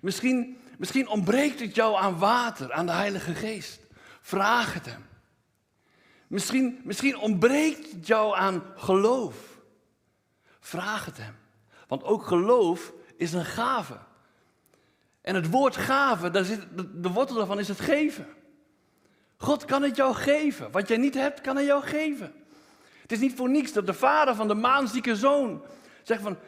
Misschien, 0.00 0.60
misschien 0.78 1.08
ontbreekt 1.08 1.60
het 1.60 1.74
jou 1.74 1.96
aan 1.96 2.18
water, 2.18 2.72
aan 2.72 2.86
de 2.86 2.92
Heilige 2.92 3.34
Geest. 3.34 3.80
Vraag 4.20 4.74
het 4.74 4.86
Hem. 4.86 5.06
Misschien, 6.26 6.80
misschien 6.84 7.18
ontbreekt 7.18 7.92
het 7.92 8.06
jou 8.06 8.36
aan 8.36 8.62
geloof. 8.76 9.51
Vraag 10.64 11.04
het 11.04 11.16
Hem. 11.16 11.34
Want 11.88 12.04
ook 12.04 12.26
geloof 12.26 12.92
is 13.16 13.32
een 13.32 13.44
gave. 13.44 13.98
En 15.20 15.34
het 15.34 15.50
woord 15.50 15.76
gave, 15.76 16.30
daar 16.30 16.44
zit, 16.44 16.66
de 16.94 17.10
wortel 17.10 17.36
daarvan 17.36 17.58
is 17.58 17.68
het 17.68 17.80
geven. 17.80 18.26
God 19.36 19.64
kan 19.64 19.82
het 19.82 19.96
jou 19.96 20.14
geven. 20.14 20.70
Wat 20.70 20.88
jij 20.88 20.96
niet 20.96 21.14
hebt, 21.14 21.40
kan 21.40 21.56
hij 21.56 21.64
jou 21.64 21.82
geven. 21.82 22.34
Het 23.02 23.12
is 23.12 23.18
niet 23.18 23.36
voor 23.36 23.50
niets 23.50 23.72
dat 23.72 23.86
de 23.86 23.94
vader 23.94 24.34
van 24.34 24.48
de 24.48 24.54
maanzieke 24.54 25.16
zoon 25.16 25.62
zegt 26.02 26.22
van, 26.22 26.38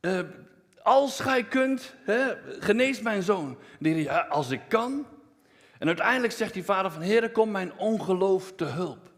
uh, 0.00 0.20
als 0.82 1.20
gij 1.20 1.44
kunt, 1.44 1.94
hè, 2.04 2.34
genees 2.58 3.00
mijn 3.00 3.22
zoon. 3.22 3.58
De 3.78 4.28
als 4.28 4.50
ik 4.50 4.60
kan. 4.68 5.06
En 5.78 5.86
uiteindelijk 5.86 6.32
zegt 6.32 6.54
die 6.54 6.64
vader 6.64 6.90
van, 6.90 7.02
Heer, 7.02 7.30
kom 7.30 7.50
mijn 7.50 7.72
ongeloof 7.76 8.52
te 8.52 8.64
hulp. 8.64 9.10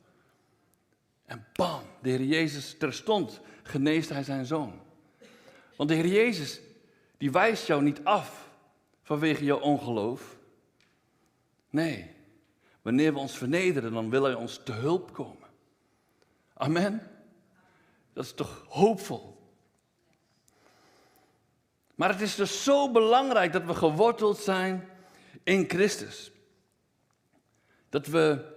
En 1.27 1.47
bam, 1.53 1.83
de 2.03 2.09
Heer 2.09 2.23
Jezus 2.23 2.77
terstond 2.79 3.41
geneest 3.73 4.09
hij 4.09 4.23
zijn 4.23 4.47
zoon. 4.47 4.81
Want 5.77 5.89
de 5.89 5.95
Heer 5.95 6.07
Jezus, 6.07 6.61
die 7.19 7.31
wijst 7.31 7.67
jou 7.67 7.83
niet 7.83 8.05
af 8.05 8.51
vanwege 9.03 9.45
jouw 9.45 9.61
ongeloof. 9.61 10.37
Nee, 11.71 12.11
wanneer 12.83 13.13
we 13.13 13.19
ons 13.19 13.37
vernederen, 13.37 13.93
dan 13.93 14.11
wil 14.11 14.23
hij 14.23 14.35
ons 14.35 14.61
te 14.65 14.73
hulp 14.73 15.13
komen. 15.13 15.49
Amen. 16.55 17.11
Dat 18.13 18.25
is 18.25 18.33
toch 18.33 18.65
hoopvol. 18.69 19.41
Maar 21.95 22.09
het 22.09 22.21
is 22.21 22.35
dus 22.35 22.65
zo 22.65 22.91
belangrijk 22.91 23.53
dat 23.53 23.65
we 23.65 23.75
geworteld 23.75 24.39
zijn 24.39 24.89
in 25.43 25.65
Christus. 25.69 26.31
Dat 27.89 28.07
we, 28.07 28.52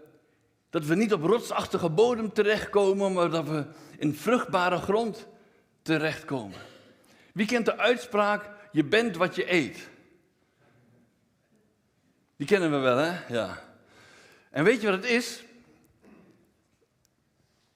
dat 0.76 0.86
we 0.86 0.96
niet 0.96 1.14
op 1.14 1.24
rotsachtige 1.24 1.90
bodem 1.90 2.34
terechtkomen, 2.34 3.14
maar 3.14 3.30
dat 3.30 3.48
we 3.48 3.66
in 3.98 4.14
vruchtbare 4.14 4.78
grond 4.78 5.28
terechtkomen. 5.82 6.60
Wie 7.34 7.46
kent 7.46 7.66
de 7.66 7.78
uitspraak, 7.78 8.50
je 8.72 8.84
bent 8.84 9.16
wat 9.16 9.36
je 9.36 9.54
eet? 9.54 9.90
Die 12.36 12.48
kennen 12.48 12.72
we 12.72 12.78
wel, 12.78 12.98
hè? 12.98 13.34
Ja. 13.34 13.62
En 14.50 14.64
weet 14.64 14.82
je 14.82 14.88
wat 14.88 14.96
het 14.96 15.12
is? 15.12 15.44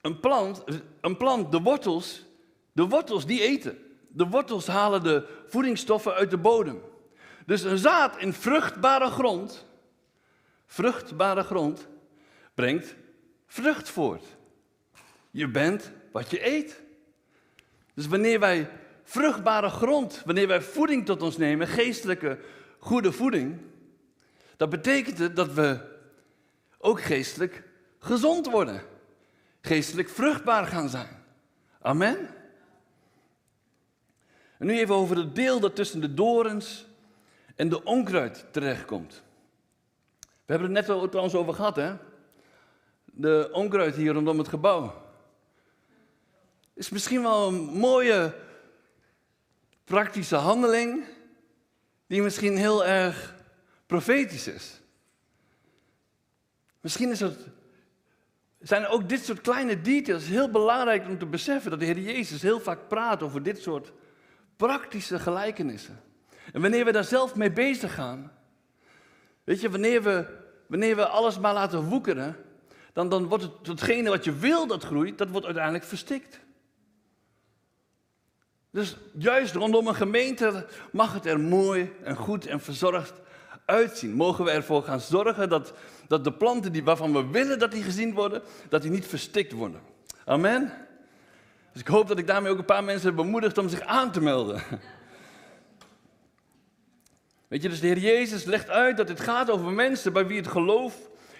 Een 0.01 0.19
plant, 0.19 0.63
een 1.01 1.17
plant, 1.17 1.51
de 1.51 1.61
wortels, 1.61 2.25
de 2.71 2.87
wortels 2.87 3.25
die 3.25 3.41
eten. 3.41 3.77
De 4.07 4.27
wortels 4.27 4.67
halen 4.67 5.03
de 5.03 5.43
voedingsstoffen 5.47 6.13
uit 6.13 6.29
de 6.29 6.37
bodem. 6.37 6.81
Dus 7.45 7.63
een 7.63 7.77
zaad 7.77 8.17
in 8.17 8.33
vruchtbare 8.33 9.09
grond, 9.09 9.65
vruchtbare 10.65 11.43
grond, 11.43 11.87
brengt 12.59 12.95
vrucht 13.47 13.89
voort. 13.89 14.23
Je 15.31 15.47
bent 15.47 15.91
wat 16.11 16.29
je 16.29 16.47
eet. 16.47 16.81
Dus 17.93 18.07
wanneer 18.07 18.39
wij 18.39 18.69
vruchtbare 19.03 19.69
grond, 19.69 20.21
wanneer 20.25 20.47
wij 20.47 20.61
voeding 20.61 21.05
tot 21.05 21.21
ons 21.21 21.37
nemen, 21.37 21.67
geestelijke 21.67 22.39
goede 22.79 23.11
voeding, 23.11 23.61
dat 24.57 24.69
betekent 24.69 25.17
het 25.17 25.35
dat 25.35 25.53
we 25.53 25.79
ook 26.77 27.01
geestelijk 27.01 27.63
gezond 27.99 28.49
worden. 28.49 28.81
Geestelijk 29.61 30.09
vruchtbaar 30.09 30.65
gaan 30.65 30.89
zijn. 30.89 31.23
Amen. 31.81 32.17
En 34.57 34.67
nu 34.67 34.79
even 34.79 34.95
over 34.95 35.17
het 35.17 35.35
deel 35.35 35.59
dat 35.59 35.75
tussen 35.75 36.01
de 36.01 36.13
dorens 36.13 36.85
en 37.55 37.69
de 37.69 37.83
onkruid 37.83 38.45
terechtkomt. 38.51 39.23
We 40.19 40.55
hebben 40.55 40.75
het 40.75 40.87
net 40.87 40.97
al 40.97 41.33
over 41.39 41.53
gehad, 41.53 41.75
hè? 41.75 41.95
De 43.13 43.49
onkruid 43.51 43.95
hier 43.95 44.13
rondom 44.13 44.37
het 44.37 44.47
gebouw. 44.47 45.07
Is 46.73 46.89
misschien 46.89 47.21
wel 47.21 47.47
een 47.47 47.61
mooie 47.63 48.35
praktische 49.83 50.35
handeling, 50.35 51.03
die 52.07 52.21
misschien 52.21 52.57
heel 52.57 52.85
erg 52.85 53.35
profetisch 53.85 54.47
is. 54.47 54.81
Misschien 56.81 57.11
is 57.11 57.19
het 57.19 57.47
zijn 58.59 58.87
ook 58.87 59.09
dit 59.09 59.25
soort 59.25 59.41
kleine 59.41 59.81
details 59.81 60.25
heel 60.25 60.49
belangrijk 60.49 61.07
om 61.07 61.17
te 61.17 61.25
beseffen 61.25 61.71
dat 61.71 61.79
de 61.79 61.85
Heer 61.85 61.99
Jezus 61.99 62.41
heel 62.41 62.59
vaak 62.59 62.87
praat 62.87 63.23
over 63.23 63.43
dit 63.43 63.61
soort 63.61 63.91
praktische 64.55 65.19
gelijkenissen. 65.19 66.01
En 66.53 66.61
wanneer 66.61 66.85
we 66.85 66.91
daar 66.91 67.03
zelf 67.03 67.35
mee 67.35 67.51
bezig 67.51 67.93
gaan, 67.93 68.31
weet 69.43 69.61
je, 69.61 69.69
wanneer 69.69 70.03
we, 70.03 70.25
wanneer 70.67 70.95
we 70.95 71.07
alles 71.07 71.39
maar 71.39 71.53
laten 71.53 71.83
woekeren, 71.83 72.35
dan, 72.93 73.09
dan 73.09 73.27
wordt 73.27 73.43
het, 73.43 73.67
hetgene 73.67 74.09
wat 74.09 74.23
je 74.23 74.33
wil 74.33 74.67
dat 74.67 74.83
groeit, 74.83 75.17
dat 75.17 75.29
wordt 75.29 75.45
uiteindelijk 75.45 75.85
verstikt. 75.85 76.39
Dus 78.71 78.97
juist 79.17 79.55
rondom 79.55 79.87
een 79.87 79.95
gemeente 79.95 80.65
mag 80.91 81.13
het 81.13 81.25
er 81.25 81.39
mooi 81.39 81.93
en 82.03 82.15
goed 82.15 82.45
en 82.45 82.61
verzorgd 82.61 83.13
uitzien. 83.65 84.13
Mogen 84.13 84.45
we 84.45 84.51
ervoor 84.51 84.83
gaan 84.83 84.99
zorgen 84.99 85.49
dat, 85.49 85.73
dat 86.07 86.23
de 86.23 86.33
planten 86.33 86.71
die, 86.71 86.83
waarvan 86.83 87.13
we 87.13 87.27
willen 87.27 87.59
dat 87.59 87.71
die 87.71 87.83
gezien 87.83 88.13
worden, 88.13 88.41
dat 88.69 88.81
die 88.81 88.91
niet 88.91 89.07
verstikt 89.07 89.51
worden. 89.51 89.81
Amen. 90.25 90.73
Dus 91.71 91.81
ik 91.81 91.87
hoop 91.87 92.07
dat 92.07 92.17
ik 92.17 92.27
daarmee 92.27 92.51
ook 92.51 92.57
een 92.57 92.65
paar 92.65 92.83
mensen 92.83 93.07
heb 93.07 93.15
bemoedigd 93.15 93.57
om 93.57 93.69
zich 93.69 93.81
aan 93.81 94.11
te 94.11 94.21
melden. 94.21 94.61
Weet 97.47 97.61
je, 97.61 97.69
dus 97.69 97.79
de 97.79 97.87
Heer 97.87 97.97
Jezus 97.97 98.43
legt 98.43 98.69
uit 98.69 98.97
dat 98.97 99.09
het 99.09 99.19
gaat 99.19 99.49
over 99.49 99.71
mensen 99.71 100.13
bij 100.13 100.27
wie 100.27 100.37
het 100.37 100.47
geloof 100.47 100.95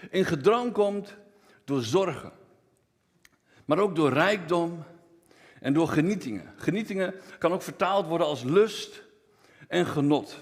in 0.09 0.25
gedrang 0.25 0.71
komt 0.71 1.15
door 1.69 1.81
zorgen. 1.81 2.31
Maar 3.65 3.79
ook 3.79 3.95
door 3.95 4.13
rijkdom 4.13 4.83
en 5.59 5.73
door 5.73 5.87
genietingen. 5.87 6.53
Genietingen 6.57 7.13
kan 7.39 7.51
ook 7.51 7.61
vertaald 7.61 8.07
worden 8.07 8.27
als 8.27 8.43
lust 8.43 9.03
en 9.67 9.85
genot. 9.85 10.37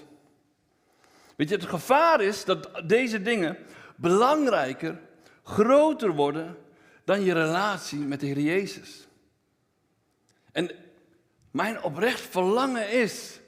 Weet 1.36 1.48
je, 1.48 1.54
het 1.54 1.64
gevaar 1.64 2.20
is 2.20 2.44
dat 2.44 2.82
deze 2.86 3.22
dingen 3.22 3.56
belangrijker, 3.96 5.00
groter 5.42 6.14
worden 6.14 6.56
dan 7.04 7.22
je 7.22 7.32
relatie 7.32 7.98
met 7.98 8.20
de 8.20 8.26
Heer 8.26 8.40
Jezus. 8.40 9.08
En 10.52 10.70
mijn 11.50 11.82
oprecht 11.82 12.20
verlangen 12.20 12.90
is, 12.90 13.40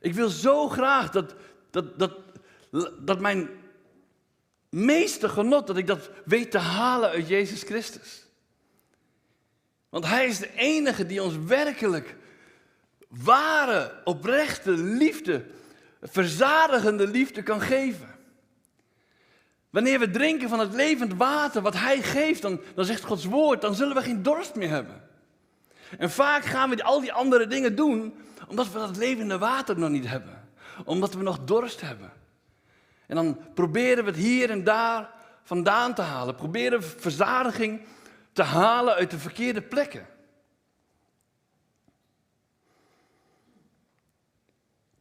ik 0.00 0.14
wil 0.14 0.28
zo 0.28 0.68
graag 0.68 1.10
dat, 1.10 1.34
dat, 1.70 1.98
dat, 1.98 2.16
dat 3.00 3.20
mijn 3.20 3.48
meeste 4.84 5.28
genot, 5.28 5.66
dat 5.66 5.76
ik 5.76 5.86
dat 5.86 6.10
weet 6.24 6.50
te 6.50 6.58
halen 6.58 7.10
uit 7.10 7.28
Jezus 7.28 7.62
Christus. 7.62 8.26
Want 9.88 10.06
Hij 10.06 10.26
is 10.26 10.38
de 10.38 10.54
enige 10.54 11.06
die 11.06 11.22
ons 11.22 11.34
werkelijk 11.46 12.16
ware, 13.08 14.00
oprechte 14.04 14.70
liefde, 14.70 15.44
verzadigende 16.02 17.06
liefde 17.06 17.42
kan 17.42 17.60
geven. 17.60 18.14
Wanneer 19.70 19.98
we 19.98 20.10
drinken 20.10 20.48
van 20.48 20.60
het 20.60 20.74
levend 20.74 21.14
water 21.14 21.62
wat 21.62 21.74
Hij 21.74 22.02
geeft, 22.02 22.42
dan, 22.42 22.60
dan 22.74 22.84
zegt 22.84 23.04
Gods 23.04 23.24
woord, 23.24 23.60
dan 23.60 23.74
zullen 23.74 23.94
we 23.94 24.02
geen 24.02 24.22
dorst 24.22 24.54
meer 24.54 24.68
hebben. 24.68 25.02
En 25.98 26.10
vaak 26.10 26.44
gaan 26.44 26.70
we 26.70 26.82
al 26.82 27.00
die 27.00 27.12
andere 27.12 27.46
dingen 27.46 27.76
doen 27.76 28.14
omdat 28.48 28.72
we 28.72 28.78
dat 28.78 28.96
levende 28.96 29.38
water 29.38 29.78
nog 29.78 29.90
niet 29.90 30.06
hebben. 30.06 30.48
Omdat 30.84 31.14
we 31.14 31.22
nog 31.22 31.38
dorst 31.44 31.80
hebben. 31.80 32.12
En 33.06 33.16
dan 33.16 33.38
proberen 33.54 34.04
we 34.04 34.10
het 34.10 34.18
hier 34.18 34.50
en 34.50 34.64
daar 34.64 35.10
vandaan 35.42 35.94
te 35.94 36.02
halen. 36.02 36.34
Proberen 36.34 36.80
we 36.80 36.86
verzadiging 36.86 37.80
te 38.32 38.42
halen 38.42 38.94
uit 38.94 39.10
de 39.10 39.18
verkeerde 39.18 39.62
plekken. 39.62 40.06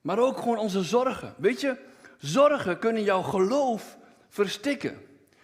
Maar 0.01 0.19
ook 0.19 0.37
gewoon 0.37 0.57
onze 0.57 0.83
zorgen. 0.83 1.33
Weet 1.37 1.61
je, 1.61 1.77
zorgen 2.17 2.79
kunnen 2.79 3.03
jouw 3.03 3.21
geloof 3.21 3.97
verstikken. 4.29 5.01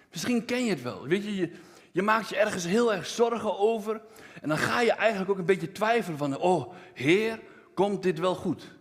Misschien 0.10 0.46
ken 0.46 0.66
je 0.66 0.70
het 0.70 0.82
wel. 0.82 1.08
Weet 1.08 1.24
je, 1.24 1.36
je, 1.36 1.52
je 1.92 2.02
maakt 2.02 2.30
je 2.30 2.38
ergens 2.38 2.66
heel 2.66 2.94
erg 2.94 3.06
zorgen 3.06 3.58
over. 3.58 4.02
En 4.42 4.50
dan 4.50 4.58
ga 4.58 4.82
je 4.82 4.92
eigenlijk 4.92 5.32
ook 5.32 5.38
een 5.38 5.46
beetje 5.46 5.72
twijfelen 5.72 6.18
van, 6.18 6.38
oh 6.38 6.74
Heer, 6.94 7.40
komt 7.74 8.04
dit 8.04 8.20
wel 8.20 8.36
goed? 8.36 8.72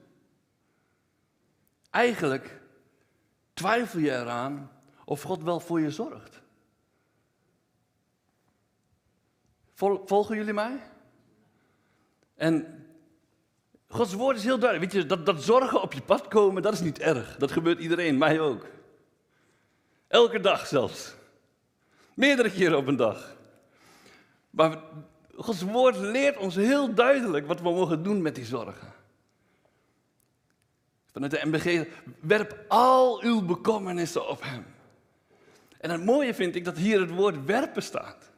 Eigenlijk 1.90 2.59
twijfel 3.60 3.98
je 3.98 4.10
eraan 4.10 4.70
of 5.04 5.22
God 5.22 5.42
wel 5.42 5.60
voor 5.60 5.80
je 5.80 5.90
zorgt. 5.90 6.40
Volgen 10.04 10.36
jullie 10.36 10.52
mij? 10.52 10.80
En 12.34 12.86
Gods 13.88 14.14
woord 14.14 14.36
is 14.36 14.44
heel 14.44 14.58
duidelijk. 14.58 14.92
Weet 14.92 15.02
je, 15.02 15.08
dat, 15.08 15.26
dat 15.26 15.42
zorgen 15.42 15.82
op 15.82 15.92
je 15.92 16.02
pad 16.02 16.28
komen, 16.28 16.62
dat 16.62 16.72
is 16.72 16.80
niet 16.80 16.98
erg. 16.98 17.36
Dat 17.36 17.50
gebeurt 17.50 17.78
iedereen, 17.78 18.18
mij 18.18 18.40
ook. 18.40 18.66
Elke 20.08 20.40
dag 20.40 20.66
zelfs. 20.66 21.14
Meerdere 22.14 22.50
keren 22.50 22.78
op 22.78 22.86
een 22.86 22.96
dag. 22.96 23.36
Maar 24.50 24.78
Gods 25.36 25.62
woord 25.62 25.96
leert 25.96 26.36
ons 26.36 26.54
heel 26.54 26.94
duidelijk 26.94 27.46
wat 27.46 27.60
we 27.60 27.70
mogen 27.70 28.02
doen 28.02 28.22
met 28.22 28.34
die 28.34 28.44
zorgen. 28.44 28.92
Vanuit 31.12 31.30
de 31.30 31.40
MBG, 31.44 31.86
werp 32.20 32.64
al 32.68 33.22
uw 33.22 33.42
bekommernissen 33.42 34.28
op 34.28 34.42
hem. 34.42 34.66
En 35.80 35.90
het 35.90 36.04
mooie 36.04 36.34
vind 36.34 36.54
ik 36.54 36.64
dat 36.64 36.76
hier 36.76 37.00
het 37.00 37.10
woord 37.10 37.44
werpen 37.44 37.82
staat. 37.82 38.30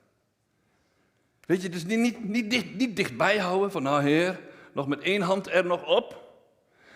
Weet 1.46 1.62
je, 1.62 1.68
dus 1.68 1.84
niet, 1.84 2.24
niet, 2.24 2.48
niet, 2.48 2.76
niet 2.76 2.96
dichtbij 2.96 3.38
houden 3.38 3.70
van, 3.70 3.82
nou 3.82 4.02
heer, 4.02 4.40
nog 4.72 4.86
met 4.86 5.00
één 5.00 5.22
hand 5.22 5.50
er 5.50 5.64
nog 5.64 5.86
op. 5.86 6.20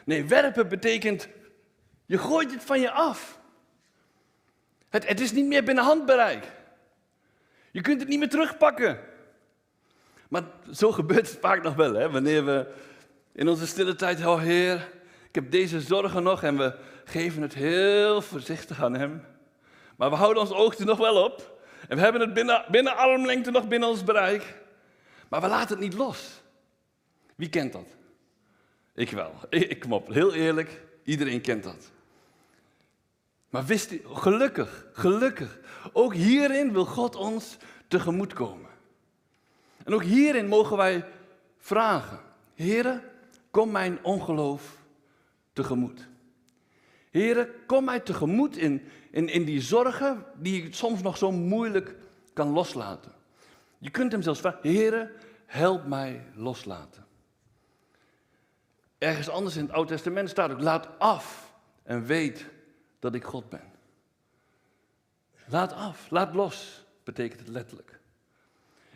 Nee, 0.04 0.24
werpen 0.24 0.68
betekent, 0.68 1.28
je 2.06 2.18
gooit 2.18 2.52
het 2.52 2.64
van 2.64 2.80
je 2.80 2.90
af. 2.90 3.40
Het, 4.88 5.08
het 5.08 5.20
is 5.20 5.32
niet 5.32 5.46
meer 5.46 5.64
binnen 5.64 5.84
handbereik. 5.84 6.52
Je 7.70 7.80
kunt 7.80 8.00
het 8.00 8.08
niet 8.08 8.18
meer 8.18 8.28
terugpakken. 8.28 9.00
Maar 10.28 10.42
zo 10.72 10.92
gebeurt 10.92 11.30
het 11.30 11.38
vaak 11.40 11.62
nog 11.62 11.74
wel, 11.74 11.94
hè? 11.94 12.10
wanneer 12.10 12.44
we 12.44 12.72
in 13.32 13.48
onze 13.48 13.66
stille 13.66 13.94
tijd, 13.94 14.26
oh 14.26 14.40
Heer, 14.40 14.88
heb 15.36 15.50
deze 15.50 15.80
zorgen 15.80 16.22
nog 16.22 16.42
en 16.42 16.56
we 16.56 16.74
geven 17.04 17.42
het 17.42 17.54
heel 17.54 18.22
voorzichtig 18.22 18.82
aan 18.82 18.94
Hem. 18.94 19.24
Maar 19.96 20.10
we 20.10 20.16
houden 20.16 20.42
ons 20.42 20.52
oog 20.52 20.78
er 20.78 20.86
nog 20.86 20.98
wel 20.98 21.24
op. 21.24 21.60
En 21.88 21.96
we 21.96 22.02
hebben 22.02 22.20
het 22.20 22.34
binnen, 22.34 22.64
binnen 22.70 22.96
armlengte 22.96 23.50
nog 23.50 23.68
binnen 23.68 23.88
ons 23.88 24.04
bereik. 24.04 24.54
Maar 25.28 25.40
we 25.40 25.48
laten 25.48 25.68
het 25.68 25.84
niet 25.84 25.94
los. 25.94 26.40
Wie 27.34 27.48
kent 27.48 27.72
dat? 27.72 27.86
Ik 28.94 29.10
wel. 29.10 29.34
Ik, 29.48 29.80
kom 29.80 29.92
op, 29.92 30.08
heel 30.12 30.34
eerlijk, 30.34 30.82
iedereen 31.04 31.40
kent 31.40 31.64
dat. 31.64 31.90
Maar 33.50 33.64
wist 33.64 33.94
gelukkig, 34.04 34.86
gelukkig, 34.92 35.58
ook 35.92 36.14
hierin 36.14 36.72
wil 36.72 36.84
God 36.84 37.16
ons 37.16 37.56
tegemoet 37.88 38.32
komen. 38.32 38.70
En 39.84 39.94
ook 39.94 40.02
hierin 40.02 40.48
mogen 40.48 40.76
wij 40.76 41.04
vragen, 41.58 42.20
Heere, 42.54 43.02
kom 43.50 43.70
mijn 43.70 43.98
ongeloof 44.02 44.76
tegemoet. 45.56 46.08
Heere, 47.10 47.50
kom 47.66 47.84
mij 47.84 48.00
tegemoet 48.00 48.56
in, 48.56 48.82
in, 49.10 49.28
in 49.28 49.44
die 49.44 49.60
zorgen 49.60 50.24
die 50.34 50.62
ik 50.62 50.74
soms 50.74 51.02
nog 51.02 51.16
zo 51.16 51.32
moeilijk 51.32 51.94
kan 52.32 52.48
loslaten. 52.48 53.12
Je 53.78 53.90
kunt 53.90 54.12
hem 54.12 54.22
zelfs 54.22 54.40
vragen, 54.40 54.60
Heere, 54.62 55.12
help 55.46 55.86
mij 55.86 56.24
loslaten. 56.34 57.06
Ergens 58.98 59.28
anders 59.28 59.56
in 59.56 59.64
het 59.64 59.72
Oude 59.72 59.92
Testament 59.92 60.30
staat 60.30 60.50
ook, 60.50 60.60
laat 60.60 60.88
af 60.98 61.54
en 61.82 62.04
weet 62.04 62.46
dat 62.98 63.14
ik 63.14 63.24
God 63.24 63.48
ben. 63.48 63.72
Laat 65.46 65.72
af, 65.72 66.10
laat 66.10 66.34
los, 66.34 66.84
betekent 67.04 67.40
het 67.40 67.48
letterlijk. 67.48 68.00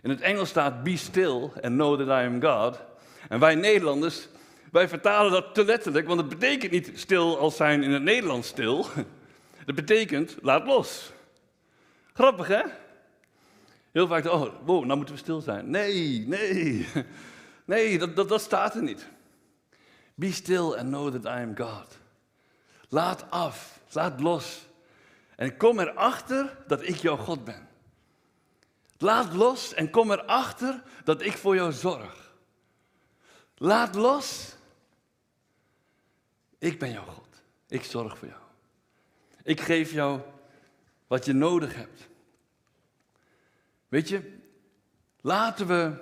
In 0.02 0.10
het 0.10 0.20
Engels 0.20 0.48
staat 0.48 0.82
be 0.82 0.96
still 0.96 1.42
and 1.42 1.74
know 1.74 1.98
that 1.98 2.06
I 2.06 2.26
am 2.26 2.42
God. 2.42 2.80
En 3.28 3.40
wij 3.40 3.54
Nederlanders, 3.54 4.28
wij 4.70 4.88
vertalen 4.88 5.32
dat 5.32 5.54
te 5.54 5.64
letterlijk, 5.64 6.06
want 6.06 6.20
het 6.20 6.28
betekent 6.28 6.72
niet 6.72 6.90
stil 6.94 7.38
als 7.38 7.56
zijn 7.56 7.82
in 7.82 7.90
het 7.90 8.02
Nederlands 8.02 8.48
stil. 8.48 8.86
Het 9.60 9.74
betekent 9.74 10.36
laat 10.42 10.66
los. 10.66 11.12
Grappig 12.12 12.48
hè? 12.48 12.62
Heel 13.92 14.06
vaak, 14.06 14.24
oh, 14.24 14.54
wow, 14.64 14.84
nou 14.84 14.96
moeten 14.96 15.14
we 15.14 15.20
stil 15.20 15.40
zijn. 15.40 15.70
Nee, 15.70 16.26
nee. 16.26 16.86
Nee, 17.64 17.98
dat, 17.98 18.16
dat, 18.16 18.28
dat 18.28 18.40
staat 18.40 18.74
er 18.74 18.82
niet. 18.82 19.08
Be 20.14 20.32
still 20.32 20.74
and 20.74 20.88
know 20.88 21.10
that 21.12 21.24
I 21.24 21.42
am 21.42 21.56
God. 21.56 21.98
Laat 22.88 23.30
af, 23.30 23.80
laat 23.92 24.20
los. 24.20 24.66
En 25.36 25.56
kom 25.56 25.80
erachter 25.80 26.56
dat 26.66 26.82
ik 26.82 26.96
jouw 26.96 27.16
God 27.16 27.44
ben. 27.44 27.68
Laat 28.98 29.32
los 29.34 29.74
en 29.74 29.90
kom 29.90 30.10
erachter 30.10 30.82
dat 31.04 31.22
ik 31.22 31.36
voor 31.36 31.54
jou 31.54 31.72
zorg. 31.72 32.32
Laat 33.56 33.94
los. 33.94 34.56
Ik 36.60 36.78
ben 36.78 36.92
jouw 36.92 37.04
God. 37.04 37.42
Ik 37.68 37.84
zorg 37.84 38.18
voor 38.18 38.28
jou. 38.28 38.40
Ik 39.42 39.60
geef 39.60 39.92
jou 39.92 40.20
wat 41.06 41.24
je 41.24 41.32
nodig 41.32 41.74
hebt. 41.74 42.08
Weet 43.88 44.08
je, 44.08 44.38
laten 45.20 45.66
we 45.66 45.92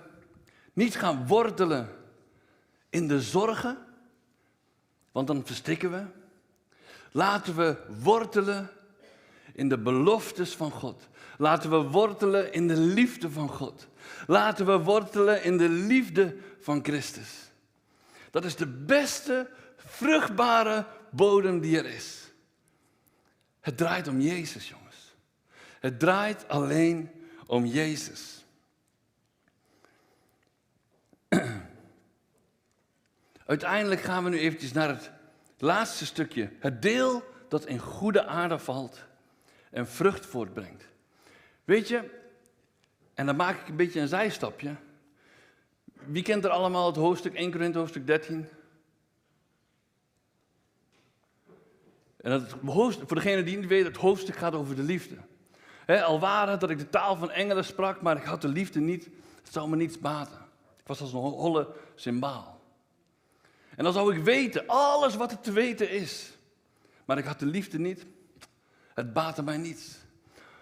niet 0.73 0.97
gaan 0.97 1.27
wortelen 1.27 1.89
in 2.91 3.09
de 3.09 3.21
zorgen, 3.21 3.79
want 5.13 5.27
dan 5.27 5.47
verstikken 5.47 5.91
we. 5.91 6.05
Laten 7.13 7.57
we 7.57 7.77
wortelen 8.03 8.71
in 9.53 9.69
de 9.69 9.79
beloftes 9.79 10.55
van 10.55 10.71
God. 10.71 11.09
Laten 11.39 11.71
we 11.71 11.77
wortelen 11.77 12.53
in 12.53 12.69
de 12.69 12.77
liefde 12.77 13.31
van 13.31 13.49
God. 13.49 13.89
Laten 14.27 14.67
we 14.67 14.79
wortelen 14.79 15.43
in 15.43 15.57
de 15.57 15.69
liefde 15.69 16.37
van 16.61 16.85
Christus. 16.85 17.51
Dat 18.31 18.45
is 18.45 18.57
de 18.57 18.67
beste, 18.67 19.51
vruchtbare 19.85 20.87
bodem 21.11 21.61
die 21.61 21.79
er 21.79 21.87
is. 21.87 22.33
Het 23.61 23.77
draait 23.77 24.09
om 24.09 24.21
Jezus, 24.21 24.69
jongens. 24.69 25.15
Het 25.81 25.99
draait 25.99 26.49
alleen 26.49 27.11
om 27.47 27.67
Jezus. 27.67 28.45
Uiteindelijk 33.47 34.01
gaan 34.01 34.25
we 34.25 34.31
nu 34.31 34.39
eventjes 34.39 34.73
naar 34.73 34.89
het 34.89 35.11
laatste 35.59 36.07
stukje. 36.07 36.51
Het 36.59 36.83
deel 36.83 37.23
dat 37.49 37.67
in 37.67 37.79
goede 37.79 38.27
aarde 38.27 38.59
valt 38.59 39.05
en 39.71 39.89
vrucht 39.89 40.27
voortbrengt. 40.27 40.85
Weet 41.65 41.89
je, 41.89 42.11
en 43.15 43.27
dan 43.27 43.37
maak 43.37 43.61
ik 43.61 43.69
een 43.69 43.77
beetje 43.77 44.01
een 44.01 44.09
zijstapje. 44.09 44.75
Wie 45.93 46.23
kent 46.23 46.45
er 46.45 46.51
allemaal 46.51 46.87
het 46.87 46.97
hoofdstuk 46.97 47.35
1 47.35 47.51
Korinthe, 47.51 47.79
hoofdstuk 47.79 48.07
13? 48.07 48.49
En 52.21 52.47
hoofdstuk, 52.65 53.09
voor 53.09 53.17
degene 53.17 53.43
die 53.43 53.57
niet 53.57 53.69
weet, 53.69 53.85
het 53.85 53.97
hoofdstuk 53.97 54.37
gaat 54.37 54.55
over 54.55 54.77
de 54.77 54.83
liefde. 54.83 55.17
al 55.87 56.21
waren 56.21 56.51
het 56.51 56.61
dat 56.61 56.71
ik 56.71 56.79
de 56.79 56.91
taal 56.91 57.17
van 57.17 57.31
engelen 57.31 57.65
sprak, 57.65 58.03
maar 58.03 58.17
ik 58.17 58.25
had 58.25 58.43
de 58.43 58.49
liefde 58.49 58.81
niet, 58.81 59.09
het 59.43 59.53
zou 59.53 59.69
me 59.69 59.77
niets 59.77 59.99
baten. 59.99 60.39
Ik 60.79 60.87
was 60.87 61.01
als 61.01 61.13
een 61.13 61.19
holle 61.19 61.69
symbaal. 61.95 62.61
En 63.77 63.85
dan 63.85 63.93
zou 63.93 64.17
ik 64.17 64.23
weten, 64.23 64.67
alles 64.67 65.17
wat 65.17 65.33
er 65.33 65.41
te 65.41 65.53
weten 65.53 65.91
is. 65.91 66.37
Maar 67.05 67.19
ik 67.19 67.25
had 67.25 67.39
de 67.39 67.47
liefde 67.47 67.79
niet, 67.79 68.07
het 68.95 69.13
baatte 69.13 69.43
mij 69.43 69.57
niets. 69.57 69.97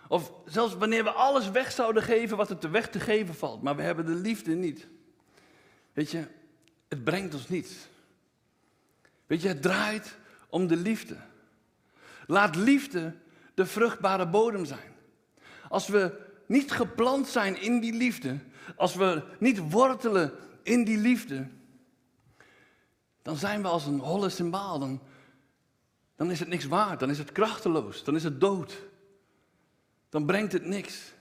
Of 0.09 0.33
zelfs 0.45 0.75
wanneer 0.75 1.05
we 1.05 1.11
alles 1.11 1.51
weg 1.51 1.73
zouden 1.73 2.03
geven 2.03 2.37
wat 2.37 2.51
er 2.51 2.59
te 2.59 2.69
weg 2.69 2.89
te 2.89 3.01
geven 3.01 3.35
valt, 3.35 3.63
maar 3.63 3.77
we 3.77 3.83
hebben 3.83 4.07
de 4.07 4.15
liefde 4.15 4.55
niet. 4.55 4.87
Weet 5.93 6.11
je, 6.11 6.27
het 6.89 7.05
brengt 7.05 7.35
ons 7.35 7.49
niets. 7.49 7.75
Weet 9.27 9.43
je, 9.43 9.49
het 9.49 9.63
draait 9.63 10.17
om 10.49 10.67
de 10.67 10.77
liefde. 10.77 11.17
Laat 12.27 12.57
liefde 12.57 13.15
de 13.55 13.67
vruchtbare 13.67 14.29
bodem 14.29 14.65
zijn. 14.65 14.95
Als 15.69 15.89
we 15.89 16.25
niet 16.47 16.73
geplant 16.73 17.29
zijn 17.29 17.61
in 17.61 17.81
die 17.81 17.93
liefde, 17.93 18.39
als 18.77 18.95
we 18.95 19.23
niet 19.39 19.71
wortelen 19.71 20.33
in 20.63 20.85
die 20.85 20.99
liefde, 20.99 21.49
dan 23.23 23.37
zijn 23.37 23.63
we 23.63 23.69
als 23.69 23.87
een 23.87 23.99
holle 23.99 24.29
symbaal. 24.29 24.79
Dan, 24.79 25.03
dan 26.17 26.31
is 26.31 26.39
het 26.39 26.49
niks 26.49 26.65
waard, 26.65 27.01
dan 27.01 27.11
is 27.11 27.19
het 27.19 27.33
krachteloos, 27.33 28.05
dan 28.05 28.15
is 28.15 28.25
het 28.25 28.41
dood. 28.41 28.83
Dan 30.09 30.27
brengt 30.27 30.53
het 30.53 30.65
niks. 30.65 31.15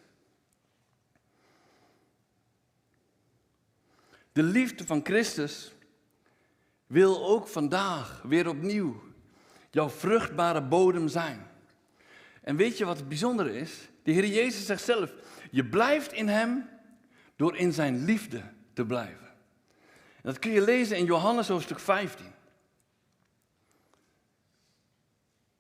De 4.32 4.44
liefde 4.44 4.86
van 4.86 5.02
Christus 5.04 5.74
wil 6.88 7.26
ook 7.26 7.48
vandaag 7.48 8.22
weer 8.22 8.48
opnieuw 8.48 9.05
jouw 9.76 9.90
vruchtbare 9.90 10.62
bodem 10.62 11.08
zijn. 11.08 11.48
En 12.42 12.56
weet 12.56 12.78
je 12.78 12.86
wat 12.86 12.98
het 12.98 13.08
bijzondere 13.08 13.58
is? 13.58 13.90
De 14.04 14.12
Heer 14.12 14.26
Jezus 14.26 14.66
zegt 14.66 14.84
zelf, 14.84 15.14
je 15.52 15.66
blijft 15.66 16.14
in 16.14 16.28
Hem 16.28 16.70
door 17.36 17.56
in 17.56 17.74
Zijn 17.74 18.06
liefde 18.06 18.42
te 18.74 18.86
blijven. 18.86 19.28
En 20.16 20.22
dat 20.22 20.40
kun 20.40 20.52
je 20.52 20.62
lezen 20.62 20.98
in 20.98 21.06
Johannes 21.06 21.48
hoofdstuk 21.48 21.80
15. 21.80 22.26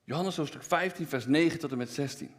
Johannes 0.03 0.38
hoofdstuk 0.38 0.63
15, 0.63 1.07
vers 1.07 1.26
9 1.26 1.59
tot 1.59 1.72
en 1.72 1.78
met 1.78 1.89
16. 1.89 2.32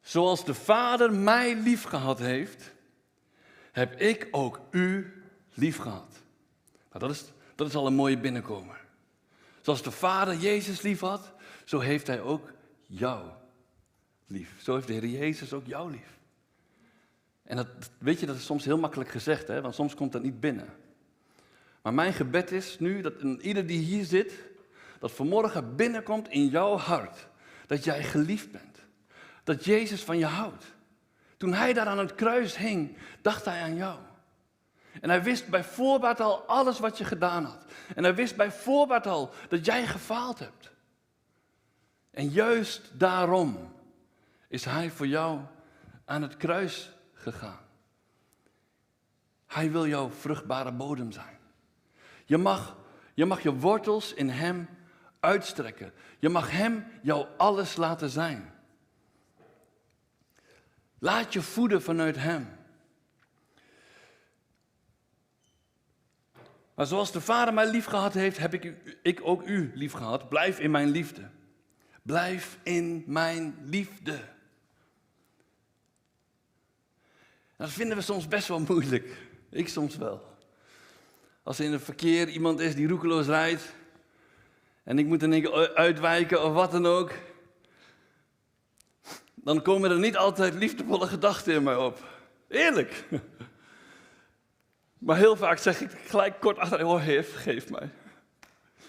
Zoals 0.00 0.44
de 0.44 0.54
Vader 0.54 1.12
mij 1.12 1.56
lief 1.56 1.82
gehad 1.82 2.18
heeft, 2.18 2.72
heb 3.72 4.00
ik 4.00 4.28
ook 4.30 4.60
u 4.70 5.12
lief 5.54 5.76
gehad. 5.76 6.22
Nou, 6.92 6.98
dat, 6.98 7.10
is, 7.10 7.24
dat 7.54 7.68
is 7.68 7.74
al 7.74 7.86
een 7.86 7.94
mooie 7.94 8.18
binnenkomer. 8.18 8.79
Zoals 9.60 9.82
de 9.82 9.90
Vader 9.90 10.36
Jezus 10.36 10.82
lief 10.82 11.00
had, 11.00 11.32
zo 11.64 11.78
heeft 11.78 12.06
Hij 12.06 12.20
ook 12.20 12.52
jou 12.86 13.28
lief. 14.26 14.54
Zo 14.62 14.74
heeft 14.74 14.86
de 14.86 14.92
Heer 14.92 15.06
Jezus 15.06 15.52
ook 15.52 15.66
jou 15.66 15.90
lief. 15.90 16.18
En 17.42 17.56
dat, 17.56 17.68
weet 17.98 18.20
je, 18.20 18.26
dat 18.26 18.36
is 18.36 18.44
soms 18.44 18.64
heel 18.64 18.78
makkelijk 18.78 19.10
gezegd, 19.10 19.48
hè? 19.48 19.60
want 19.60 19.74
soms 19.74 19.94
komt 19.94 20.12
dat 20.12 20.22
niet 20.22 20.40
binnen. 20.40 20.68
Maar 21.82 21.94
mijn 21.94 22.12
gebed 22.12 22.52
is 22.52 22.78
nu 22.78 23.00
dat 23.00 23.22
ieder 23.40 23.66
die 23.66 23.78
hier 23.78 24.04
zit, 24.04 24.32
dat 24.98 25.12
vanmorgen 25.12 25.76
binnenkomt 25.76 26.28
in 26.28 26.46
jouw 26.46 26.76
hart. 26.76 27.28
Dat 27.66 27.84
jij 27.84 28.04
geliefd 28.04 28.50
bent. 28.50 28.78
Dat 29.44 29.64
Jezus 29.64 30.02
van 30.02 30.18
je 30.18 30.24
houdt. 30.24 30.64
Toen 31.36 31.52
hij 31.52 31.72
daar 31.72 31.86
aan 31.86 31.98
het 31.98 32.14
kruis 32.14 32.56
hing, 32.56 32.96
dacht 33.22 33.44
hij 33.44 33.62
aan 33.62 33.74
jou. 33.74 33.98
En 35.00 35.08
hij 35.08 35.22
wist 35.22 35.48
bij 35.48 35.64
voorbaat 35.64 36.20
al 36.20 36.42
alles 36.42 36.78
wat 36.78 36.98
je 36.98 37.04
gedaan 37.04 37.44
had. 37.44 37.64
En 37.94 38.02
hij 38.02 38.14
wist 38.14 38.36
bij 38.36 38.52
voorbaat 38.52 39.06
al 39.06 39.30
dat 39.48 39.64
jij 39.64 39.86
gefaald 39.86 40.38
hebt. 40.38 40.70
En 42.10 42.28
juist 42.28 42.90
daarom 42.92 43.72
is 44.48 44.64
hij 44.64 44.90
voor 44.90 45.06
jou 45.06 45.40
aan 46.04 46.22
het 46.22 46.36
kruis 46.36 46.90
gegaan. 47.12 47.60
Hij 49.46 49.70
wil 49.70 49.86
jouw 49.86 50.10
vruchtbare 50.10 50.72
bodem 50.72 51.12
zijn. 51.12 51.38
Je 52.24 52.38
mag, 52.38 52.76
je 53.14 53.26
mag 53.26 53.40
je 53.42 53.54
wortels 53.54 54.14
in 54.14 54.28
hem 54.28 54.68
uitstrekken. 55.20 55.92
Je 56.18 56.28
mag 56.28 56.50
hem 56.50 56.86
jou 57.02 57.26
alles 57.36 57.76
laten 57.76 58.10
zijn. 58.10 58.52
Laat 60.98 61.32
je 61.32 61.42
voeden 61.42 61.82
vanuit 61.82 62.16
hem. 62.16 62.58
Maar 66.80 66.88
zoals 66.88 67.12
de 67.12 67.20
Vader 67.20 67.54
mij 67.54 67.70
lief 67.70 67.84
gehad 67.84 68.14
heeft, 68.14 68.38
heb 68.38 68.54
ik, 68.54 68.74
ik 69.02 69.20
ook 69.22 69.46
u 69.46 69.72
lief 69.74 69.92
gehad. 69.92 70.28
Blijf 70.28 70.58
in 70.58 70.70
mijn 70.70 70.90
liefde. 70.90 71.28
Blijf 72.02 72.58
in 72.62 73.04
mijn 73.06 73.58
liefde. 73.62 74.18
Dat 77.56 77.70
vinden 77.70 77.96
we 77.96 78.02
soms 78.02 78.28
best 78.28 78.48
wel 78.48 78.60
moeilijk. 78.60 79.16
Ik 79.50 79.68
soms 79.68 79.96
wel. 79.96 80.36
Als 81.42 81.58
er 81.58 81.64
in 81.64 81.72
het 81.72 81.82
verkeer 81.82 82.28
iemand 82.28 82.60
is 82.60 82.74
die 82.74 82.88
roekeloos 82.88 83.26
rijdt. 83.26 83.74
En 84.82 84.98
ik 84.98 85.06
moet 85.06 85.22
er 85.22 85.28
keer 85.28 85.74
uitwijken 85.74 86.44
of 86.44 86.52
wat 86.52 86.72
dan 86.72 86.86
ook. 86.86 87.12
Dan 89.34 89.62
komen 89.62 89.90
er 89.90 89.98
niet 89.98 90.16
altijd 90.16 90.54
liefdevolle 90.54 91.06
gedachten 91.06 91.54
in 91.54 91.62
mij 91.62 91.76
op. 91.76 92.04
Eerlijk. 92.48 93.04
Maar 95.00 95.16
heel 95.16 95.36
vaak 95.36 95.58
zeg 95.58 95.80
ik 95.80 95.90
gelijk 95.90 96.40
kort 96.40 96.58
achter, 96.58 96.86
oh 96.86 97.02
vergeef 97.02 97.70
mij. 97.70 97.90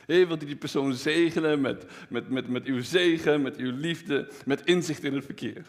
Heer, 0.06 0.28
wilt 0.28 0.44
u 0.44 0.46
die 0.46 0.56
persoon 0.56 0.94
zegenen 0.94 1.62
met, 1.62 1.86
met, 2.10 2.30
met, 2.30 2.48
met 2.48 2.66
uw 2.66 2.82
zegen, 2.82 3.42
met 3.42 3.58
uw 3.58 3.72
liefde, 3.72 4.32
met 4.46 4.66
inzicht 4.66 5.04
in 5.04 5.14
het 5.14 5.26
verkeer. 5.26 5.66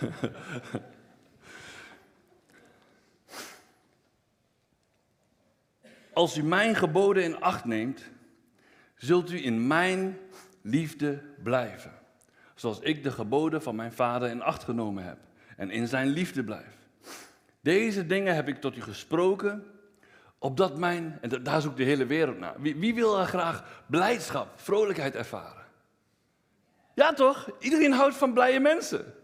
Als 6.12 6.36
u 6.36 6.42
mijn 6.42 6.74
geboden 6.74 7.22
in 7.24 7.40
acht 7.40 7.64
neemt, 7.64 8.10
zult 8.96 9.30
u 9.30 9.44
in 9.44 9.66
mijn 9.66 10.18
liefde 10.62 11.22
blijven. 11.42 11.92
Zoals 12.54 12.80
ik 12.80 13.02
de 13.02 13.10
geboden 13.10 13.62
van 13.62 13.76
mijn 13.76 13.92
vader 13.92 14.28
in 14.28 14.42
acht 14.42 14.64
genomen 14.64 15.04
heb 15.04 15.18
en 15.56 15.70
in 15.70 15.88
zijn 15.88 16.08
liefde 16.08 16.44
blijf. 16.44 16.83
Deze 17.64 18.06
dingen 18.06 18.34
heb 18.34 18.48
ik 18.48 18.60
tot 18.60 18.76
u 18.76 18.82
gesproken, 18.82 19.64
opdat 20.38 20.78
mijn, 20.78 21.18
en 21.20 21.42
daar 21.42 21.60
zoekt 21.60 21.76
de 21.76 21.84
hele 21.84 22.06
wereld 22.06 22.38
naar. 22.38 22.54
Wie, 22.60 22.76
wie 22.76 22.94
wil 22.94 23.20
er 23.20 23.26
graag 23.26 23.82
blijdschap, 23.86 24.48
vrolijkheid 24.56 25.14
ervaren? 25.14 25.64
Ja 26.94 27.12
toch? 27.12 27.50
Iedereen 27.58 27.92
houdt 27.92 28.16
van 28.16 28.32
blije 28.32 28.60
mensen. 28.60 29.14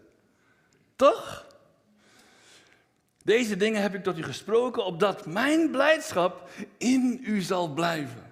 Toch? 0.95 1.47
Deze 3.23 3.57
dingen 3.57 3.81
heb 3.81 3.95
ik 3.95 4.03
tot 4.03 4.17
u 4.17 4.23
gesproken, 4.23 4.85
opdat 4.85 5.25
mijn 5.25 5.71
blijdschap 5.71 6.49
in 6.77 7.19
u 7.23 7.41
zal 7.41 7.73
blijven. 7.73 8.31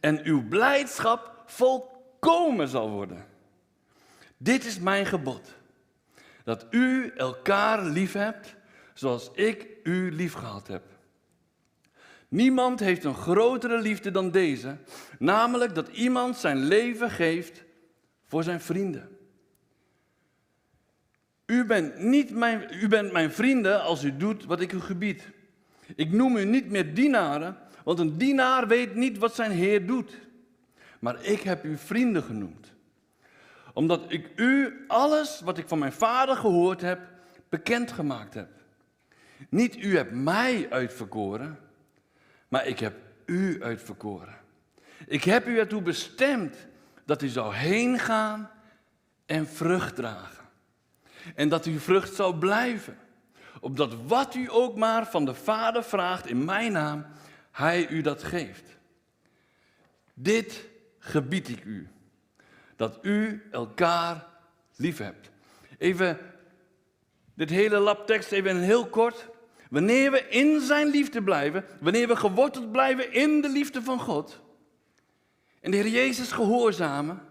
En 0.00 0.24
uw 0.24 0.48
blijdschap 0.48 1.42
volkomen 1.46 2.68
zal 2.68 2.90
worden. 2.90 3.26
Dit 4.36 4.64
is 4.64 4.78
mijn 4.78 5.06
gebod. 5.06 5.54
Dat 6.44 6.66
u 6.70 7.12
elkaar 7.16 7.82
lief 7.82 8.12
hebt 8.12 8.53
zoals 8.94 9.30
ik 9.32 9.66
u 9.82 10.12
lief 10.12 10.32
gehad 10.32 10.66
heb. 10.66 10.82
Niemand 12.28 12.80
heeft 12.80 13.04
een 13.04 13.14
grotere 13.14 13.80
liefde 13.80 14.10
dan 14.10 14.30
deze, 14.30 14.76
namelijk 15.18 15.74
dat 15.74 15.88
iemand 15.88 16.36
zijn 16.36 16.56
leven 16.56 17.10
geeft 17.10 17.64
voor 18.26 18.42
zijn 18.42 18.60
vrienden. 18.60 19.08
U 21.46 21.64
bent, 21.64 21.98
niet 21.98 22.30
mijn, 22.30 22.68
u 22.72 22.88
bent 22.88 23.12
mijn 23.12 23.32
vrienden 23.32 23.82
als 23.82 24.04
u 24.04 24.16
doet 24.16 24.44
wat 24.44 24.60
ik 24.60 24.72
u 24.72 24.80
gebied. 24.80 25.28
Ik 25.96 26.12
noem 26.12 26.36
u 26.36 26.44
niet 26.44 26.70
meer 26.70 26.94
dienaren, 26.94 27.58
want 27.84 27.98
een 27.98 28.18
dienaar 28.18 28.68
weet 28.68 28.94
niet 28.94 29.18
wat 29.18 29.34
zijn 29.34 29.50
heer 29.50 29.86
doet. 29.86 30.20
Maar 31.00 31.24
ik 31.24 31.40
heb 31.40 31.64
u 31.64 31.76
vrienden 31.76 32.22
genoemd 32.22 32.74
omdat 33.74 34.04
ik 34.08 34.30
u 34.36 34.84
alles 34.88 35.40
wat 35.40 35.58
ik 35.58 35.68
van 35.68 35.78
mijn 35.78 35.92
vader 35.92 36.36
gehoord 36.36 36.80
heb, 36.80 37.00
bekendgemaakt 37.48 38.34
heb. 38.34 38.48
Niet 39.54 39.76
u 39.76 39.96
hebt 39.96 40.12
mij 40.12 40.66
uitverkoren, 40.70 41.58
maar 42.48 42.66
ik 42.66 42.78
heb 42.78 42.94
u 43.26 43.62
uitverkoren. 43.62 44.34
Ik 45.06 45.24
heb 45.24 45.46
u 45.46 45.58
ertoe 45.58 45.82
bestemd 45.82 46.56
dat 47.04 47.22
u 47.22 47.28
zou 47.28 47.54
heen 47.54 47.98
gaan 47.98 48.50
en 49.26 49.46
vrucht 49.46 49.94
dragen. 49.94 50.44
En 51.34 51.48
dat 51.48 51.64
uw 51.64 51.78
vrucht 51.78 52.14
zou 52.14 52.38
blijven. 52.38 52.98
Opdat 53.60 53.94
wat 54.06 54.34
u 54.34 54.46
ook 54.50 54.76
maar 54.76 55.06
van 55.06 55.24
de 55.24 55.34
Vader 55.34 55.84
vraagt 55.84 56.26
in 56.26 56.44
mijn 56.44 56.72
naam, 56.72 57.06
hij 57.50 57.88
u 57.88 58.00
dat 58.00 58.22
geeft. 58.22 58.76
Dit 60.14 60.68
gebied 60.98 61.48
ik 61.48 61.64
u. 61.64 61.88
Dat 62.76 62.98
u 63.02 63.48
elkaar 63.50 64.26
lief 64.76 64.98
hebt. 64.98 65.30
Even 65.78 66.18
dit 67.34 67.50
hele 67.50 67.78
labtekst 67.78 68.32
even 68.32 68.56
heel 68.56 68.86
kort. 68.86 69.32
Wanneer 69.74 70.10
we 70.10 70.28
in 70.28 70.60
zijn 70.60 70.86
liefde 70.86 71.22
blijven, 71.22 71.64
wanneer 71.80 72.08
we 72.08 72.16
geworteld 72.16 72.72
blijven 72.72 73.12
in 73.12 73.40
de 73.40 73.48
liefde 73.48 73.82
van 73.82 74.00
God, 74.00 74.40
en 75.60 75.70
de 75.70 75.76
Heer 75.76 75.88
Jezus 75.88 76.32
gehoorzamen, 76.32 77.22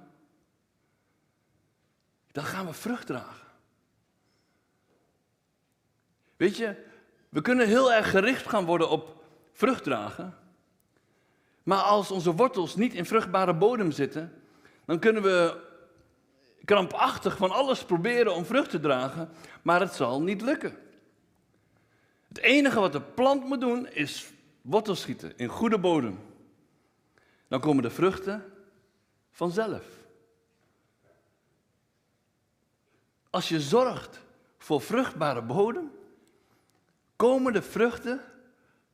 dan 2.32 2.44
gaan 2.44 2.66
we 2.66 2.74
vrucht 2.74 3.08
dragen. 3.08 3.48
Weet 6.38 6.58
je, 6.58 6.76
we 7.30 7.42
kunnen 7.42 7.68
heel 7.68 7.94
erg 7.94 8.10
gericht 8.10 8.50
gaan 8.50 8.66
worden 8.66 8.90
op 8.90 9.24
vrucht 9.52 9.84
dragen, 9.84 10.38
maar 11.64 11.82
als 11.82 12.12
onze 12.12 12.34
wortels 12.34 12.76
niet 12.76 12.94
in 12.94 13.06
vruchtbare 13.06 13.56
bodem 13.56 13.92
zitten, 13.92 14.44
dan 14.86 15.00
kunnen 15.00 15.24
we 15.24 15.62
krampachtig 16.66 17.38
van 17.38 17.52
alles 17.52 17.84
proberen 17.84 18.36
om 18.36 18.46
vrucht 18.46 18.70
te 18.70 18.80
dragen, 18.80 19.30
maar 19.62 19.80
het 19.80 19.94
zal 19.94 20.22
niet 20.22 20.42
lukken. 20.42 20.83
Het 22.34 22.42
enige 22.42 22.80
wat 22.80 22.92
de 22.92 23.02
plant 23.02 23.46
moet 23.46 23.60
doen 23.60 23.88
is 23.88 24.32
wortels 24.62 25.02
schieten 25.02 25.38
in 25.38 25.48
goede 25.48 25.80
bodem. 25.80 26.20
Dan 27.48 27.60
komen 27.60 27.84
de 27.84 27.90
vruchten 27.90 28.44
vanzelf. 29.32 29.86
Als 33.30 33.50
je 33.50 33.62
zorgt 33.62 34.20
voor 34.58 34.82
vruchtbare 34.82 35.42
bodem, 35.42 35.92
komen 37.16 37.54
de 37.54 37.62
vruchten 37.62 38.22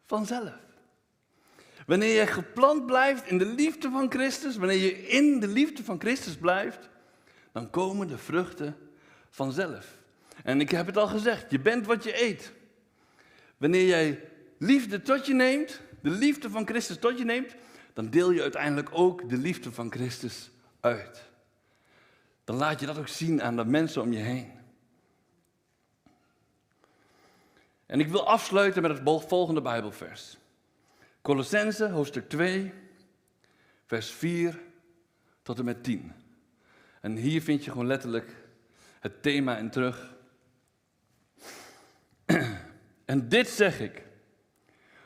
vanzelf. 0.06 0.58
Wanneer 1.86 2.20
je 2.20 2.28
geplant 2.28 2.86
blijft 2.86 3.28
in 3.28 3.38
de 3.38 3.46
liefde 3.46 3.90
van 3.90 4.12
Christus, 4.12 4.58
wanneer 4.58 4.78
je 4.78 5.08
in 5.08 5.40
de 5.40 5.48
liefde 5.48 5.84
van 5.84 6.00
Christus 6.00 6.36
blijft, 6.36 6.90
dan 7.52 7.70
komen 7.70 8.08
de 8.08 8.18
vruchten 8.18 8.78
vanzelf. 9.30 9.98
En 10.44 10.62
ik 10.62 10.70
heb 10.72 10.86
het 10.86 10.98
al 10.98 11.08
gezegd, 11.08 11.52
je 11.52 11.60
bent 11.60 11.86
wat 11.86 12.04
je 12.04 12.24
eet. 12.24 12.58
Wanneer 13.60 13.86
jij 13.86 14.30
liefde 14.58 15.02
tot 15.02 15.26
je 15.26 15.34
neemt, 15.34 15.82
de 16.02 16.10
liefde 16.10 16.50
van 16.50 16.68
Christus 16.68 16.98
tot 16.98 17.18
je 17.18 17.26
neemt, 17.26 17.56
dan 17.94 18.10
deel 18.10 18.32
je 18.32 18.42
uiteindelijk 18.42 18.90
ook 18.92 19.30
de 19.30 19.38
liefde 19.38 19.72
van 19.72 19.92
Christus 19.92 20.50
uit. 20.80 21.24
Dan 22.44 22.56
laat 22.56 22.80
je 22.80 22.86
dat 22.86 22.98
ook 22.98 23.08
zien 23.08 23.42
aan 23.42 23.56
de 23.56 23.66
mensen 23.66 24.02
om 24.02 24.14
je 24.14 24.20
heen. 24.20 24.52
En 27.86 28.00
ik 28.00 28.08
wil 28.08 28.28
afsluiten 28.28 28.82
met 28.82 28.92
het 28.92 29.24
volgende 29.28 29.62
Bijbelvers. 29.62 30.38
Colossense, 31.22 31.90
hoofdstuk 31.90 32.30
2, 32.30 32.74
vers 33.86 34.12
4 34.12 34.60
tot 35.42 35.60
en 35.60 35.66
met 35.66 35.84
10. 35.84 36.14
En 37.02 37.16
hier 37.16 37.42
vind 37.42 37.64
je 37.64 37.72
gewoon 37.72 37.88
letterlijk 37.88 38.36
het 39.00 39.22
thema 39.22 39.58
in 39.58 39.70
terug. 39.70 40.16
En 43.10 43.30
dit 43.30 43.50
zeg 43.50 43.80
ik, 43.80 44.04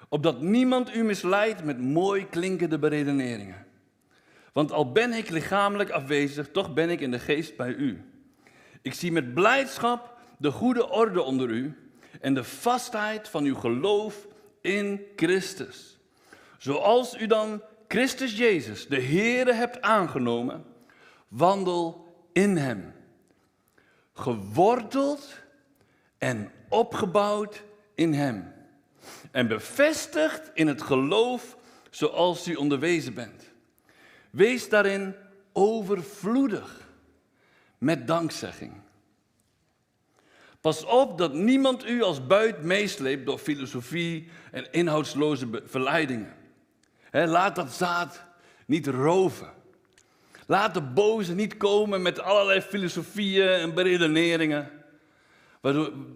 opdat 0.09 0.41
niemand 0.41 0.95
u 0.95 1.03
misleidt 1.03 1.63
met 1.63 1.81
mooi 1.81 2.27
klinkende 2.29 2.79
beredeneringen. 2.79 3.65
Want 4.53 4.71
al 4.71 4.91
ben 4.91 5.13
ik 5.13 5.29
lichamelijk 5.29 5.89
afwezig, 5.89 6.51
toch 6.51 6.73
ben 6.73 6.89
ik 6.89 7.01
in 7.01 7.11
de 7.11 7.19
geest 7.19 7.57
bij 7.57 7.73
u. 7.73 8.01
Ik 8.81 8.93
zie 8.93 9.11
met 9.11 9.33
blijdschap 9.33 10.17
de 10.37 10.51
goede 10.51 10.89
orde 10.89 11.21
onder 11.21 11.49
u 11.49 11.77
en 12.21 12.33
de 12.33 12.43
vastheid 12.43 13.29
van 13.29 13.43
uw 13.43 13.55
geloof 13.55 14.27
in 14.61 15.01
Christus. 15.15 15.99
Zoals 16.57 17.17
u 17.21 17.27
dan 17.27 17.61
Christus 17.87 18.37
Jezus, 18.37 18.87
de 18.87 19.01
Heere, 19.01 19.53
hebt 19.53 19.81
aangenomen, 19.81 20.65
wandel 21.27 22.15
in 22.33 22.57
Hem. 22.57 22.93
Geworteld 24.13 25.41
en 26.17 26.51
opgebouwd 26.69 27.63
in 27.95 28.13
Hem. 28.13 28.53
En 29.31 29.47
bevestigd 29.47 30.51
in 30.53 30.67
het 30.67 30.81
geloof 30.81 31.57
zoals 31.89 32.47
u 32.47 32.55
onderwezen 32.55 33.13
bent. 33.13 33.43
Wees 34.29 34.69
daarin 34.69 35.15
overvloedig 35.53 36.81
met 37.77 38.07
dankzegging. 38.07 38.73
Pas 40.61 40.85
op 40.85 41.17
dat 41.17 41.33
niemand 41.33 41.85
u 41.87 42.01
als 42.01 42.27
buit 42.27 42.63
meesleept 42.63 43.25
door 43.25 43.37
filosofie 43.37 44.29
en 44.51 44.71
inhoudsloze 44.71 45.61
verleidingen. 45.65 46.33
laat 47.11 47.55
dat 47.55 47.71
zaad 47.71 48.23
niet 48.65 48.87
roven. 48.87 49.53
Laat 50.47 50.73
de 50.73 50.81
boze 50.81 51.33
niet 51.33 51.57
komen 51.57 52.01
met 52.01 52.19
allerlei 52.19 52.61
filosofieën 52.61 53.47
en 53.47 53.73
beredeneringen, 53.73 54.69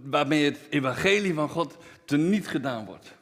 waarmee 0.04 0.46
het 0.46 0.60
evangelie 0.70 1.34
van 1.34 1.50
God 1.50 1.78
teniet 2.06 2.48
gedaan 2.48 2.86
wordt. 2.86 3.16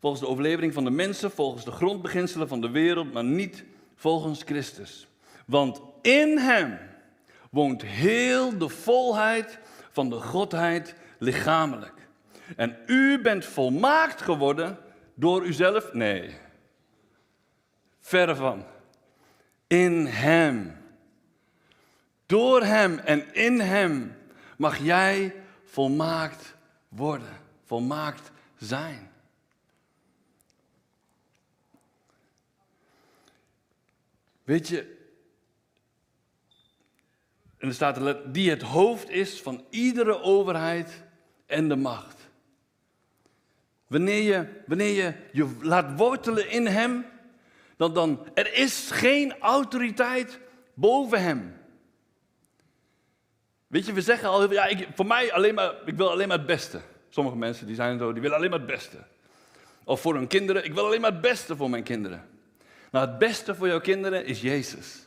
Volgens 0.00 0.22
de 0.22 0.28
overlevering 0.28 0.72
van 0.72 0.84
de 0.84 0.90
mensen, 0.90 1.30
volgens 1.30 1.64
de 1.64 1.70
grondbeginselen 1.70 2.48
van 2.48 2.60
de 2.60 2.70
wereld, 2.70 3.12
maar 3.12 3.24
niet 3.24 3.64
volgens 3.94 4.42
Christus. 4.42 5.08
Want 5.46 5.80
in 6.02 6.38
Hem 6.38 6.78
woont 7.50 7.82
heel 7.82 8.58
de 8.58 8.68
volheid 8.68 9.58
van 9.90 10.10
de 10.10 10.20
Godheid 10.20 10.94
lichamelijk. 11.18 12.08
En 12.56 12.76
u 12.86 13.20
bent 13.20 13.44
volmaakt 13.44 14.22
geworden 14.22 14.78
door 15.14 15.46
uzelf? 15.46 15.92
Nee. 15.92 16.34
Verre 18.00 18.34
van. 18.34 18.64
In 19.66 20.06
Hem. 20.06 20.84
Door 22.26 22.62
Hem 22.62 22.98
en 22.98 23.34
in 23.34 23.60
Hem 23.60 24.16
mag 24.56 24.78
jij 24.78 25.34
volmaakt 25.64 26.54
worden, 26.88 27.40
volmaakt 27.64 28.30
zijn. 28.56 29.10
Weet 34.44 34.68
je, 34.68 34.96
en 37.58 37.68
er 37.68 37.74
staat 37.74 37.96
er, 37.96 38.32
die 38.32 38.50
het 38.50 38.62
hoofd 38.62 39.10
is 39.10 39.42
van 39.42 39.64
iedere 39.70 40.20
overheid 40.20 41.02
en 41.46 41.68
de 41.68 41.76
macht. 41.76 42.28
Wanneer 43.86 44.22
je 44.22 44.62
wanneer 44.66 45.04
je, 45.04 45.14
je 45.32 45.56
laat 45.60 45.98
wortelen 45.98 46.50
in 46.50 46.66
hem, 46.66 47.06
dan, 47.76 47.94
dan 47.94 48.28
er 48.34 48.54
is 48.54 48.90
geen 48.90 49.38
autoriteit 49.38 50.38
boven 50.74 51.22
hem. 51.22 51.54
Weet 53.66 53.86
je, 53.86 53.92
we 53.92 54.00
zeggen 54.00 54.28
al, 54.28 54.52
ja, 54.52 54.66
ik, 54.66 54.88
voor 54.94 55.06
mij 55.06 55.32
alleen 55.32 55.54
maar, 55.54 55.74
ik 55.84 55.96
wil 55.96 56.10
alleen 56.10 56.28
maar 56.28 56.36
het 56.36 56.46
beste. 56.46 56.80
Sommige 57.08 57.36
mensen 57.36 57.66
die 57.66 57.74
zijn 57.74 57.98
zo, 57.98 58.12
die 58.12 58.22
willen 58.22 58.36
alleen 58.36 58.50
maar 58.50 58.58
het 58.58 58.68
beste. 58.68 58.96
Of 59.84 60.00
voor 60.00 60.14
hun 60.14 60.26
kinderen, 60.26 60.64
ik 60.64 60.74
wil 60.74 60.84
alleen 60.84 61.00
maar 61.00 61.12
het 61.12 61.20
beste 61.20 61.56
voor 61.56 61.70
mijn 61.70 61.82
kinderen. 61.82 62.28
Nou, 62.90 63.08
het 63.08 63.18
beste 63.18 63.54
voor 63.54 63.66
jouw 63.66 63.80
kinderen 63.80 64.24
is 64.24 64.40
Jezus. 64.40 65.06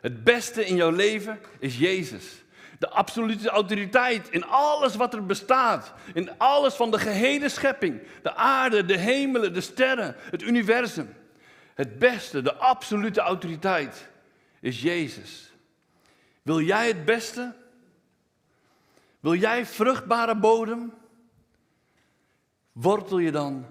Het 0.00 0.24
beste 0.24 0.66
in 0.66 0.76
jouw 0.76 0.90
leven 0.90 1.40
is 1.58 1.78
Jezus. 1.78 2.24
De 2.78 2.88
absolute 2.88 3.48
autoriteit 3.48 4.28
in 4.30 4.44
alles 4.44 4.94
wat 4.96 5.14
er 5.14 5.26
bestaat. 5.26 5.92
In 6.14 6.38
alles 6.38 6.74
van 6.74 6.90
de 6.90 6.98
gehele 6.98 7.48
schepping. 7.48 8.02
De 8.22 8.34
aarde, 8.34 8.84
de 8.84 8.98
hemelen, 8.98 9.54
de 9.54 9.60
sterren, 9.60 10.16
het 10.18 10.42
universum. 10.42 11.14
Het 11.74 11.98
beste, 11.98 12.42
de 12.42 12.54
absolute 12.54 13.20
autoriteit 13.20 14.08
is 14.60 14.82
Jezus. 14.82 15.52
Wil 16.42 16.60
jij 16.60 16.86
het 16.86 17.04
beste? 17.04 17.54
Wil 19.20 19.34
jij 19.34 19.66
vruchtbare 19.66 20.36
bodem? 20.36 20.92
Wortel 22.72 23.18
je 23.18 23.30
dan 23.30 23.66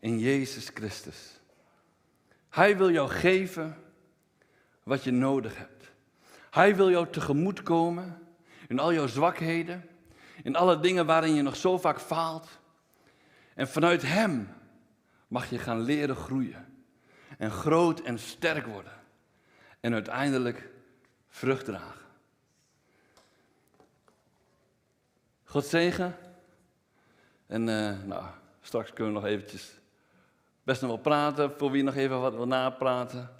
in 0.00 0.18
Jezus 0.18 0.70
Christus. 0.74 1.40
Hij 2.48 2.76
wil 2.76 2.90
jou 2.90 3.08
geven 3.10 3.76
wat 4.82 5.04
je 5.04 5.10
nodig 5.10 5.58
hebt. 5.58 5.92
Hij 6.50 6.76
wil 6.76 6.90
jou 6.90 7.08
tegemoet 7.10 7.62
komen 7.62 8.22
in 8.68 8.78
al 8.78 8.92
jouw 8.92 9.06
zwakheden, 9.06 9.88
in 10.42 10.56
alle 10.56 10.80
dingen 10.80 11.06
waarin 11.06 11.34
je 11.34 11.42
nog 11.42 11.56
zo 11.56 11.78
vaak 11.78 12.00
faalt. 12.00 12.48
En 13.54 13.68
vanuit 13.68 14.02
Hem 14.02 14.48
mag 15.28 15.50
je 15.50 15.58
gaan 15.58 15.80
leren 15.80 16.16
groeien 16.16 16.66
en 17.38 17.50
groot 17.50 18.00
en 18.00 18.18
sterk 18.18 18.66
worden. 18.66 19.00
en 19.80 19.92
uiteindelijk 19.92 20.70
vrucht 21.28 21.64
dragen. 21.64 22.01
God 25.52 25.64
zegen. 25.64 26.16
En 27.46 27.68
eh, 27.68 28.02
nou, 28.02 28.24
straks 28.60 28.92
kunnen 28.92 29.14
we 29.14 29.20
nog 29.20 29.28
eventjes 29.28 29.80
best 30.62 30.80
nog 30.80 30.90
wel 30.90 30.98
praten, 30.98 31.52
voor 31.58 31.70
wie 31.70 31.82
nog 31.82 31.94
even 31.94 32.20
wat 32.20 32.34
wil 32.34 32.46
napraten. 32.46 33.30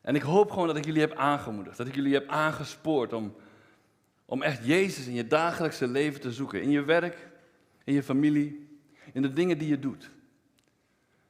En 0.00 0.14
ik 0.14 0.22
hoop 0.22 0.50
gewoon 0.50 0.66
dat 0.66 0.76
ik 0.76 0.84
jullie 0.84 1.00
heb 1.00 1.14
aangemoedigd, 1.14 1.76
dat 1.76 1.86
ik 1.86 1.94
jullie 1.94 2.14
heb 2.14 2.28
aangespoord 2.28 3.12
om, 3.12 3.34
om 4.24 4.42
echt 4.42 4.64
Jezus 4.66 5.06
in 5.06 5.14
je 5.14 5.26
dagelijkse 5.26 5.86
leven 5.86 6.20
te 6.20 6.32
zoeken. 6.32 6.62
In 6.62 6.70
je 6.70 6.84
werk, 6.84 7.28
in 7.84 7.94
je 7.94 8.02
familie, 8.02 8.78
in 9.12 9.22
de 9.22 9.32
dingen 9.32 9.58
die 9.58 9.68
je 9.68 9.78
doet. 9.78 10.10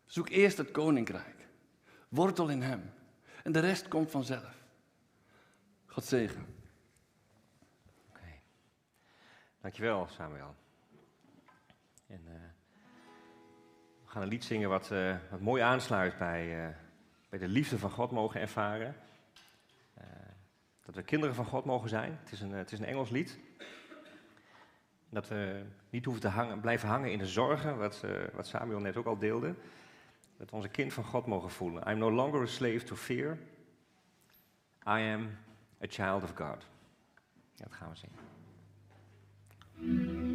Zoek 0.07 0.29
eerst 0.29 0.57
het 0.57 0.71
koninkrijk. 0.71 1.47
Wortel 2.09 2.49
in 2.49 2.63
Hem. 2.63 2.91
En 3.43 3.53
de 3.53 3.61
rest 3.61 3.89
komt 3.89 4.11
vanzelf. 4.11 4.57
God 5.87 6.05
zegen. 6.05 6.47
Oké. 8.09 8.41
Dankjewel, 9.61 10.07
Samuel. 10.09 10.55
En, 12.07 12.21
eh, 12.27 12.33
we 14.05 14.11
gaan 14.11 14.23
een 14.23 14.29
lied 14.29 14.45
zingen 14.45 14.69
wat, 14.69 14.91
eh, 14.91 15.17
wat 15.31 15.41
mooi 15.41 15.63
aansluit 15.63 16.19
bij, 16.19 16.67
eh, 16.67 16.75
bij 17.29 17.39
de 17.39 17.49
liefde 17.49 17.79
van 17.79 17.91
God 17.91 18.11
mogen 18.11 18.41
ervaren. 18.41 18.97
Dat 20.85 20.95
we 20.95 21.03
kinderen 21.03 21.35
van 21.35 21.45
God 21.45 21.65
mogen 21.65 21.89
zijn. 21.89 22.19
Het 22.23 22.33
is 22.33 22.41
een, 22.41 22.51
het 22.51 22.73
is 22.73 22.79
een 22.79 22.85
Engels 22.85 23.11
lied. 23.11 23.39
Dat 25.09 25.29
we 25.29 25.65
niet 25.91 26.05
hoeven 26.05 26.23
te 26.23 26.29
hangen, 26.29 26.61
blijven 26.61 26.89
hangen 26.89 27.13
in 27.13 27.19
de 27.19 27.27
zorgen, 27.27 27.79
wat, 27.79 28.05
wat 28.33 28.47
Samuel 28.47 28.81
net 28.81 28.97
ook 28.97 29.07
al 29.07 29.19
deelde. 29.19 29.55
Dat 30.37 30.51
we 30.51 30.57
ons 30.57 30.65
een 30.65 30.71
kind 30.71 30.93
van 30.93 31.05
God 31.05 31.27
mogen 31.27 31.51
voelen. 31.51 31.91
I'm 31.91 31.99
no 31.99 32.11
longer 32.11 32.43
a 32.43 32.47
slave 32.47 32.83
to 32.83 32.97
fear. 32.97 33.39
I 34.87 35.13
am 35.13 35.39
a 35.83 35.87
child 35.89 36.23
of 36.23 36.31
God. 36.35 36.67
Ja, 37.55 37.65
dat 37.65 37.73
gaan 37.73 37.91
we 37.91 37.97
zingen. 37.97 38.30
You 39.83 40.30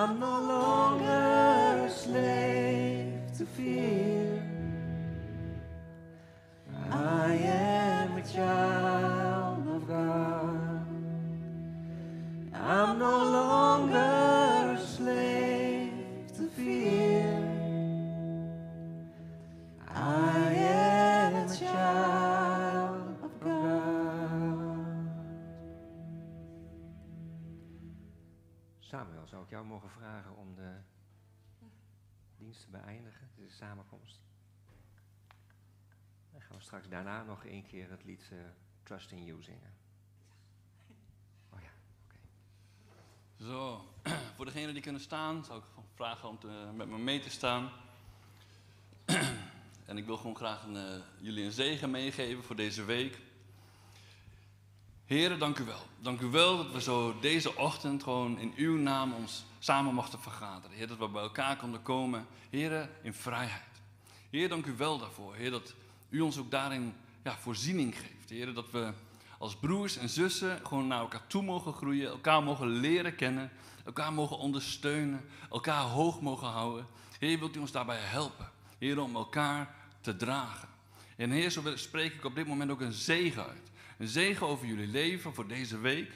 I'm 0.00 0.18
no 0.18 0.40
longer 0.40 0.79
één 37.44 37.66
keer 37.66 37.90
het 37.90 38.04
lied 38.04 38.28
eh, 38.32 38.38
Trust 38.82 39.10
in 39.10 39.24
You 39.24 39.42
zingen. 39.42 39.72
Oh 41.50 41.60
ja, 41.60 41.70
oké. 42.04 42.18
Zo, 43.44 43.84
voor 44.36 44.44
degenen 44.44 44.72
die 44.72 44.82
kunnen 44.82 45.00
staan, 45.00 45.44
zou 45.44 45.58
ik 45.58 45.64
vragen 45.94 46.28
om 46.28 46.38
te, 46.38 46.70
met 46.74 46.88
me 46.88 46.98
mee 46.98 47.20
te 47.20 47.30
staan. 47.30 47.70
en 49.86 49.98
ik 49.98 50.06
wil 50.06 50.16
gewoon 50.16 50.36
graag 50.36 50.64
een, 50.64 50.76
eh, 50.76 51.02
jullie 51.20 51.44
een 51.44 51.52
zegen 51.52 51.90
meegeven 51.90 52.44
voor 52.44 52.56
deze 52.56 52.84
week. 52.84 53.18
Heren, 55.04 55.38
dank 55.38 55.58
u 55.58 55.64
wel. 55.64 55.86
Dank 55.98 56.20
u 56.20 56.26
wel 56.26 56.56
dat 56.56 56.72
we 56.72 56.80
zo 56.80 57.18
deze 57.20 57.56
ochtend 57.56 58.02
gewoon 58.02 58.38
in 58.38 58.52
uw 58.56 58.76
naam 58.76 59.12
ons 59.12 59.44
samen 59.58 59.94
mochten 59.94 60.20
vergaderen. 60.20 60.76
Heer, 60.76 60.88
dat 60.88 60.98
we 60.98 61.08
bij 61.08 61.22
elkaar 61.22 61.56
konden 61.56 61.82
komen. 61.82 62.26
Heren, 62.50 62.90
in 63.02 63.14
vrijheid. 63.14 63.80
Heer, 64.30 64.48
dank 64.48 64.66
u 64.66 64.76
wel 64.76 64.98
daarvoor. 64.98 65.34
Heer, 65.34 65.50
dat 65.50 65.74
u 66.08 66.20
ons 66.20 66.38
ook 66.38 66.50
daarin 66.50 66.94
ja, 67.24 67.36
voorziening 67.38 67.98
geeft. 67.98 68.30
Heer, 68.30 68.54
dat 68.54 68.70
we 68.70 68.92
als 69.38 69.56
broers 69.56 69.96
en 69.96 70.08
zussen 70.08 70.66
gewoon 70.66 70.86
naar 70.86 71.00
elkaar 71.00 71.26
toe 71.26 71.42
mogen 71.42 71.72
groeien, 71.72 72.08
elkaar 72.08 72.42
mogen 72.42 72.66
leren 72.66 73.14
kennen, 73.14 73.50
elkaar 73.84 74.12
mogen 74.12 74.38
ondersteunen, 74.38 75.24
elkaar 75.50 75.82
hoog 75.82 76.20
mogen 76.20 76.48
houden. 76.48 76.86
Heer, 77.18 77.38
wilt 77.38 77.56
u 77.56 77.58
ons 77.58 77.72
daarbij 77.72 78.00
helpen? 78.00 78.50
Heer, 78.78 79.00
om 79.00 79.14
elkaar 79.14 79.74
te 80.00 80.16
dragen. 80.16 80.68
En 81.16 81.30
Heer, 81.30 81.50
zo 81.50 81.76
spreek 81.76 82.14
ik 82.14 82.24
op 82.24 82.34
dit 82.34 82.46
moment 82.46 82.70
ook 82.70 82.80
een 82.80 82.92
zegen 82.92 83.46
uit. 83.46 83.70
Een 83.98 84.08
zegen 84.08 84.46
over 84.46 84.66
jullie 84.66 84.86
leven 84.86 85.34
voor 85.34 85.48
deze 85.48 85.78
week. 85.78 86.12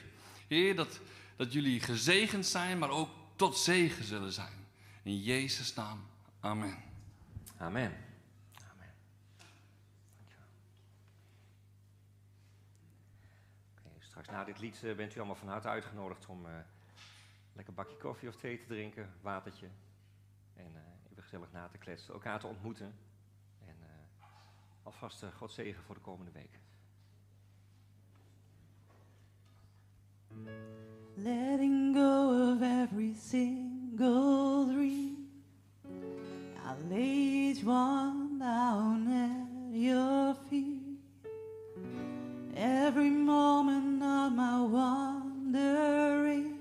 Heer, 0.47 0.75
dat, 0.75 0.99
dat 1.35 1.53
jullie 1.53 1.79
gezegend 1.79 2.45
zijn, 2.45 2.77
maar 2.77 2.89
ook 2.89 3.09
tot 3.35 3.57
zegen 3.57 4.05
zullen 4.05 4.31
zijn. 4.31 4.67
In 5.03 5.21
Jezus' 5.21 5.73
naam. 5.73 6.05
Amen. 6.39 6.77
Amen. 7.57 7.97
Amen. 8.71 8.93
Dankjewel. 10.17 10.47
Oké, 13.77 14.14
na 14.31 14.43
dit 14.43 14.59
lied 14.59 14.83
eh, 14.83 14.95
bent 14.95 15.15
u 15.15 15.17
allemaal 15.17 15.35
van 15.35 15.47
harte 15.47 15.67
uitgenodigd 15.67 16.25
om 16.25 16.45
eh 16.45 16.51
lekker 17.53 17.73
bakje 17.73 17.97
koffie 17.97 18.29
of 18.29 18.35
thee 18.35 18.57
te 18.57 18.65
drinken, 18.65 19.13
watertje. 19.21 19.69
En 20.53 20.75
eh, 20.75 21.11
even 21.11 21.23
gezellig 21.23 21.51
na 21.51 21.67
te 21.67 21.77
kletsen, 21.77 22.13
elkaar 22.13 22.39
te 22.39 22.47
ontmoeten. 22.47 22.95
En 23.59 23.75
alvast 24.83 25.25
God 25.35 25.51
zegen 25.51 25.83
voor 25.83 25.95
de 25.95 26.01
komende 26.01 26.31
week. 26.31 26.59
Letting 31.15 31.95
go 31.95 32.51
of 32.51 32.61
every 32.61 33.13
single 33.13 34.65
dream. 34.65 35.15
I 36.65 36.73
lay 36.89 37.51
each 37.51 37.63
one 37.63 38.37
down 38.37 39.07
at 39.07 39.73
your 39.73 40.35
feet. 40.49 40.84
Every 42.57 43.09
moment 43.09 44.01
of 44.01 44.31
my 44.31 44.61
wandering 44.61 46.57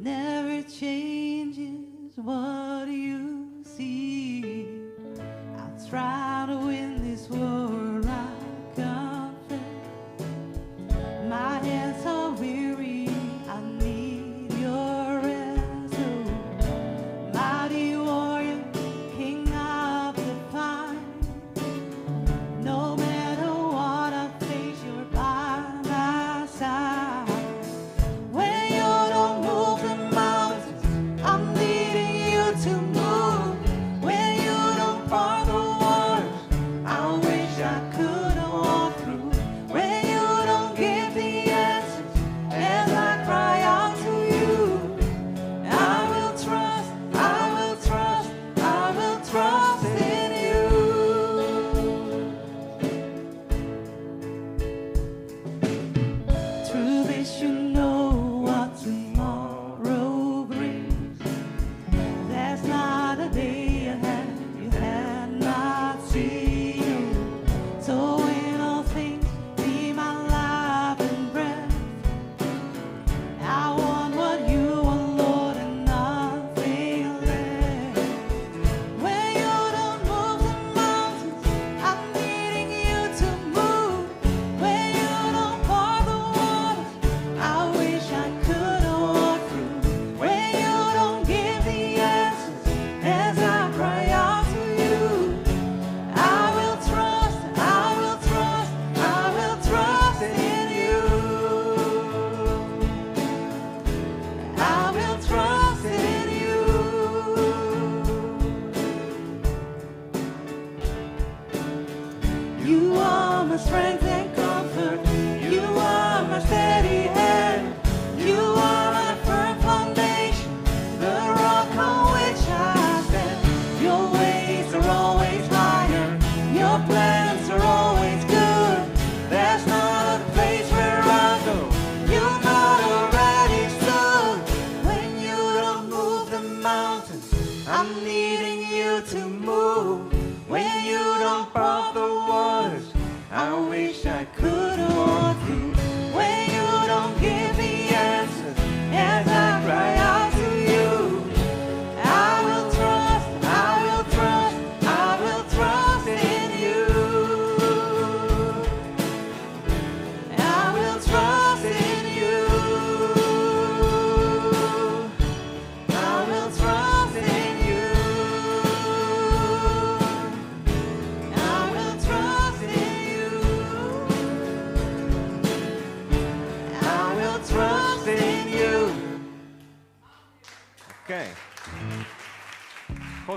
never 0.00 0.62
changes 0.68 2.16
what 2.16 2.88
you 2.88 3.62
see. 3.62 4.66
I 5.56 5.68
try 5.88 6.46
to 6.48 6.56
win 6.56 7.08
this 7.08 7.30
war, 7.30 8.02
I 8.04 8.26
confess. 8.74 9.60
My 11.28 11.58
hands 11.58 12.04
are 12.04 12.32
weary, 12.32 13.05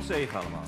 zegen 0.10 0.40
allemaal. 0.40 0.59